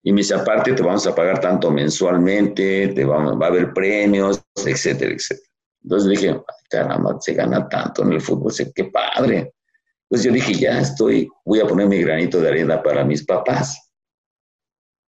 Y 0.03 0.13
me 0.13 0.23
dice, 0.23 0.35
aparte 0.35 0.73
te 0.73 0.83
vamos 0.83 1.07
a 1.07 1.15
pagar 1.15 1.41
tanto 1.41 1.71
mensualmente, 1.71 2.89
te 2.89 3.05
va, 3.05 3.35
va 3.37 3.47
a 3.47 3.49
haber 3.51 3.73
premios, 3.73 4.43
etcétera, 4.67 5.15
etcétera. 5.15 5.54
Entonces 5.85 6.11
dije, 6.11 6.41
caramba, 6.71 7.19
se 7.21 7.35
gana 7.35 7.69
tanto 7.69 8.03
en 8.03 8.15
el 8.15 8.21
fútbol, 8.21 8.53
qué 8.75 8.85
padre. 8.85 9.55
Entonces 10.09 10.27
yo 10.27 10.33
dije, 10.33 10.55
ya 10.55 10.81
estoy, 10.81 11.29
voy 11.45 11.61
a 11.61 11.67
poner 11.67 11.87
mi 11.87 12.01
granito 12.01 12.41
de 12.41 12.49
arena 12.49 12.83
para 12.83 13.05
mis 13.05 13.25
papás. 13.25 13.91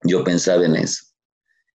Yo 0.03 0.23
pensaba 0.23 0.65
en 0.65 0.75
eso. 0.75 1.05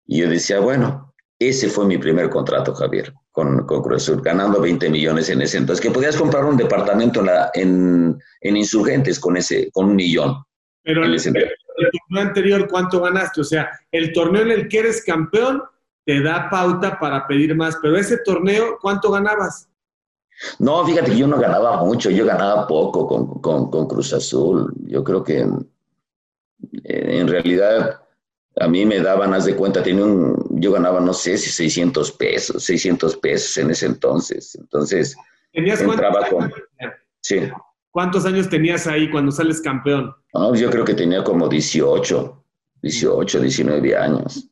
Y 0.06 0.22
yo 0.22 0.30
decía, 0.30 0.60
bueno, 0.60 1.14
ese 1.40 1.70
fue 1.70 1.86
mi 1.86 1.98
primer 1.98 2.30
contrato, 2.30 2.74
Javier, 2.74 3.14
con, 3.32 3.66
con 3.66 3.82
Cruz 3.82 4.04
Azul, 4.04 4.22
ganando 4.22 4.60
20 4.60 4.90
millones 4.90 5.30
en 5.30 5.42
ese 5.42 5.58
entonces, 5.58 5.82
que 5.82 5.92
podías 5.92 6.18
comprar 6.18 6.44
un 6.44 6.58
departamento 6.58 7.22
en, 7.22 7.26
la, 7.28 7.52
en, 7.54 8.20
en 8.42 8.58
Insurgentes 8.58 9.20
con, 9.20 9.38
ese, 9.38 9.72
con 9.72 9.88
un 9.88 9.96
millón. 9.96 10.44
Pero 10.84 11.06
el, 11.06 11.14
el 11.14 11.22
torneo 11.22 12.28
anterior, 12.28 12.68
¿cuánto 12.70 13.02
ganaste? 13.02 13.42
O 13.42 13.46
sea, 13.46 13.70
el 13.92 14.12
torneo 14.12 14.42
en 14.42 14.52
el 14.52 14.68
que 14.68 14.80
eres 14.80 15.04
campeón 15.04 15.64
te 16.10 16.24
da 16.24 16.50
pauta 16.50 16.98
para 16.98 17.28
pedir 17.28 17.56
más, 17.56 17.78
pero 17.80 17.96
ese 17.96 18.18
torneo, 18.26 18.80
¿cuánto 18.82 19.12
ganabas? 19.12 19.70
No, 20.58 20.84
fíjate 20.84 21.12
que 21.12 21.18
yo 21.20 21.28
no 21.28 21.38
ganaba 21.38 21.84
mucho, 21.84 22.10
yo 22.10 22.26
ganaba 22.26 22.66
poco 22.66 23.06
con, 23.06 23.40
con, 23.42 23.70
con 23.70 23.88
Cruz 23.88 24.12
Azul. 24.14 24.74
Yo 24.88 25.04
creo 25.04 25.24
que 25.24 25.48
en, 26.84 27.28
realidad 27.28 28.02
a 28.60 28.68
mí 28.68 28.88
me 28.88 29.00
daban, 29.00 29.36
haz 29.36 29.46
de 29.46 29.56
cuenta, 29.56 29.84
tenía 29.84 30.04
un, 30.04 30.60
yo 30.60 30.72
ganaba, 30.72 31.00
no 31.00 31.14
sé 31.14 31.38
si 31.38 31.52
600 31.52 32.12
pesos, 32.14 32.64
600 32.64 33.18
pesos 33.18 33.56
en 33.58 33.70
ese 33.70 33.86
entonces. 33.86 34.56
Entonces, 34.56 35.16
¿Tenías 35.54 35.80
entraba 35.80 36.28
con... 36.28 36.52
Sí. 37.22 37.52
¿Cuántos 37.92 38.26
años 38.26 38.50
tenías 38.50 38.88
ahí 38.88 39.12
cuando 39.12 39.32
sales 39.32 39.62
campeón? 39.62 40.12
No, 40.34 40.56
yo 40.56 40.72
creo 40.72 40.86
que 40.86 40.96
tenía 40.96 41.24
como 41.24 41.48
18, 41.48 42.44
18, 42.82 43.42
19 43.42 43.96
años. 43.96 44.49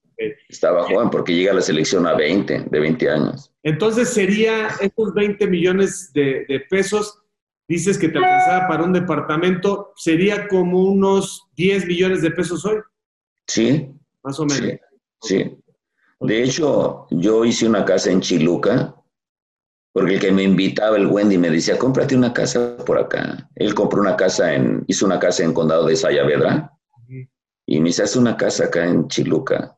Estaba 0.49 0.83
joven 0.83 1.09
porque 1.09 1.35
llega 1.35 1.51
a 1.51 1.55
la 1.55 1.61
selección 1.61 2.07
a 2.07 2.15
20, 2.15 2.65
de 2.69 2.79
20 2.79 3.09
años. 3.09 3.51
Entonces 3.63 4.09
sería 4.09 4.69
esos 4.81 5.13
20 5.13 5.45
millones 5.47 6.11
de, 6.13 6.45
de 6.47 6.59
pesos, 6.61 7.21
dices 7.67 7.97
que 7.97 8.09
te 8.09 8.17
alcanzaba 8.17 8.67
para 8.67 8.83
un 8.83 8.93
departamento, 8.93 9.93
sería 9.95 10.47
como 10.47 10.83
unos 10.85 11.47
10 11.55 11.85
millones 11.85 12.21
de 12.21 12.31
pesos 12.31 12.65
hoy. 12.65 12.77
Sí. 13.45 13.89
Más 14.23 14.39
o 14.39 14.45
menos. 14.45 14.79
Sí. 15.21 15.43
sí. 15.43 15.57
De 16.19 16.43
hecho, 16.43 17.05
yo 17.11 17.45
hice 17.45 17.67
una 17.67 17.85
casa 17.85 18.11
en 18.11 18.21
Chiluca, 18.21 18.95
porque 19.93 20.15
el 20.15 20.19
que 20.19 20.31
me 20.31 20.43
invitaba, 20.43 20.97
el 20.97 21.07
Wendy, 21.07 21.37
me 21.37 21.51
decía, 21.51 21.77
cómprate 21.77 22.15
una 22.15 22.33
casa 22.33 22.75
por 22.77 22.97
acá. 22.97 23.47
Él 23.55 23.75
compró 23.75 24.01
una 24.01 24.15
casa 24.15 24.53
en, 24.53 24.83
hizo 24.87 25.05
una 25.05 25.19
casa 25.19 25.43
en 25.43 25.53
Condado 25.53 25.85
de 25.85 25.95
Sayavedra, 25.95 26.73
y 27.67 27.81
me 27.81 27.89
hace 27.89 28.17
una 28.17 28.35
casa 28.37 28.65
acá 28.65 28.85
en 28.85 29.07
Chiluca 29.09 29.76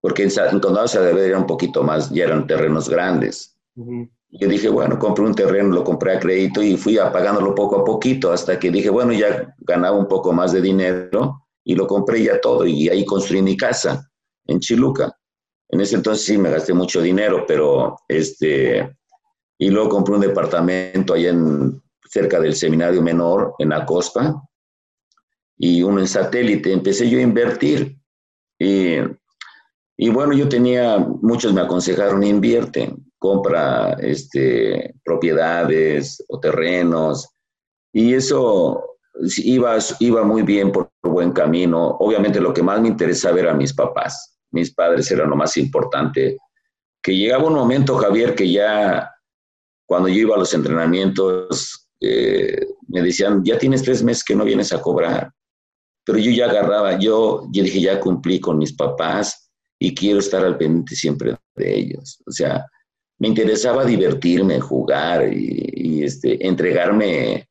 porque 0.00 0.22
en, 0.24 0.30
en 0.50 0.60
Condado 0.60 0.88
Saavedra 0.88 1.24
era 1.24 1.38
un 1.38 1.46
poquito 1.46 1.82
más, 1.82 2.10
ya 2.10 2.24
eran 2.24 2.46
terrenos 2.46 2.88
grandes. 2.88 3.56
Uh-huh. 3.76 4.08
Yo 4.32 4.48
dije, 4.48 4.68
bueno, 4.68 4.98
compré 4.98 5.24
un 5.24 5.34
terreno, 5.34 5.74
lo 5.74 5.82
compré 5.82 6.16
a 6.16 6.20
crédito 6.20 6.62
y 6.62 6.76
fui 6.76 6.98
apagándolo 6.98 7.54
poco 7.54 7.80
a 7.80 7.84
poquito 7.84 8.32
hasta 8.32 8.58
que 8.58 8.70
dije, 8.70 8.88
bueno, 8.88 9.12
ya 9.12 9.54
ganaba 9.58 9.96
un 9.96 10.06
poco 10.06 10.32
más 10.32 10.52
de 10.52 10.60
dinero 10.60 11.46
y 11.64 11.74
lo 11.74 11.86
compré 11.86 12.22
ya 12.22 12.40
todo 12.40 12.64
y 12.64 12.88
ahí 12.88 13.04
construí 13.04 13.42
mi 13.42 13.56
casa 13.56 14.08
en 14.46 14.60
Chiluca. 14.60 15.12
En 15.68 15.80
ese 15.80 15.96
entonces 15.96 16.24
sí 16.24 16.38
me 16.38 16.50
gasté 16.50 16.72
mucho 16.74 17.02
dinero, 17.02 17.44
pero 17.46 17.96
este, 18.06 18.96
y 19.58 19.70
luego 19.70 19.88
compré 19.88 20.14
un 20.14 20.20
departamento 20.20 21.14
allá 21.14 21.30
en, 21.30 21.82
cerca 22.08 22.40
del 22.40 22.54
seminario 22.54 23.02
menor 23.02 23.54
en 23.58 23.72
Acospa 23.72 24.42
y 25.56 25.82
uno 25.82 26.00
en 26.00 26.08
satélite. 26.08 26.72
Empecé 26.72 27.08
yo 27.08 27.18
a 27.18 27.22
invertir 27.22 27.96
y 28.58 28.96
y 30.02 30.08
bueno, 30.08 30.32
yo 30.32 30.48
tenía, 30.48 30.98
muchos 30.98 31.52
me 31.52 31.60
aconsejaron, 31.60 32.22
invierte, 32.22 32.96
compra 33.18 33.98
este, 34.00 34.94
propiedades 35.04 36.24
o 36.26 36.40
terrenos. 36.40 37.28
Y 37.92 38.14
eso 38.14 38.96
iba, 39.44 39.76
iba 39.98 40.24
muy 40.24 40.40
bien 40.40 40.72
por 40.72 40.90
buen 41.02 41.32
camino. 41.32 41.98
Obviamente 42.00 42.40
lo 42.40 42.54
que 42.54 42.62
más 42.62 42.80
me 42.80 42.88
interesaba 42.88 43.40
era 43.40 43.52
mis 43.52 43.74
papás. 43.74 44.38
Mis 44.52 44.72
padres 44.72 45.10
eran 45.10 45.28
lo 45.28 45.36
más 45.36 45.58
importante. 45.58 46.38
Que 47.02 47.14
llegaba 47.14 47.48
un 47.48 47.54
momento, 47.54 47.98
Javier, 47.98 48.34
que 48.34 48.50
ya 48.50 49.06
cuando 49.84 50.08
yo 50.08 50.20
iba 50.20 50.34
a 50.34 50.38
los 50.38 50.54
entrenamientos, 50.54 51.90
eh, 52.00 52.68
me 52.88 53.02
decían, 53.02 53.44
ya 53.44 53.58
tienes 53.58 53.82
tres 53.82 54.02
meses 54.02 54.24
que 54.24 54.34
no 54.34 54.46
vienes 54.46 54.72
a 54.72 54.80
cobrar. 54.80 55.30
Pero 56.06 56.18
yo 56.18 56.30
ya 56.30 56.46
agarraba, 56.46 56.98
yo, 56.98 57.46
yo 57.52 57.62
dije, 57.62 57.82
ya 57.82 58.00
cumplí 58.00 58.40
con 58.40 58.56
mis 58.56 58.72
papás 58.74 59.39
y 59.82 59.94
quiero 59.94 60.18
estar 60.18 60.44
al 60.44 60.58
pendiente 60.58 60.94
siempre 60.94 61.36
de 61.56 61.74
ellos. 61.74 62.22
O 62.26 62.30
sea, 62.30 62.66
me 63.18 63.28
interesaba 63.28 63.84
divertirme, 63.84 64.60
jugar 64.60 65.32
y, 65.32 66.04
este, 66.04 66.46
entregarme 66.46 67.48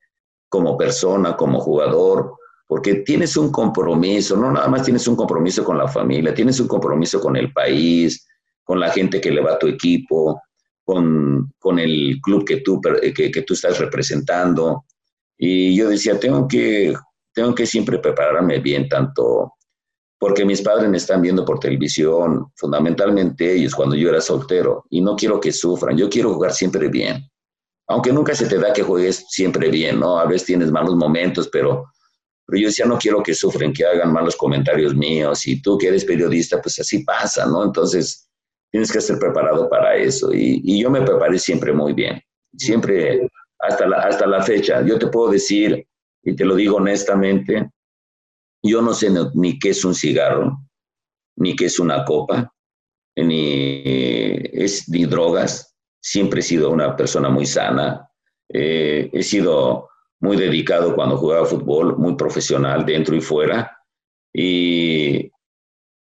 como 0.47 0.77
persona, 0.77 1.36
como 1.36 1.59
jugador, 1.59 2.36
porque 2.67 2.95
tienes 2.95 3.36
un 3.36 3.51
compromiso, 3.51 4.38
no 4.38 4.51
nada 4.51 4.67
más 4.67 4.84
tienes 4.84 5.07
un 5.07 5.15
compromiso 5.15 5.63
con 5.63 5.77
la 5.77 5.88
familia, 5.88 6.34
tienes 6.34 6.59
un 6.59 6.67
compromiso 6.67 7.19
con 7.19 7.36
el 7.36 7.51
país, 7.51 8.27
con 8.63 8.80
la 8.80 8.91
gente 8.91 9.19
que 9.19 9.32
le 9.32 9.41
va 9.41 9.53
a 9.53 9.59
tu 9.59 9.67
equipo, 9.67 10.39
con, 10.84 11.51
con 11.57 11.80
el 11.80 12.19
club 12.21 12.45
que 12.45 12.57
tú, 12.57 12.80
que, 12.82 13.43
tú 13.45 13.53
estás 13.55 13.80
representando. 13.80 14.86
Y 15.36 15.75
yo 15.75 15.89
decía, 15.89 16.19
tengo 16.19 16.47
que, 16.47 16.93
tengo 17.34 17.55
que 17.55 17.65
siempre 17.65 17.97
prepararme 17.97 18.59
bien, 18.59 18.88
tanto 18.88 19.53
porque 20.20 20.43
mis 20.43 20.61
padres 20.61 20.89
me 20.89 20.97
están 20.97 21.22
viendo 21.22 21.45
por 21.45 21.59
televisión, 21.59 22.51
fundamentalmente 22.55 23.53
ellos 23.53 23.74
cuando 23.74 23.95
yo 23.95 24.09
era 24.09 24.20
soltero, 24.20 24.84
y 24.89 24.99
no 24.99 25.15
quiero 25.15 25.39
que 25.39 25.53
sufran, 25.53 25.97
yo 25.97 26.09
quiero 26.09 26.34
jugar 26.34 26.53
siempre 26.53 26.89
bien. 26.89 27.26
Aunque 27.88 28.11
nunca 28.11 28.36
se 28.36 28.45
te 28.45 28.59
da 28.59 28.74
que 28.74 28.84
juegues 28.84 29.26
siempre 29.30 29.70
bien, 29.70 29.99
¿no? 29.99 30.20
A 30.20 30.26
veces 30.26 30.45
tienes 30.45 30.72
malos 30.72 30.95
momentos, 30.95 31.47
pero, 31.47 31.86
pero 32.45 32.61
yo 32.61 32.67
decía, 32.67 32.86
no 32.86 32.97
quiero 32.97 33.24
que 33.24 33.34
sufren, 33.34 33.72
que 33.72 33.86
hagan 33.86 34.11
malos 34.11 34.36
comentarios 34.36 34.93
míos, 34.93 35.47
y 35.47 35.61
tú 35.61 35.78
que 35.78 35.88
eres 35.88 36.03
periodista, 36.03 36.61
pues 36.61 36.78
así 36.80 37.03
pasa, 37.05 37.45
¿no? 37.45 37.63
Entonces, 37.63 38.30
tienes 38.72 38.91
que 38.91 38.99
estar 38.99 39.17
preparado 39.17 39.70
para 39.70 39.95
eso, 39.95 40.34
y, 40.34 40.61
y 40.65 40.82
yo 40.82 40.89
me 40.89 41.01
preparé 41.01 41.39
siempre 41.39 41.72
muy 41.72 41.93
bien, 41.93 42.22
siempre, 42.57 43.26
hasta 43.59 43.88
la, 43.88 43.97
hasta 44.01 44.28
la 44.28 44.43
fecha. 44.43 44.86
Yo 44.86 44.99
te 44.99 45.07
puedo 45.07 45.32
decir, 45.32 45.88
y 46.24 46.36
te 46.36 46.43
lo 46.43 46.55
digo 46.55 46.76
honestamente, 46.76 47.72
yo 48.64 48.82
no 48.82 48.93
sé 48.93 49.10
ni 49.34 49.57
qué 49.60 49.70
es 49.70 49.86
un 49.86 49.95
cigarro, 49.95 50.60
ni 51.38 51.55
qué 51.55 51.66
es 51.66 51.80
una 51.80 52.03
copa, 52.05 52.53
ni 53.16 53.82
es 53.84 54.89
ni 54.89 55.05
drogas. 55.05 55.76
Siempre 56.01 56.39
he 56.39 56.43
sido 56.43 56.70
una 56.70 56.95
persona 56.95 57.30
muy 57.30 57.45
sana. 57.45 58.10
Eh, 58.49 59.10
he 59.14 59.24
sido 59.24 59.89
muy 60.22 60.38
dedicado 60.38 60.95
cuando 60.95 61.18
jugaba 61.18 61.45
fútbol, 61.45 61.97
muy 61.97 62.16
profesional 62.16 62.86
dentro 62.86 63.16
y 63.16 63.22
fuera. 63.22 63.78
Y 64.34 65.32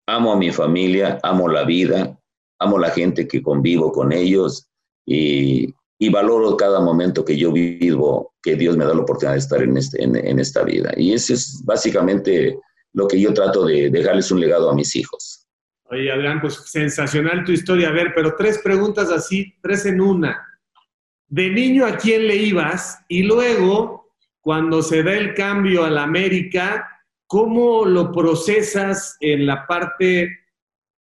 amo 0.08 0.34
a 0.34 0.38
mi 0.38 0.52
familia, 0.52 1.20
amo 1.24 1.48
la 1.48 1.64
vida, 1.64 2.18
amo 2.60 2.78
la 2.78 2.90
gente 2.90 3.28
que 3.28 3.42
convivo 3.42 3.92
con 3.92 4.12
ellos 4.12 4.70
y, 5.06 5.74
y 6.00 6.10
valoro 6.10 6.56
cada 6.56 6.80
momento 6.80 7.26
que 7.26 7.38
yo 7.38 7.52
vivo, 7.52 8.36
que 8.42 8.56
Dios 8.56 8.78
me 8.78 8.86
da 8.86 8.94
la 8.94 9.02
oportunidad 9.02 9.34
de 9.34 9.40
estar 9.40 9.64
en, 9.64 9.78
este, 9.78 10.04
en, 10.04 10.16
en, 10.16 10.40
esta 10.40 10.64
vida. 10.64 10.94
Y 10.96 11.14
eso 11.14 11.34
es 11.34 11.62
básicamente 11.66 12.58
lo 12.94 13.08
que 13.08 13.20
yo 13.20 13.34
trato 13.34 13.66
de 13.66 13.90
dejarles 13.90 14.32
un 14.32 14.40
legado 14.40 14.70
a 14.70 14.76
mis 14.76 14.96
hijos. 14.96 15.48
Oye, 15.90 16.12
Adrián, 16.12 16.42
pues 16.42 16.56
sensacional 16.66 17.44
tu 17.44 17.52
historia. 17.52 17.90
A 17.90 17.94
ver, 17.94 18.14
pero 18.14 18.36
tres 18.36 18.60
preguntas 18.60 19.10
así, 19.10 19.56
tres 19.62 19.86
en 19.86 20.02
una. 20.02 20.46
De 21.28 21.50
niño, 21.50 21.86
¿a 21.86 21.98
quién 21.98 22.28
le 22.28 22.36
ibas? 22.36 23.00
Y 23.08 23.24
luego, 23.24 24.14
cuando 24.42 24.82
se 24.82 25.02
da 25.02 25.14
el 25.14 25.34
cambio 25.34 25.84
a 25.84 25.90
la 25.90 26.04
América, 26.04 26.88
¿cómo 27.26 27.86
lo 27.86 28.12
procesas 28.12 29.18
en 29.20 29.46
la 29.46 29.66
parte 29.66 30.30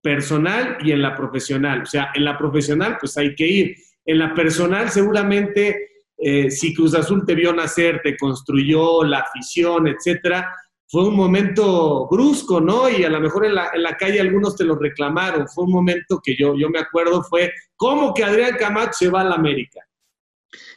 personal 0.01 0.77
y 0.81 0.91
en 0.91 1.01
la 1.01 1.15
profesional? 1.15 1.83
O 1.83 1.85
sea, 1.85 2.11
en 2.13 2.25
la 2.25 2.37
profesional, 2.37 2.97
pues 2.99 3.17
hay 3.17 3.35
que 3.35 3.47
ir 3.47 3.75
en 4.05 4.19
la 4.19 4.33
personal, 4.33 4.89
seguramente, 4.89 6.03
eh, 6.17 6.51
si 6.51 6.73
Cruz 6.73 6.93
Azul 6.95 7.25
te 7.25 7.35
vio 7.35 7.53
nacer, 7.53 8.01
te 8.03 8.17
construyó 8.17 9.03
la 9.03 9.19
afición, 9.19 9.87
etcétera, 9.87 10.53
fue 10.87 11.07
un 11.07 11.15
momento 11.15 12.07
brusco, 12.07 12.61
¿no? 12.61 12.89
Y 12.89 13.03
a 13.03 13.09
lo 13.09 13.19
mejor 13.19 13.45
en 13.45 13.55
la, 13.55 13.71
en 13.73 13.81
la, 13.81 13.97
calle 13.97 14.21
algunos 14.21 14.55
te 14.55 14.63
lo 14.63 14.75
reclamaron. 14.75 15.47
Fue 15.47 15.63
un 15.63 15.71
momento 15.71 16.21
que 16.23 16.35
yo, 16.37 16.53
yo 16.55 16.69
me 16.69 16.79
acuerdo, 16.79 17.23
fue 17.23 17.51
¿cómo 17.75 18.13
que 18.13 18.23
Adrián 18.23 18.57
Camacho 18.57 18.91
se 18.93 19.09
va 19.09 19.21
a 19.21 19.25
la 19.25 19.35
América? 19.35 19.79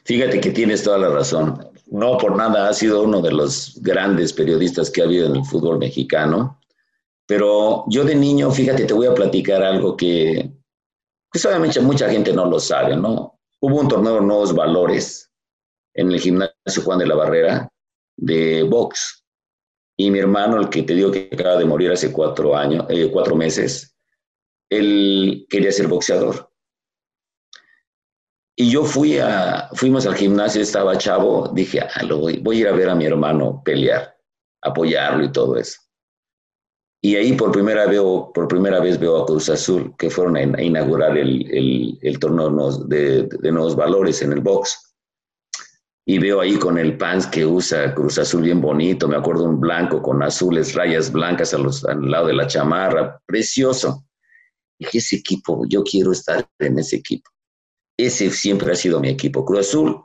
Fíjate 0.05 0.41
que 0.41 0.51
tienes 0.51 0.83
toda 0.83 0.99
la 0.99 1.09
razón. 1.11 1.69
No 1.87 2.17
por 2.17 2.35
nada 2.35 2.69
ha 2.69 2.73
sido 2.73 3.03
uno 3.03 3.21
de 3.21 3.33
los 3.33 3.79
grandes 3.83 4.33
periodistas 4.33 4.91
que 4.91 5.03
ha 5.03 5.05
habido 5.05 5.27
en 5.27 5.37
el 5.37 5.45
fútbol 5.45 5.79
mexicano. 5.79 6.61
Pero 7.27 7.85
yo 7.89 8.05
de 8.05 8.15
niño, 8.15 8.51
fíjate, 8.51 8.85
te 8.85 8.95
voy 8.95 9.07
a 9.07 9.15
platicar 9.15 9.63
algo 9.63 9.97
que, 9.97 10.51
pues 11.37 11.45
obviamente 11.45 11.81
mucha 11.81 12.09
gente 12.09 12.33
no 12.33 12.47
lo 12.47 12.59
sabe, 12.59 12.97
¿no? 12.97 13.39
Hubo 13.61 13.81
un 13.81 13.89
torneo 13.89 14.15
de 14.15 14.21
nuevos 14.23 14.55
valores 14.55 15.31
en 15.93 16.11
el 16.11 16.19
gimnasio 16.19 16.83
Juan 16.83 16.99
de 16.99 17.07
la 17.07 17.15
Barrera 17.15 17.69
de 18.17 18.63
box. 18.63 19.23
Y 19.99 20.11
mi 20.11 20.19
hermano, 20.19 20.59
el 20.59 20.71
que 20.71 20.83
te 20.83 20.95
digo 20.95 21.11
que 21.11 21.29
acaba 21.31 21.59
de 21.59 21.67
morir 21.67 21.93
hace 21.93 22.11
cuatro 22.11 22.57
años, 22.57 22.87
eh, 22.89 23.11
cuatro 23.13 23.37
meses, 23.37 23.95
él 24.71 25.47
quería 25.51 25.71
ser 25.73 25.89
boxeador. 25.89 26.51
y 28.59 28.71
yo 28.71 28.85
fui 28.85 29.19
a, 29.19 29.69
fuimos 29.75 30.07
al 30.07 30.15
gimnasio, 30.15 30.63
estaba 30.63 30.97
chavo, 30.97 31.51
dije, 31.53 31.81
ah, 31.81 32.03
lo 32.05 32.17
voy, 32.17 32.39
voy 32.39 32.57
a 32.57 32.61
ir 32.61 32.69
a 32.69 32.73
ver 32.73 32.89
a 32.89 32.95
mi 32.95 33.05
hermano 33.05 33.61
pelear, 33.63 34.17
apoyarlo 34.63 35.23
y 35.23 35.33
todo 35.33 35.59
eso. 35.59 35.81
Y 37.07 37.15
ahí 37.15 37.35
por 37.35 37.53
primera, 37.53 37.87
veo, 37.87 38.33
por 38.35 38.49
primera 38.49 38.81
vez 38.81 38.99
veo 38.99 39.23
a 39.23 39.27
Cruz 39.27 39.49
Azul, 39.49 39.95
que 39.97 40.11
fueron 40.11 40.37
a, 40.37 40.61
inaugurar 40.61 41.17
el, 41.17 41.49
el, 41.53 41.97
el 42.03 42.19
torneo 42.19 42.51
de, 42.79 43.29
de, 43.29 43.53
nuevos 43.53 43.77
valores 43.77 44.23
en 44.23 44.33
el 44.33 44.41
box. 44.41 44.93
Y 46.05 46.19
veo 46.19 46.41
ahí 46.41 46.57
con 46.57 46.79
el 46.79 46.99
pants 46.99 47.29
que 47.29 47.47
usa 47.47 47.95
Cruz 47.95 48.19
Azul 48.19 48.43
bien 48.43 48.61
bonito, 48.61 49.07
me 49.07 49.15
acuerdo 49.15 49.45
un 49.45 49.61
blanco 49.61 50.03
con 50.03 50.21
azules, 50.21 50.75
rayas 50.75 51.13
blancas 51.13 51.55
a 51.55 51.59
los, 51.59 51.85
al 51.85 52.11
lado 52.11 52.27
de 52.27 52.35
la 52.35 52.49
chamarra, 52.49 53.23
precioso. 53.25 54.05
Dije, 54.77 54.99
ese 54.99 55.15
equipo, 55.15 55.65
yo 55.69 55.85
quiero 55.85 56.11
estar 56.11 56.45
en 56.59 56.81
ese 56.81 56.97
equipo. 56.97 57.31
Ese 57.97 58.33
siempre 58.33 58.73
ha 58.73 58.75
sido 58.75 58.99
mi 58.99 59.11
equipo. 59.11 59.45
Cruz 59.45 59.61
Azul, 59.61 59.97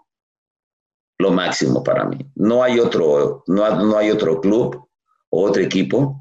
lo 1.17 1.31
máximo 1.31 1.81
para 1.81 2.05
mí. 2.05 2.19
No 2.35 2.61
hay 2.61 2.79
otro, 2.79 3.43
no, 3.47 3.83
no 3.85 3.97
hay 3.97 4.11
otro 4.11 4.39
club 4.39 4.87
o 5.31 5.45
otro 5.47 5.63
equipo 5.63 6.20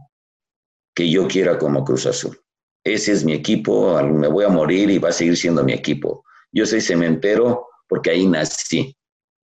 que 0.94 1.10
yo 1.10 1.28
quiera 1.28 1.58
como 1.58 1.84
Cruz 1.84 2.06
Azul. 2.06 2.38
Ese 2.84 3.12
es 3.12 3.24
mi 3.24 3.32
equipo, 3.32 4.02
me 4.02 4.28
voy 4.28 4.44
a 4.44 4.48
morir 4.48 4.90
y 4.90 4.98
va 4.98 5.10
a 5.10 5.12
seguir 5.12 5.36
siendo 5.36 5.62
mi 5.62 5.72
equipo. 5.72 6.24
Yo 6.52 6.66
soy 6.66 6.80
cementero 6.80 7.68
porque 7.88 8.10
ahí 8.10 8.26
nací 8.26 8.96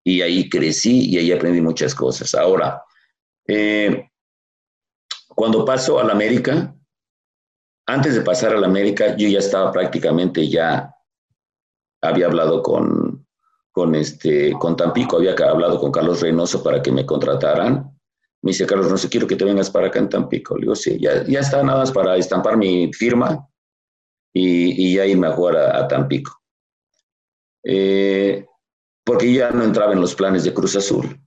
y 0.04 0.22
ahí 0.22 0.48
crecí 0.48 1.10
y 1.10 1.18
ahí 1.18 1.32
aprendí 1.32 1.60
muchas 1.60 1.94
cosas. 1.94 2.34
Ahora, 2.34 2.82
eh, 3.46 4.10
cuando 5.28 5.64
paso 5.64 5.98
a 5.98 6.04
la 6.04 6.12
América, 6.12 6.74
antes 7.86 8.14
de 8.14 8.22
pasar 8.22 8.54
a 8.54 8.60
la 8.60 8.66
América, 8.66 9.16
yo 9.16 9.28
ya 9.28 9.38
estaba 9.38 9.72
prácticamente 9.72 10.48
ya 10.48 10.94
había 12.02 12.26
hablado 12.26 12.62
con, 12.62 13.26
con, 13.72 13.94
este, 13.94 14.52
con 14.52 14.76
Tampico, 14.76 15.16
había 15.16 15.32
hablado 15.32 15.78
con 15.80 15.92
Carlos 15.92 16.20
Reynoso 16.20 16.62
para 16.62 16.82
que 16.82 16.92
me 16.92 17.06
contrataran. 17.06 17.98
Me 18.42 18.52
dice, 18.52 18.66
Carlos 18.66 18.86
Reynoso, 18.86 19.08
quiero 19.10 19.26
que 19.26 19.36
te 19.36 19.44
vengas 19.44 19.70
para 19.70 19.88
acá 19.88 19.98
en 19.98 20.08
Tampico. 20.08 20.56
Le 20.56 20.62
digo, 20.62 20.74
sí, 20.74 20.98
ya, 20.98 21.12
está 21.12 21.62
nada 21.62 21.80
más 21.80 21.92
para 21.92 22.16
estampar 22.16 22.56
mi 22.56 22.90
firma 22.92 23.46
y, 24.32 24.86
y 24.86 24.94
ya 24.94 25.06
irme 25.06 25.26
a 25.26 25.32
jugar 25.32 25.56
a, 25.56 25.86
Tampico. 25.86 26.40
Eh, 27.64 28.46
porque 29.04 29.32
ya 29.32 29.50
no 29.50 29.64
entraba 29.64 29.92
en 29.92 30.00
los 30.00 30.14
planes 30.14 30.44
de 30.44 30.54
Cruz 30.54 30.76
Azul. 30.76 31.20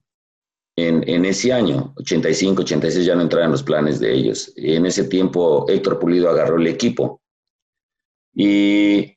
En, 0.76 1.08
en, 1.08 1.26
ese 1.26 1.54
año, 1.54 1.94
85, 1.98 2.64
86, 2.64 3.06
ya 3.06 3.16
no 3.16 3.22
entraba 3.22 3.46
en 3.46 3.52
los 3.52 3.62
planes 3.62 4.00
de 4.00 4.12
ellos. 4.12 4.52
En 4.56 4.88
ese 4.88 5.04
tiempo, 5.04 5.70
Héctor 5.70 6.00
Pulido 6.00 6.30
agarró 6.30 6.58
el 6.58 6.66
equipo. 6.66 7.22
Y, 8.34 9.16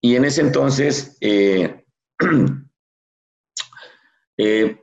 y 0.00 0.16
en 0.16 0.24
ese 0.24 0.40
entonces, 0.40 1.18
eh, 1.20 1.84
eh, 4.38 4.80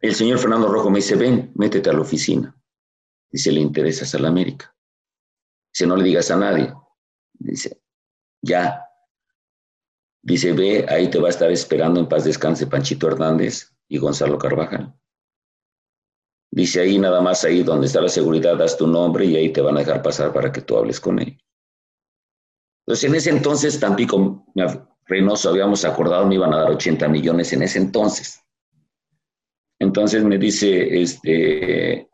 el 0.00 0.14
señor 0.14 0.38
Fernando 0.38 0.68
Rojo 0.68 0.90
me 0.90 0.98
dice, 0.98 1.16
ven, 1.16 1.52
métete 1.54 1.90
a 1.90 1.92
la 1.92 2.00
oficina. 2.00 2.54
Dice, 3.30 3.52
le 3.52 3.60
interesas 3.60 4.14
a 4.14 4.18
la 4.18 4.28
América. 4.28 4.74
Dice, 5.72 5.86
no 5.86 5.96
le 5.96 6.04
digas 6.04 6.30
a 6.30 6.36
nadie. 6.36 6.72
Dice, 7.34 7.80
ya. 8.42 8.82
Dice, 10.22 10.52
ve, 10.52 10.86
ahí 10.88 11.08
te 11.08 11.18
va 11.18 11.28
a 11.28 11.30
estar 11.30 11.50
esperando 11.50 12.00
en 12.00 12.08
paz 12.08 12.24
descanse 12.24 12.66
Panchito 12.66 13.08
Hernández 13.08 13.74
y 13.88 13.98
Gonzalo 13.98 14.38
Carvajal. 14.38 14.94
Dice, 16.50 16.80
ahí 16.80 16.98
nada 16.98 17.20
más, 17.20 17.44
ahí 17.44 17.62
donde 17.62 17.86
está 17.86 18.00
la 18.00 18.08
seguridad, 18.08 18.56
das 18.56 18.76
tu 18.76 18.86
nombre 18.86 19.24
y 19.24 19.36
ahí 19.36 19.52
te 19.52 19.60
van 19.60 19.76
a 19.76 19.80
dejar 19.80 20.02
pasar 20.02 20.32
para 20.32 20.52
que 20.52 20.62
tú 20.62 20.76
hables 20.76 21.00
con 21.00 21.18
él. 21.18 21.38
Entonces, 22.86 23.04
en 23.04 23.14
ese 23.16 23.30
entonces, 23.30 23.80
Tampico, 23.80 24.46
Reynoso, 25.06 25.50
habíamos 25.50 25.84
acordado, 25.84 26.26
me 26.26 26.36
iban 26.36 26.54
a 26.54 26.58
dar 26.58 26.70
80 26.70 27.08
millones 27.08 27.52
en 27.52 27.62
ese 27.62 27.78
entonces. 27.78 28.45
Entonces 29.78 30.24
me 30.24 30.38
dice, 30.38 31.02
este, 31.02 32.08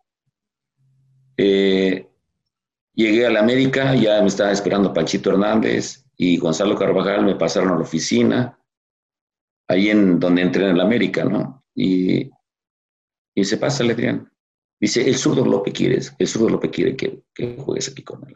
eh, 1.37 2.09
llegué 2.95 3.27
a 3.27 3.31
la 3.31 3.41
América, 3.41 3.95
ya 3.95 4.21
me 4.21 4.29
estaba 4.29 4.51
esperando 4.53 4.93
Panchito 4.93 5.31
Hernández 5.31 6.05
y 6.17 6.37
Gonzalo 6.37 6.77
Carvajal, 6.77 7.25
me 7.25 7.37
pasaron 7.37 7.71
a 7.71 7.75
la 7.77 7.83
oficina, 7.83 8.59
ahí 9.69 9.91
en 9.91 10.19
donde 10.19 10.43
entré 10.43 10.69
en 10.69 10.79
la 10.79 10.85
América, 10.85 11.25
¿no? 11.25 11.65
Y, 11.75 12.31
y 13.35 13.45
se 13.45 13.57
pasa, 13.57 13.85
Adrián. 13.85 14.31
Dice, 14.81 15.09
el 15.09 15.17
zurdo 15.17 15.45
López 15.45 15.73
quiere, 15.73 16.01
el 16.19 16.27
zurdo 16.27 16.49
López 16.49 16.71
quiere 16.73 16.97
que, 16.97 17.23
que 17.33 17.57
juegues 17.57 17.89
aquí 17.89 18.03
con 18.03 18.27
él. 18.29 18.35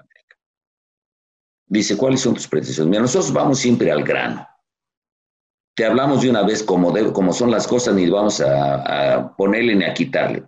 Dice, 1.68 1.97
¿cuáles 1.97 2.20
son 2.20 2.35
tus 2.35 2.47
pretensiones? 2.47 2.89
Mira, 2.89 3.03
nosotros 3.03 3.33
vamos 3.33 3.59
siempre 3.59 3.91
al 3.91 4.05
grano. 4.05 4.47
Te 5.77 5.85
hablamos 5.85 6.22
de 6.22 6.31
una 6.31 6.43
vez 6.43 6.62
como, 6.62 6.95
como 7.12 7.35
son 7.35 7.51
las 7.51 7.66
cosas, 7.66 7.95
ni 7.95 8.09
vamos 8.09 8.41
a, 8.41 9.35
ponerle 9.37 9.77
ni 9.77 9.85
a 9.85 9.93
quitarle. 9.93 10.43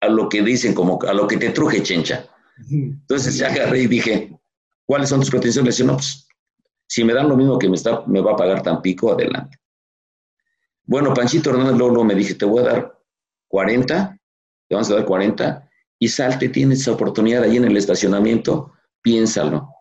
A 0.00 0.08
lo 0.08 0.28
que 0.28 0.42
dicen, 0.42 0.74
como 0.74 0.98
a 1.02 1.12
lo 1.12 1.28
que 1.28 1.36
te 1.36 1.50
truje, 1.50 1.82
chencha. 1.82 2.26
Entonces 2.68 3.38
ya 3.38 3.46
agarré 3.46 3.82
y 3.82 3.86
dije, 3.86 4.36
¿cuáles 4.84 5.10
son 5.10 5.20
tus 5.20 5.30
pretensiones? 5.30 5.76
Dice, 5.76 5.86
no, 5.86 5.94
pues, 5.94 6.26
si 6.88 7.04
me 7.04 7.14
dan 7.14 7.28
lo 7.28 7.36
mismo 7.36 7.56
que 7.56 7.68
me, 7.68 7.76
está, 7.76 8.02
me 8.06 8.20
va 8.20 8.32
a 8.32 8.36
pagar 8.36 8.62
Tampico, 8.62 9.12
adelante. 9.12 9.58
Bueno, 10.84 11.14
Panchito 11.14 11.50
Hernández 11.50 11.76
luego, 11.76 12.02
me 12.02 12.16
dije, 12.16 12.34
te 12.34 12.44
voy 12.44 12.60
a 12.60 12.68
dar 12.68 12.98
40, 13.46 14.18
te 14.66 14.74
vamos 14.74 14.90
a 14.90 14.94
dar 14.94 15.04
40, 15.04 15.70
y 16.00 16.08
salte, 16.08 16.48
tienes 16.48 16.80
esa 16.80 16.92
oportunidad 16.92 17.44
ahí 17.44 17.58
en 17.58 17.64
el 17.64 17.76
estacionamiento, 17.76 18.72
piénsalo 19.02 19.77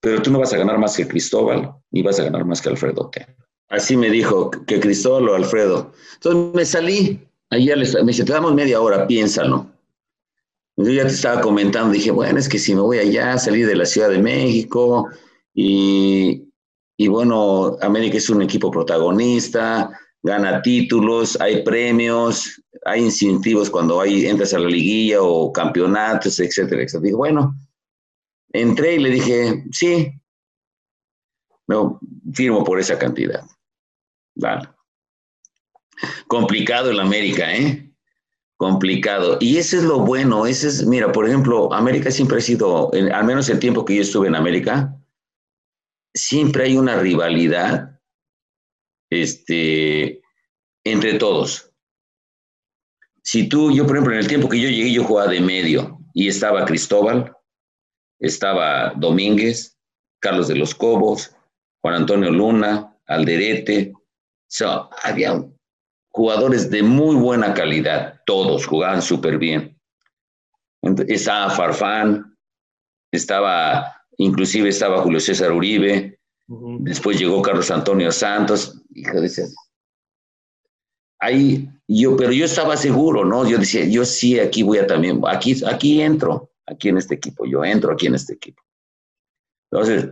pero 0.00 0.22
tú 0.22 0.30
no 0.30 0.38
vas 0.38 0.52
a 0.52 0.58
ganar 0.58 0.78
más 0.78 0.96
que 0.96 1.06
Cristóbal, 1.06 1.72
ni 1.90 2.02
vas 2.02 2.20
a 2.20 2.24
ganar 2.24 2.44
más 2.44 2.62
que 2.62 2.68
Alfredo. 2.68 3.10
Así 3.68 3.96
me 3.96 4.10
dijo 4.10 4.50
que 4.50 4.80
Cristóbal 4.80 5.28
o 5.28 5.34
Alfredo. 5.34 5.92
Entonces 6.14 6.54
me 6.54 6.64
salí, 6.64 7.20
ahí 7.50 7.66
me 7.66 8.12
dice, 8.12 8.24
te 8.24 8.32
damos 8.32 8.54
media 8.54 8.80
hora, 8.80 9.06
piénsalo. 9.06 9.66
Yo 10.76 10.92
ya 10.92 11.02
te 11.02 11.12
estaba 11.12 11.40
comentando, 11.40 11.92
dije, 11.92 12.12
bueno, 12.12 12.38
es 12.38 12.48
que 12.48 12.58
si 12.58 12.74
me 12.74 12.80
voy 12.80 12.98
allá, 12.98 13.36
salir 13.36 13.66
de 13.66 13.74
la 13.74 13.84
Ciudad 13.84 14.10
de 14.10 14.18
México 14.18 15.08
y, 15.52 16.44
y 16.96 17.08
bueno, 17.08 17.76
América 17.80 18.16
es 18.16 18.30
un 18.30 18.42
equipo 18.42 18.70
protagonista, 18.70 19.90
gana 20.22 20.62
títulos, 20.62 21.36
hay 21.40 21.62
premios, 21.62 22.62
hay 22.84 23.02
incentivos 23.02 23.70
cuando 23.70 24.00
hay, 24.00 24.26
entras 24.26 24.54
a 24.54 24.60
la 24.60 24.68
liguilla 24.68 25.20
o 25.20 25.52
campeonatos, 25.52 26.38
etcétera, 26.38 26.82
etcétera. 26.82 27.06
Digo, 27.06 27.18
bueno, 27.18 27.54
Entré 28.52 28.94
y 28.94 28.98
le 28.98 29.10
dije, 29.10 29.64
sí, 29.72 30.12
no, 31.66 32.00
firmo 32.32 32.64
por 32.64 32.80
esa 32.80 32.98
cantidad. 32.98 33.44
Vale. 34.34 34.68
Complicado 36.26 36.90
el 36.90 37.00
América, 37.00 37.54
¿eh? 37.54 37.92
Complicado. 38.56 39.38
Y 39.40 39.58
ese 39.58 39.78
es 39.78 39.84
lo 39.84 40.00
bueno, 40.00 40.46
ese 40.46 40.68
es, 40.68 40.84
mira, 40.86 41.12
por 41.12 41.26
ejemplo, 41.26 41.72
América 41.72 42.10
siempre 42.10 42.38
ha 42.38 42.40
sido, 42.40 42.90
al 42.92 43.24
menos 43.24 43.48
el 43.48 43.58
tiempo 43.58 43.84
que 43.84 43.96
yo 43.96 44.02
estuve 44.02 44.28
en 44.28 44.34
América, 44.34 44.96
siempre 46.14 46.64
hay 46.64 46.76
una 46.76 46.96
rivalidad 46.96 48.00
este, 49.10 50.22
entre 50.84 51.18
todos. 51.18 51.72
Si 53.22 53.48
tú, 53.48 53.70
yo 53.70 53.86
por 53.86 53.96
ejemplo, 53.96 54.14
en 54.14 54.20
el 54.20 54.28
tiempo 54.28 54.48
que 54.48 54.60
yo 54.60 54.68
llegué, 54.68 54.92
yo 54.92 55.04
jugaba 55.04 55.30
de 55.30 55.40
medio 55.40 55.98
y 56.14 56.28
estaba 56.28 56.64
Cristóbal, 56.64 57.36
estaba 58.18 58.92
Domínguez, 58.94 59.76
Carlos 60.20 60.48
de 60.48 60.56
los 60.56 60.74
Cobos, 60.74 61.34
Juan 61.80 61.94
Antonio 61.94 62.30
Luna, 62.30 62.96
Alderete. 63.06 63.92
Había 65.02 65.44
jugadores 66.10 66.70
de 66.70 66.82
muy 66.82 67.16
buena 67.16 67.54
calidad, 67.54 68.20
todos 68.26 68.66
jugaban 68.66 69.02
súper 69.02 69.38
bien. 69.38 69.78
Estaba 71.06 71.50
Farfán, 71.50 72.36
estaba, 73.12 74.02
inclusive 74.16 74.68
estaba 74.68 75.02
Julio 75.02 75.20
César 75.20 75.52
Uribe, 75.52 76.18
después 76.46 77.18
llegó 77.18 77.42
Carlos 77.42 77.70
Antonio 77.70 78.10
Santos, 78.10 78.80
hijo 78.94 79.20
de 79.20 79.30
Ahí 81.20 81.68
yo, 81.88 82.16
pero 82.16 82.32
yo 82.32 82.44
estaba 82.44 82.76
seguro, 82.76 83.24
¿no? 83.24 83.48
Yo 83.48 83.58
decía, 83.58 83.84
yo 83.84 84.04
sí, 84.04 84.38
aquí 84.38 84.62
voy 84.62 84.78
a 84.78 84.86
también, 84.86 85.20
aquí, 85.26 85.56
aquí 85.66 86.00
entro 86.00 86.47
aquí 86.70 86.88
en 86.88 86.98
este 86.98 87.14
equipo, 87.14 87.46
yo 87.46 87.64
entro 87.64 87.92
aquí 87.92 88.06
en 88.06 88.14
este 88.14 88.34
equipo. 88.34 88.62
Entonces, 89.70 90.10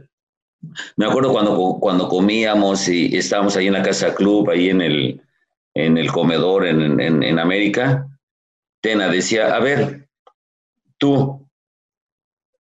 me 0.97 1.07
acuerdo 1.07 1.33
cuando, 1.33 1.79
cuando 1.81 2.09
comíamos 2.09 2.89
y 2.89 3.17
estábamos 3.17 3.57
ahí 3.57 3.67
en 3.67 3.75
la 3.75 3.83
casa 3.83 4.15
club, 4.15 4.51
ahí 4.51 4.71
en 4.71 4.81
el, 4.81 5.23
en 5.75 5.99
el 5.99 6.11
comedor 6.11 6.67
en, 6.67 7.01
en, 7.01 7.39
América, 7.39 8.09
Tena 8.81 9.09
decía, 9.09 9.55
a 9.55 9.61
ver, 9.61 10.09
tú, 10.99 11.47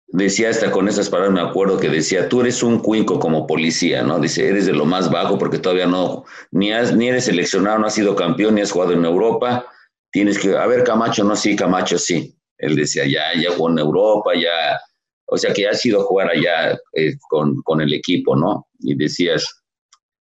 decía 0.07 0.49
hasta 0.49 0.71
con 0.71 0.87
esas 0.87 1.09
palabras, 1.09 1.33
me 1.33 1.47
acuerdo 1.47 1.79
que 1.79 1.89
decía, 1.89 2.29
tú 2.29 2.41
eres 2.41 2.63
un 2.63 2.79
cuinco 2.79 3.19
como 3.19 3.47
policía, 3.47 4.03
¿no? 4.03 4.19
Dice, 4.19 4.47
eres 4.47 4.65
de 4.65 4.73
lo 4.73 4.85
más 4.85 5.09
bajo 5.11 5.37
porque 5.37 5.59
todavía 5.59 5.87
no, 5.87 6.25
ni, 6.51 6.71
has, 6.71 6.95
ni 6.95 7.09
eres 7.09 7.25
seleccionado, 7.25 7.79
no 7.79 7.87
has 7.87 7.95
sido 7.95 8.15
campeón, 8.15 8.55
ni 8.55 8.61
has 8.61 8.71
jugado 8.71 8.93
en 8.93 9.05
Europa, 9.05 9.65
tienes 10.11 10.37
que, 10.39 10.55
a 10.55 10.65
ver, 10.67 10.83
Camacho, 10.83 11.23
no, 11.23 11.35
sí, 11.35 11.55
Camacho, 11.55 11.97
sí. 11.97 12.38
Él 12.59 12.75
decía, 12.75 13.05
ya, 13.05 13.33
ya 13.41 13.51
jugó 13.51 13.69
en 13.69 13.79
Europa, 13.79 14.31
ya, 14.35 14.79
o 15.25 15.37
sea 15.37 15.53
que 15.53 15.67
ha 15.67 15.73
sido 15.73 16.03
jugar 16.03 16.29
allá 16.29 16.77
eh, 16.93 17.15
con, 17.29 17.61
con, 17.63 17.81
el 17.81 17.93
equipo, 17.93 18.35
¿no? 18.35 18.67
Y 18.79 18.95
decías, 18.95 19.45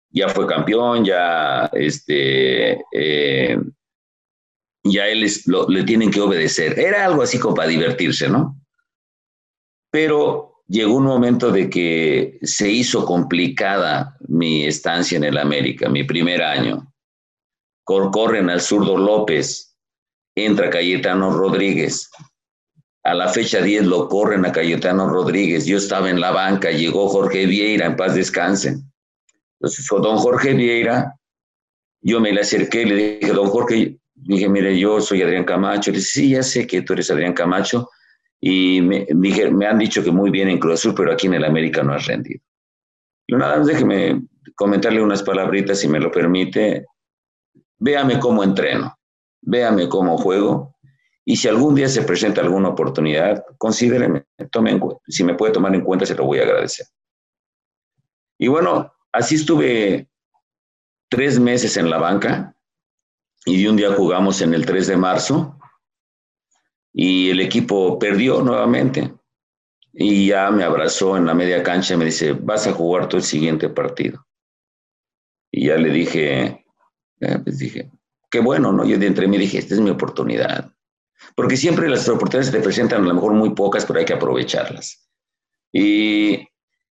ya 0.10 0.30
fue 0.30 0.48
campeón, 0.48 1.06
ya, 1.06 1.70
este, 1.74 2.82
eh, 2.94 3.58
ya 4.84 5.08
él 5.08 5.28
le 5.68 5.84
tienen 5.84 6.12
que 6.12 6.22
obedecer. 6.22 6.80
Era 6.80 7.06
algo 7.06 7.22
así 7.22 7.40
como 7.40 7.56
para 7.56 7.70
divertirse, 7.70 8.30
¿no? 8.30 8.60
Pero 9.92 10.64
llegó 10.68 10.96
un 10.96 11.06
momento 11.06 11.52
de 11.52 11.70
que 11.70 12.40
se 12.42 12.70
hizo 12.70 13.06
complicada 13.06 14.18
mi 14.28 14.66
estancia 14.66 15.18
en 15.18 15.26
el 15.26 15.38
América, 15.38 15.90
mi 15.90 16.04
primer 16.04 16.42
año. 16.42 16.94
Corren 17.84 18.50
al 18.50 18.62
zurdo 18.62 18.98
López, 18.98 19.71
entra 20.36 20.70
Cayetano 20.70 21.32
Rodríguez. 21.32 22.10
A 23.04 23.14
la 23.14 23.30
fecha 23.30 23.62
10 23.62 23.86
lo 23.86 24.08
corren 24.08 24.46
a 24.46 24.52
Cayetano 24.52 25.10
Rodríguez. 25.10 25.66
Yo 25.66 25.78
estaba 25.78 26.10
en 26.10 26.20
la 26.20 26.32
banca, 26.32 26.72
llegó 26.72 27.08
Jorge 27.08 27.46
Vieira, 27.46 27.88
en 27.88 27.96
paz 27.96 28.16
descanse. 28.16 28.78
Entonces, 29.60 29.86
don 29.90 30.18
Jorge 30.18 30.54
Vieira, 30.54 31.16
yo 32.02 32.20
me 32.20 32.32
le 32.32 32.42
acerqué 32.42 32.86
le 32.86 33.20
dije, 33.20 33.34
don 33.34 33.48
Jorge, 33.48 33.98
dije, 34.14 34.50
mire, 34.50 34.78
yo 34.78 35.02
soy 35.02 35.22
Adrián 35.22 35.46
Camacho. 35.46 35.92
Le 35.92 35.98
dije, 35.98 36.10
sí, 36.10 36.30
ya 36.30 36.44
sé 36.44 36.68
que 36.68 36.82
tú 36.82 36.94
eres 36.94 37.10
Adrián 37.12 37.34
Camacho. 37.34 37.90
Y 38.40 38.82
me, 38.82 39.06
dije, 39.10 39.52
me 39.52 39.68
han 39.68 39.78
dicho 39.78 40.04
que 40.04 40.12
muy 40.12 40.32
bien 40.32 40.50
en 40.50 40.58
Cruz 40.58 40.80
Azul, 40.80 40.96
pero 40.96 41.12
aquí 41.12 41.28
en 41.28 41.36
el 41.36 41.46
América 41.46 41.84
no 41.84 41.94
has 41.94 42.06
rendido. 42.08 42.42
Y 43.28 43.36
nada 43.36 43.58
más 43.58 43.68
déjeme 43.68 44.22
comentarle 44.56 45.02
unas 45.02 45.22
palabritas, 45.22 45.80
si 45.80 45.88
me 45.88 46.00
lo 46.00 46.12
permite. 46.12 46.86
Véame 47.78 48.20
cómo 48.20 48.44
entreno, 48.44 48.96
véame 49.42 49.90
cómo 49.90 50.18
juego. 50.18 50.76
Y 51.26 51.36
si 51.36 51.48
algún 51.48 51.76
día 51.76 51.88
se 51.88 52.02
presenta 52.04 52.42
alguna 52.42 52.70
oportunidad, 52.70 53.44
considéreme, 53.58 54.26
tome 54.52 54.72
en, 54.72 54.82
si 55.08 55.24
me 55.24 55.36
puede 55.36 55.54
tomar 55.54 55.74
en 55.76 55.84
cuenta, 55.84 56.06
se 56.06 56.16
lo 56.16 56.26
voy 56.26 56.40
a 56.40 56.44
agradecer. 56.44 56.88
Y 58.40 58.48
bueno, 58.48 58.94
así 59.12 59.36
estuve 59.36 60.10
tres 61.10 61.40
meses 61.40 61.78
en 61.78 61.90
la 61.90 61.98
banca 62.00 62.56
y 63.46 63.68
un 63.68 63.76
día 63.76 63.94
jugamos 63.94 64.42
en 64.42 64.54
el 64.54 64.66
3 64.66 64.88
de 64.88 64.98
marzo 64.98 65.60
y 66.94 67.30
el 67.30 67.40
equipo 67.40 68.00
perdió 68.00 68.42
nuevamente. 68.42 69.14
Y 69.94 70.28
ya 70.28 70.50
me 70.52 70.64
abrazó 70.64 71.18
en 71.18 71.26
la 71.26 71.34
media 71.34 71.64
cancha 71.64 71.94
y 71.94 71.98
me 71.98 72.06
dice, 72.06 72.34
vas 72.34 72.66
a 72.66 72.74
jugar 72.74 73.08
todo 73.08 73.18
el 73.18 73.24
siguiente 73.24 73.70
partido. 73.70 74.26
Y 75.52 75.68
ya 75.68 75.76
le 75.76 75.90
dije, 75.90 76.66
eh, 77.20 77.40
pues 77.44 77.60
dije, 77.60 77.92
qué 78.32 78.40
bueno, 78.40 78.72
¿no? 78.72 78.86
Yo 78.86 78.98
de 78.98 79.08
entre 79.08 79.28
mí 79.28 79.38
dije, 79.38 79.60
esta 79.60 79.76
es 79.76 79.82
mi 79.82 79.90
oportunidad. 79.90 80.72
Porque 81.36 81.58
siempre 81.58 81.90
las 81.90 82.08
oportunidades 82.10 82.48
se 82.48 82.58
te 82.58 82.64
presentan, 82.64 83.04
a 83.04 83.08
lo 83.08 83.14
mejor 83.14 83.34
muy 83.34 83.52
pocas, 83.52 83.86
pero 83.86 84.00
hay 84.00 84.06
que 84.06 84.14
aprovecharlas. 84.14 85.08
Y 85.72 86.38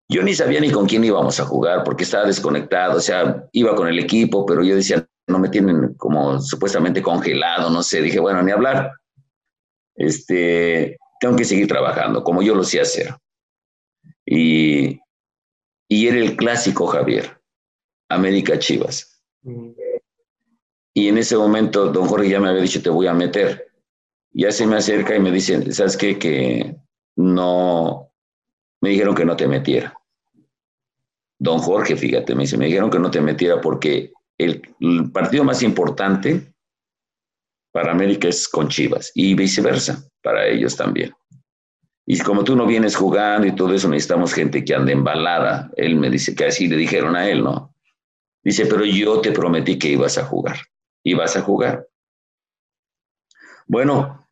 yo 0.09 0.23
ni 0.23 0.35
sabía 0.35 0.61
ni 0.61 0.71
con 0.71 0.87
quién 0.87 1.05
íbamos 1.05 1.41
a 1.41 1.45
jugar, 1.45 1.83
porque 1.85 2.05
estaba 2.05 2.27
desconectado, 2.27 2.99
o 2.99 3.01
sea, 3.01 3.45
iba 3.53 3.75
con 3.75 3.89
el 3.89 3.99
equipo, 3.99 4.47
pero 4.47 4.63
yo 4.63 4.77
decía, 4.77 5.07
no 5.27 5.39
me 5.39 5.49
tienen 5.49 5.95
como 5.95 6.41
supuestamente 6.41 7.03
congelado, 7.03 7.71
no 7.71 7.83
sé, 7.83 8.01
dije, 8.01 8.21
bueno, 8.21 8.43
ni 8.43 8.53
hablar 8.53 8.93
este, 10.01 10.97
tengo 11.21 11.37
que 11.37 11.45
seguir 11.45 11.69
trabajando, 11.69 12.25
como 12.25 12.43
yo 12.43 12.55
lo 12.55 12.65
sé 12.65 12.81
hacer. 12.81 13.15
Y, 14.25 14.99
y 15.89 16.09
era 16.09 16.19
el 16.19 16.37
clásico 16.37 16.87
Javier, 16.87 17.39
América 18.09 18.59
Chivas. 18.59 19.23
Y 20.95 21.09
en 21.09 21.19
ese 21.19 21.37
momento 21.37 21.93
don 21.93 22.07
Jorge 22.07 22.29
ya 22.29 22.41
me 22.41 22.49
había 22.49 22.63
dicho, 22.63 22.83
te 22.83 22.91
voy 22.91 23.07
a 23.07 23.15
meter. 23.15 23.73
Ya 24.33 24.51
se 24.53 24.67
me 24.67 24.77
acerca 24.77 25.15
y 25.15 25.21
me 25.21 25.31
dice, 25.31 25.73
¿sabes 25.73 25.97
qué? 25.97 26.19
Que 26.19 26.77
no, 27.17 28.13
me 28.81 28.91
dijeron 28.91 29.15
que 29.15 29.25
no 29.25 29.37
te 29.37 29.47
metiera. 29.47 29.95
Don 31.39 31.59
Jorge, 31.59 31.97
fíjate, 31.97 32.35
me 32.35 32.43
dice, 32.43 32.59
me 32.59 32.67
dijeron 32.67 32.91
que 32.91 32.99
no 32.99 33.11
te 33.11 33.21
metiera 33.21 33.61
porque 33.61 34.13
el 34.39 34.63
partido 35.13 35.45
más 35.45 35.63
importante 35.63 36.53
para 37.73 37.93
América 37.93 38.29
es 38.29 38.49
con 38.49 38.69
Chivas 38.69 39.13
y 39.15 39.35
viceversa, 39.35 40.05
para 40.23 40.47
ellos 40.47 40.77
también. 40.77 41.13
Y 42.07 42.19
como 42.19 42.43
tú 42.43 42.57
no 42.57 42.67
vienes 42.67 42.97
jugando 42.97 43.47
y 43.47 43.55
todo 43.55 43.73
eso, 43.73 43.89
necesitamos 43.89 44.33
gente 44.33 44.65
que 44.65 44.75
ande 44.75 44.93
embalada. 44.93 45.71
Él 45.77 45.97
me 45.97 46.11
dice 46.11 46.35
que 46.35 46.47
así 46.47 46.67
le 46.67 46.77
dijeron 46.77 47.15
a 47.15 47.29
él, 47.29 47.45
¿no? 47.45 47.73
Dice, 48.43 48.67
pero 48.67 48.85
yo 48.85 49.21
te 49.21 49.33
prometí 49.33 49.79
que 49.79 49.91
ibas 49.91 50.19
a 50.19 50.25
jugar. 50.25 50.57
Y 51.03 51.15
vas 51.15 51.37
a 51.37 51.43
jugar. 51.43 51.89
Bueno, 53.67 54.27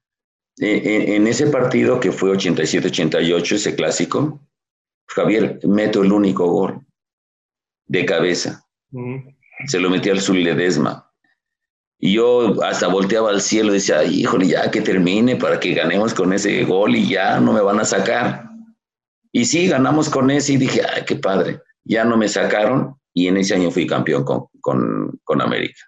e, 0.58 0.66
e, 0.66 1.16
en, 1.16 1.26
ese 1.26 1.46
partido 1.46 2.00
que 2.00 2.10
fue 2.10 2.30
87-88, 2.32 3.52
ese 3.52 3.76
clásico, 3.76 4.40
Javier 5.06 5.60
meto 5.64 6.02
el 6.02 6.12
único 6.12 6.46
gol 6.50 6.80
de 7.86 8.04
cabeza. 8.04 8.66
Se 9.66 9.78
lo 9.78 9.90
metí 9.90 10.10
al 10.10 10.20
Zuledesma. 10.20 11.08
Y 12.00 12.14
yo 12.14 12.62
hasta 12.62 12.86
volteaba 12.86 13.30
al 13.30 13.40
cielo 13.40 13.70
y 13.70 13.74
decía, 13.74 14.04
híjole, 14.04 14.46
ya 14.46 14.70
que 14.70 14.80
termine 14.80 15.36
para 15.36 15.58
que 15.58 15.74
ganemos 15.74 16.14
con 16.14 16.32
ese 16.32 16.64
gol 16.64 16.94
y 16.94 17.08
ya 17.08 17.40
no 17.40 17.52
me 17.52 17.60
van 17.60 17.80
a 17.80 17.84
sacar. 17.84 18.48
Y 19.32 19.44
sí, 19.44 19.68
ganamos 19.68 20.08
con 20.08 20.30
ese 20.30 20.54
y 20.54 20.56
dije, 20.58 20.82
ay, 20.84 21.02
qué 21.06 21.16
padre. 21.16 21.60
Ya 21.84 22.04
no 22.04 22.16
me 22.16 22.28
sacaron 22.28 22.96
y 23.12 23.26
en 23.26 23.36
ese 23.38 23.54
año 23.54 23.70
fui 23.70 23.86
campeón 23.86 24.24
con, 24.24 24.46
con, 24.60 25.18
con 25.24 25.40
América. 25.40 25.80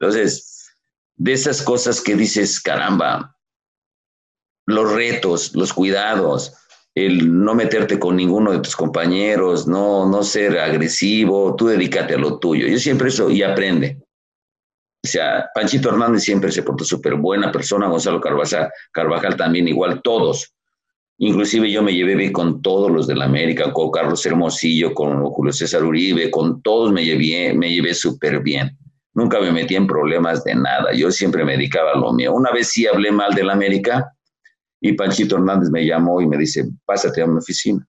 Entonces, 0.00 0.70
de 1.16 1.32
esas 1.32 1.62
cosas 1.62 2.00
que 2.00 2.14
dices, 2.14 2.60
caramba, 2.60 3.36
los 4.66 4.92
retos, 4.92 5.54
los 5.54 5.72
cuidados, 5.72 6.54
el 6.94 7.42
no 7.42 7.54
meterte 7.54 7.98
con 7.98 8.16
ninguno 8.16 8.52
de 8.52 8.60
tus 8.60 8.76
compañeros, 8.76 9.66
no, 9.66 10.08
no 10.08 10.22
ser 10.22 10.58
agresivo, 10.58 11.54
tú 11.56 11.68
dedícate 11.68 12.14
a 12.14 12.18
lo 12.18 12.38
tuyo. 12.38 12.66
Yo 12.66 12.78
siempre 12.78 13.08
eso, 13.08 13.30
y 13.30 13.42
aprende. 13.42 14.00
O 15.04 15.08
sea, 15.08 15.48
Panchito 15.54 15.90
Hernández 15.90 16.22
siempre 16.22 16.50
se 16.50 16.62
portó 16.62 16.84
súper 16.84 17.14
buena 17.14 17.52
persona, 17.52 17.88
Gonzalo 17.88 18.20
Carvajal, 18.20 18.70
Carvajal 18.92 19.36
también 19.36 19.68
igual, 19.68 20.02
todos. 20.02 20.54
Inclusive 21.18 21.70
yo 21.70 21.82
me 21.82 21.94
llevé 21.94 22.14
bien 22.14 22.32
con 22.32 22.62
todos 22.62 22.90
los 22.90 23.06
de 23.06 23.16
la 23.16 23.24
América, 23.24 23.72
con 23.72 23.90
Carlos 23.90 24.24
Hermosillo, 24.24 24.94
con 24.94 25.24
Julio 25.24 25.52
César 25.52 25.84
Uribe, 25.84 26.30
con 26.30 26.62
todos 26.62 26.92
me 26.92 27.04
llevé, 27.04 27.54
me 27.54 27.72
llevé 27.72 27.94
súper 27.94 28.40
bien. 28.40 28.76
Nunca 29.18 29.40
me 29.40 29.52
metí 29.52 29.74
en 29.74 29.86
problemas 29.86 30.44
de 30.44 30.54
nada, 30.54 30.92
yo 30.94 31.10
siempre 31.10 31.44
me 31.44 31.52
dedicaba 31.52 31.92
a 31.92 31.98
lo 31.98 32.12
mío. 32.12 32.32
Una 32.32 32.52
vez 32.52 32.68
sí 32.68 32.86
hablé 32.86 33.10
mal 33.10 33.34
de 33.34 33.44
la 33.44 33.52
América 33.52 34.12
y 34.80 34.92
Panchito 34.92 35.36
Hernández 35.36 35.70
me 35.70 35.84
llamó 35.84 36.20
y 36.20 36.26
me 36.26 36.38
dice, 36.38 36.68
pásate 36.84 37.22
a 37.22 37.26
mi 37.26 37.38
oficina. 37.38 37.86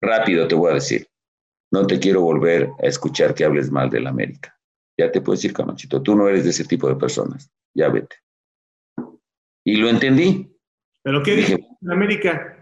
Rápido 0.00 0.48
te 0.48 0.54
voy 0.54 0.70
a 0.70 0.74
decir, 0.74 1.06
no 1.70 1.86
te 1.86 1.98
quiero 1.98 2.22
volver 2.22 2.70
a 2.82 2.86
escuchar 2.86 3.34
que 3.34 3.44
hables 3.44 3.70
mal 3.70 3.90
de 3.90 4.00
la 4.00 4.10
América 4.10 4.54
ya 4.96 5.10
te 5.10 5.20
puedo 5.20 5.36
decir, 5.36 5.52
Camachito, 5.52 6.02
tú 6.02 6.14
no 6.14 6.28
eres 6.28 6.44
de 6.44 6.50
ese 6.50 6.64
tipo 6.64 6.88
de 6.88 6.96
personas, 6.96 7.50
ya 7.74 7.88
vete. 7.88 8.16
Y 9.64 9.76
lo 9.76 9.88
entendí. 9.88 10.50
¿Pero 11.02 11.22
qué 11.22 11.36
dije 11.36 11.54
en 11.54 11.90
América? 11.90 12.56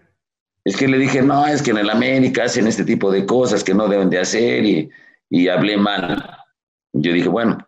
Es 0.64 0.76
que 0.76 0.88
le 0.88 0.98
dije, 0.98 1.22
no, 1.22 1.46
es 1.46 1.62
que 1.62 1.72
en 1.72 1.78
el 1.78 1.90
América 1.90 2.44
hacen 2.44 2.66
este 2.66 2.84
tipo 2.84 3.10
de 3.10 3.26
cosas 3.26 3.64
que 3.64 3.74
no 3.74 3.88
deben 3.88 4.10
de 4.10 4.20
hacer 4.20 4.64
y, 4.64 4.90
y 5.28 5.48
hablé 5.48 5.76
mal. 5.76 6.38
Yo 6.92 7.12
dije, 7.12 7.28
bueno, 7.28 7.58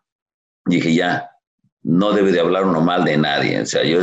dije, 0.66 0.94
ya, 0.94 1.30
no 1.82 2.12
debe 2.12 2.32
de 2.32 2.40
hablar 2.40 2.64
uno 2.64 2.80
mal 2.80 3.04
de 3.04 3.16
nadie. 3.16 3.60
O 3.60 3.66
sea, 3.66 3.84
yo 3.84 4.00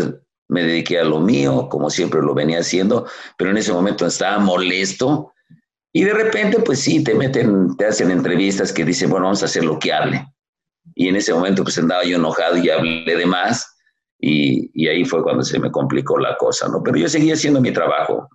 me 0.47 0.63
dediqué 0.63 0.99
a 0.99 1.03
lo 1.03 1.19
mío, 1.19 1.67
como 1.69 1.89
siempre 1.89 2.21
lo 2.21 2.33
venía 2.33 2.59
haciendo, 2.59 3.07
pero 3.37 3.51
en 3.51 3.57
ese 3.57 3.73
momento 3.73 4.05
estaba 4.05 4.39
molesto 4.39 5.33
y 5.93 6.03
de 6.03 6.13
repente, 6.13 6.59
pues 6.59 6.79
sí, 6.79 7.03
te 7.03 7.13
meten, 7.15 7.75
te 7.77 7.85
hacen 7.85 8.11
entrevistas 8.11 8.71
que 8.71 8.85
dicen, 8.85 9.09
bueno, 9.09 9.25
vamos 9.25 9.41
a 9.41 9.45
hacer 9.45 9.63
lo 9.63 9.77
que 9.79 9.91
hable 9.91 10.25
y 10.95 11.07
en 11.07 11.15
ese 11.15 11.33
momento 11.33 11.63
pues 11.63 11.77
andaba 11.77 12.03
yo 12.03 12.17
enojado 12.17 12.57
y 12.57 12.69
hablé 12.69 13.15
de 13.15 13.25
más 13.25 13.77
y, 14.21 14.69
y, 14.73 14.87
ahí 14.87 15.03
fue 15.03 15.23
cuando 15.23 15.43
se 15.43 15.59
me 15.59 15.71
complicó 15.71 16.19
la 16.19 16.37
cosa, 16.37 16.67
¿no? 16.67 16.83
Pero 16.83 16.97
yo 16.97 17.09
seguía 17.09 17.33
haciendo 17.33 17.59
mi 17.59 17.71
trabajo. 17.71 18.29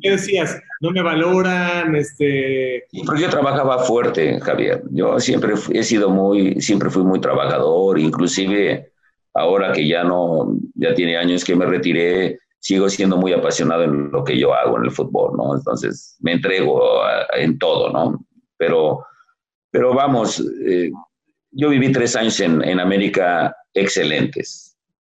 ¿Qué 0.00 0.10
decías? 0.10 0.58
¿No 0.80 0.90
me 0.90 1.02
valoran? 1.02 1.94
Este... 1.94 2.84
porque 3.04 3.22
yo 3.22 3.28
trabajaba 3.28 3.80
fuerte, 3.80 4.40
Javier. 4.40 4.82
Yo 4.90 5.20
siempre 5.20 5.54
he 5.72 5.82
sido 5.82 6.08
muy, 6.08 6.60
siempre 6.62 6.88
fui 6.88 7.04
muy 7.04 7.20
trabajador, 7.20 7.98
inclusive 7.98 8.92
ahora 9.34 9.72
que 9.72 9.86
ya 9.86 10.02
no, 10.02 10.56
ya 10.74 10.94
tiene 10.94 11.16
años 11.18 11.44
que 11.44 11.54
me 11.54 11.66
retiré, 11.66 12.38
sigo 12.58 12.88
siendo 12.88 13.16
muy 13.16 13.32
apasionado 13.32 13.84
en 13.84 14.10
lo 14.10 14.24
que 14.24 14.38
yo 14.38 14.54
hago 14.54 14.78
en 14.78 14.84
el 14.84 14.90
fútbol, 14.90 15.36
¿no? 15.36 15.54
Entonces 15.54 16.16
me 16.20 16.32
entrego 16.32 16.80
en 17.36 17.58
todo, 17.58 17.92
¿no? 17.92 18.24
Pero, 18.56 19.04
pero 19.70 19.94
vamos, 19.94 20.42
eh, 20.66 20.90
yo 21.52 21.68
viví 21.68 21.92
tres 21.92 22.16
años 22.16 22.40
en, 22.40 22.80
América 22.80 23.54
excelentes. 23.74 24.65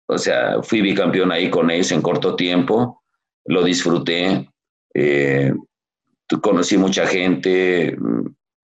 O 0.09 0.19
sea, 0.19 0.63
fui 0.63 0.81
bicampeón 0.81 1.33
ahí 1.33 1.51
con 1.51 1.71
ellos 1.71 1.91
en 1.93 2.03
corto 2.03 2.37
tiempo, 2.37 3.03
lo 3.45 3.65
disfruté, 3.65 4.49
eh, 4.95 5.53
conocí 6.41 6.79
mucha 6.79 7.07
gente, 7.07 7.97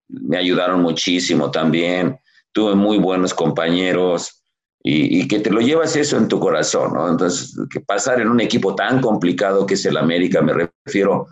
me 0.09 0.37
ayudaron 0.37 0.83
muchísimo 0.83 1.51
también, 1.51 2.19
tuve 2.53 2.75
muy 2.75 2.99
buenos 2.99 3.35
compañeros 3.35 4.45
y, 4.85 5.29
que 5.29 5.39
te 5.39 5.51
lo 5.51 5.61
llevas 5.61 5.95
eso 5.95 6.17
en 6.17 6.27
tu 6.27 6.41
corazón, 6.41 6.95
¿no? 6.95 7.09
Entonces, 7.09 7.57
que 7.71 7.81
pasar 7.81 8.21
en 8.21 8.29
un 8.29 8.41
equipo 8.41 8.75
tan 8.75 9.01
complicado 9.01 9.65
que 9.65 9.75
es 9.75 9.85
el 9.87 9.97
América, 9.97 10.43
me 10.43 10.69
refiero 10.85 11.29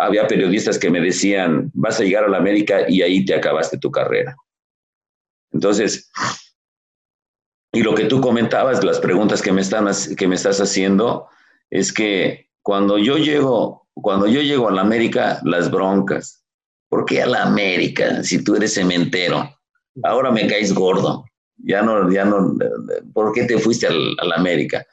había 0.00 0.26
periodistas 0.26 0.78
que 0.78 0.90
me 0.90 1.00
decían, 1.00 1.70
vas 1.74 2.00
a 2.00 2.04
llegar 2.04 2.24
a 2.24 2.28
la 2.28 2.38
América 2.38 2.88
y 2.88 3.02
ahí 3.02 3.22
te 3.24 3.34
acabaste 3.34 3.76
tu 3.76 3.90
carrera. 3.90 4.34
Entonces, 5.52 6.10
y 7.72 7.82
lo 7.82 7.94
que 7.94 8.04
tú 8.04 8.20
comentabas, 8.20 8.82
las 8.82 8.98
preguntas 8.98 9.42
que 9.42 9.52
me, 9.52 9.60
están, 9.60 9.86
que 10.16 10.26
me 10.26 10.34
estás 10.34 10.60
haciendo, 10.60 11.28
es 11.70 11.92
que 11.92 12.48
cuando 12.62 12.98
yo 12.98 13.16
llego, 13.16 13.86
cuando 13.94 14.26
yo 14.26 14.42
llego 14.42 14.68
a 14.68 14.72
la 14.72 14.82
América, 14.82 15.40
las 15.44 15.70
broncas. 15.70 16.44
¿Por 16.88 17.04
qué 17.04 17.22
a 17.22 17.26
la 17.26 17.44
América 17.44 18.24
si 18.24 18.42
tú 18.42 18.56
eres 18.56 18.74
cementero? 18.74 19.48
Ahora 20.02 20.32
me 20.32 20.48
caes 20.48 20.74
gordo. 20.74 21.24
Ya 21.58 21.82
no, 21.82 22.10
ya 22.10 22.24
no, 22.24 22.56
¿por 23.12 23.32
qué 23.32 23.44
te 23.44 23.58
fuiste 23.58 23.86
a 23.86 24.24
la 24.24 24.34
América? 24.34 24.84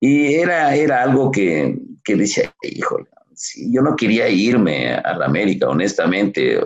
Y 0.00 0.34
era, 0.34 0.74
era 0.74 1.02
algo 1.02 1.30
que, 1.30 1.78
que 2.02 2.16
decía, 2.16 2.52
híjole, 2.62 3.06
yo 3.70 3.82
no 3.82 3.94
quería 3.94 4.28
irme 4.28 4.94
a 4.94 5.16
la 5.16 5.26
América, 5.26 5.68
honestamente. 5.68 6.60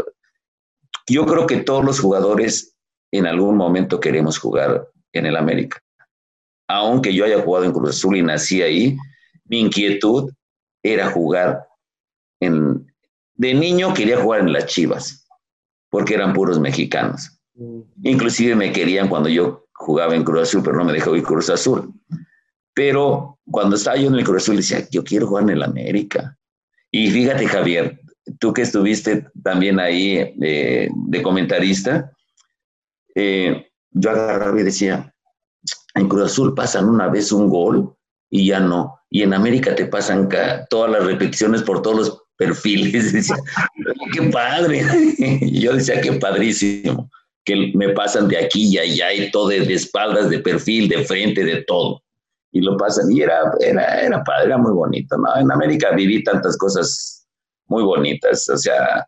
Yo 1.08 1.26
creo 1.26 1.46
que 1.46 1.58
todos 1.58 1.84
los 1.84 2.00
jugadores 2.00 2.76
en 3.10 3.26
algún 3.26 3.56
momento 3.56 4.00
queremos 4.00 4.38
jugar 4.38 4.88
en 5.12 5.26
el 5.26 5.36
América. 5.36 5.80
Aunque 6.68 7.12
yo 7.12 7.24
haya 7.24 7.40
jugado 7.40 7.64
en 7.64 7.72
Cruz 7.72 7.90
Azul 7.90 8.16
y 8.16 8.22
nací 8.22 8.62
ahí, 8.62 8.96
mi 9.44 9.60
inquietud 9.60 10.32
era 10.82 11.10
jugar 11.10 11.66
en... 12.40 12.86
De 13.34 13.54
niño 13.54 13.92
quería 13.94 14.20
jugar 14.20 14.40
en 14.40 14.52
las 14.52 14.66
Chivas, 14.66 15.26
porque 15.90 16.14
eran 16.14 16.32
puros 16.32 16.60
mexicanos. 16.60 17.38
Mm. 17.54 17.80
Inclusive 18.04 18.54
me 18.54 18.72
querían 18.72 19.08
cuando 19.08 19.28
yo 19.28 19.66
jugaba 19.72 20.14
en 20.14 20.24
Cruz 20.24 20.48
Azul, 20.48 20.62
pero 20.62 20.76
no 20.76 20.84
me 20.84 20.92
dejó 20.92 21.16
ir 21.16 21.22
Cruz 21.22 21.50
Azul. 21.50 21.92
Pero 22.74 23.38
cuando 23.50 23.76
estaba 23.76 23.96
yo 23.96 24.08
en 24.08 24.14
el 24.14 24.24
Cruz 24.24 24.42
Azul 24.42 24.56
decía, 24.56 24.86
yo 24.90 25.02
quiero 25.04 25.26
jugar 25.26 25.44
en 25.44 25.50
el 25.50 25.62
América. 25.62 26.36
Y 26.90 27.10
fíjate, 27.10 27.46
Javier, 27.46 28.00
tú 28.38 28.52
que 28.52 28.62
estuviste 28.62 29.26
también 29.42 29.80
ahí 29.80 30.34
eh, 30.40 30.88
de 30.94 31.22
comentarista, 31.22 32.12
eh, 33.14 33.66
yo 33.92 34.10
agarraba 34.10 34.60
y 34.60 34.64
decía, 34.64 35.14
en 35.94 36.08
Cruz 36.08 36.32
Azul 36.32 36.54
pasan 36.54 36.88
una 36.88 37.08
vez 37.08 37.32
un 37.32 37.48
gol 37.48 37.94
y 38.30 38.46
ya 38.46 38.60
no. 38.60 38.98
Y 39.10 39.22
en 39.22 39.34
América 39.34 39.74
te 39.74 39.86
pasan 39.86 40.28
todas 40.70 40.90
las 40.90 41.04
repeticiones 41.04 41.62
por 41.62 41.82
todos 41.82 41.96
los 41.96 42.22
perfiles. 42.36 43.12
Decía, 43.12 43.36
qué 44.12 44.22
padre. 44.30 44.82
Yo 45.52 45.74
decía, 45.74 46.00
qué 46.00 46.12
padrísimo. 46.14 47.10
Que 47.44 47.72
me 47.74 47.90
pasan 47.90 48.28
de 48.28 48.38
aquí 48.38 48.68
y 48.68 48.78
allá 48.78 49.12
y 49.12 49.30
todo, 49.30 49.48
de, 49.48 49.74
espaldas, 49.74 50.30
de 50.30 50.38
perfil, 50.38 50.88
de 50.88 51.04
frente, 51.04 51.44
de 51.44 51.62
todo. 51.64 52.02
Y 52.52 52.60
lo 52.62 52.76
pasan. 52.76 53.12
Y 53.12 53.20
era, 53.20 53.52
era, 53.60 54.00
era 54.00 54.24
padre, 54.24 54.46
era 54.46 54.58
muy 54.58 54.72
bonito. 54.72 55.16
En 55.36 55.52
América 55.52 55.90
viví 55.94 56.22
tantas 56.24 56.56
cosas 56.56 57.26
muy 57.66 57.82
bonitas. 57.82 58.48
O 58.48 58.56
sea, 58.56 59.06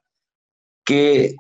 que 0.84 1.34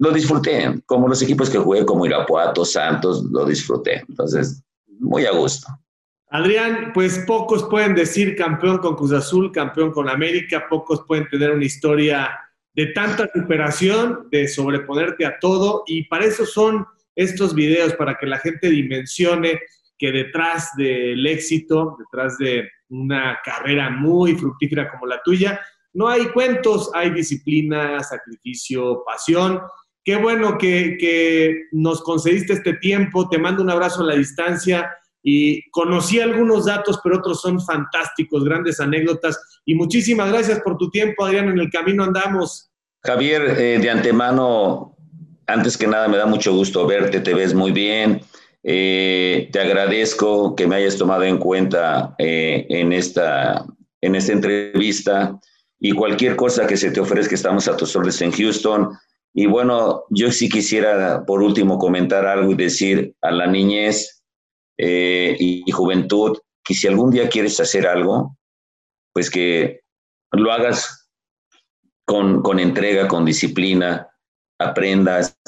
lo 0.00 0.10
disfruté, 0.12 0.80
como 0.86 1.08
los 1.08 1.20
equipos 1.20 1.50
que 1.50 1.58
jugué, 1.58 1.84
como 1.84 2.06
Irapuato, 2.06 2.64
Santos, 2.64 3.22
lo 3.30 3.44
disfruté. 3.44 4.02
Entonces, 4.08 4.64
muy 4.98 5.26
a 5.26 5.32
gusto. 5.32 5.68
Adrián, 6.30 6.92
pues 6.94 7.18
pocos 7.26 7.64
pueden 7.64 7.94
decir 7.94 8.34
campeón 8.34 8.78
con 8.78 8.96
Cruz 8.96 9.12
Azul, 9.12 9.52
campeón 9.52 9.90
con 9.92 10.08
América, 10.08 10.66
pocos 10.70 11.02
pueden 11.06 11.28
tener 11.28 11.50
una 11.50 11.66
historia 11.66 12.30
de 12.72 12.86
tanta 12.86 13.28
superación, 13.34 14.28
de 14.30 14.48
sobreponerte 14.48 15.26
a 15.26 15.38
todo, 15.38 15.82
y 15.86 16.04
para 16.04 16.24
eso 16.24 16.46
son 16.46 16.86
estos 17.14 17.54
videos, 17.54 17.92
para 17.92 18.16
que 18.16 18.26
la 18.26 18.38
gente 18.38 18.70
dimensione 18.70 19.60
que 19.98 20.12
detrás 20.12 20.70
del 20.78 21.26
éxito, 21.26 21.96
detrás 21.98 22.38
de 22.38 22.70
una 22.88 23.38
carrera 23.44 23.90
muy 23.90 24.34
fructífera 24.34 24.90
como 24.90 25.06
la 25.06 25.20
tuya, 25.22 25.60
no 25.92 26.08
hay 26.08 26.26
cuentos, 26.28 26.90
hay 26.94 27.10
disciplina, 27.10 28.00
sacrificio, 28.00 29.02
pasión, 29.04 29.60
Qué 30.04 30.16
bueno 30.16 30.56
que, 30.58 31.66
nos 31.72 32.02
concediste 32.02 32.54
este 32.54 32.74
tiempo. 32.74 33.28
Te 33.28 33.38
mando 33.38 33.62
un 33.62 33.70
abrazo 33.70 34.02
a 34.02 34.06
la 34.06 34.14
distancia 34.14 34.90
y 35.22 35.68
conocí 35.70 36.20
algunos 36.20 36.66
datos, 36.66 36.98
pero 37.04 37.18
otros 37.18 37.40
son 37.40 37.60
fantásticos, 37.60 38.44
grandes 38.44 38.80
anécdotas. 38.80 39.38
Y 39.64 39.74
muchísimas 39.74 40.30
gracias 40.30 40.60
por 40.60 40.78
tu 40.78 40.90
tiempo, 40.90 41.24
Adrián. 41.24 41.48
En 41.48 41.58
el 41.58 41.70
camino 41.70 42.04
andamos. 42.04 42.70
Javier, 43.02 43.42
eh, 43.58 43.78
de 43.78 43.90
antemano, 43.90 44.96
antes 45.46 45.76
que 45.76 45.86
nada, 45.86 46.08
me 46.08 46.16
da 46.16 46.26
mucho 46.26 46.54
gusto 46.54 46.86
verte, 46.86 47.20
te 47.20 47.34
ves 47.34 47.54
muy 47.54 47.72
bien. 47.72 48.22
Eh, 48.62 49.48
te 49.52 49.60
agradezco 49.60 50.54
que 50.54 50.66
me 50.66 50.76
hayas 50.76 50.96
tomado 50.96 51.24
en 51.24 51.38
cuenta 51.38 52.14
eh, 52.18 52.66
en, 52.68 52.92
esta, 52.92 53.64
en 54.02 54.14
esta 54.14 54.32
entrevista 54.32 55.38
y 55.78 55.92
cualquier 55.92 56.36
cosa 56.36 56.66
que 56.66 56.76
se 56.76 56.90
te 56.90 57.00
ofrezca, 57.00 57.34
estamos 57.34 57.66
a 57.68 57.76
tus 57.76 57.96
órdenes 57.96 58.20
en 58.20 58.32
Houston. 58.32 58.90
Y 59.32 59.46
bueno, 59.46 60.04
yo 60.10 60.32
sí 60.32 60.48
quisiera 60.48 61.24
por 61.24 61.42
último 61.42 61.78
comentar 61.78 62.26
algo 62.26 62.50
y 62.50 62.56
decir 62.56 63.14
a 63.20 63.30
la 63.30 63.46
niñez 63.46 64.22
eh, 64.76 65.36
y, 65.38 65.70
juventud 65.70 66.38
que 66.64 66.74
si 66.74 66.88
algún 66.88 67.10
día 67.10 67.28
quieres 67.28 67.60
hacer 67.60 67.86
algo, 67.86 68.36
pues 69.12 69.30
que 69.30 69.80
lo 70.32 70.52
hagas 70.52 71.10
con, 72.04 72.42
con 72.42 72.58
entrega, 72.58 73.06
con 73.06 73.24
disciplina, 73.24 74.08
aprendas, 74.58 75.38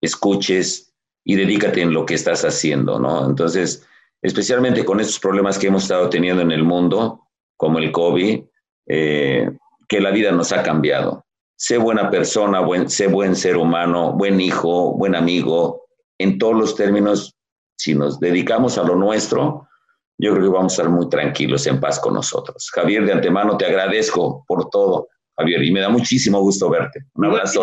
escuches 0.00 0.94
y 1.24 1.36
dedícate 1.36 1.82
en 1.82 1.92
lo 1.92 2.06
que 2.06 2.14
estás 2.14 2.44
haciendo, 2.44 2.98
¿no? 2.98 3.26
Entonces, 3.26 3.86
especialmente 4.22 4.84
con 4.84 5.00
estos 5.00 5.18
problemas 5.18 5.58
que 5.58 5.66
hemos 5.66 5.82
estado 5.82 6.08
teniendo 6.08 6.42
en 6.42 6.52
el 6.52 6.64
mundo, 6.64 7.28
como 7.56 7.78
el 7.78 7.92
COVID, 7.92 8.42
eh, 8.88 9.50
que 9.88 10.00
la 10.00 10.10
vida 10.10 10.32
nos 10.32 10.52
ha 10.52 10.62
cambiado 10.62 11.26
sé 11.60 11.76
buena 11.76 12.08
persona, 12.08 12.60
buen, 12.60 12.88
sé 12.88 13.06
buen 13.06 13.36
ser 13.36 13.58
humano, 13.58 14.14
buen 14.14 14.40
hijo, 14.40 14.96
buen 14.96 15.14
amigo, 15.14 15.84
en 16.18 16.38
todos 16.38 16.56
los 16.56 16.74
términos, 16.74 17.36
si 17.76 17.94
nos 17.94 18.18
dedicamos 18.18 18.78
a 18.78 18.82
lo 18.82 18.96
nuestro, 18.96 19.68
yo 20.16 20.32
creo 20.32 20.44
que 20.44 20.56
vamos 20.56 20.72
a 20.72 20.76
estar 20.82 20.90
muy 20.90 21.10
tranquilos, 21.10 21.66
en 21.66 21.78
paz 21.78 22.00
con 22.00 22.14
nosotros. 22.14 22.70
Javier, 22.72 23.04
de 23.04 23.12
antemano 23.12 23.58
te 23.58 23.66
agradezco 23.66 24.42
por 24.48 24.70
todo, 24.70 25.08
Javier, 25.36 25.62
y 25.62 25.70
me 25.70 25.80
da 25.80 25.90
muchísimo 25.90 26.40
gusto 26.40 26.70
verte. 26.70 27.00
Un 27.12 27.26
abrazo. 27.26 27.62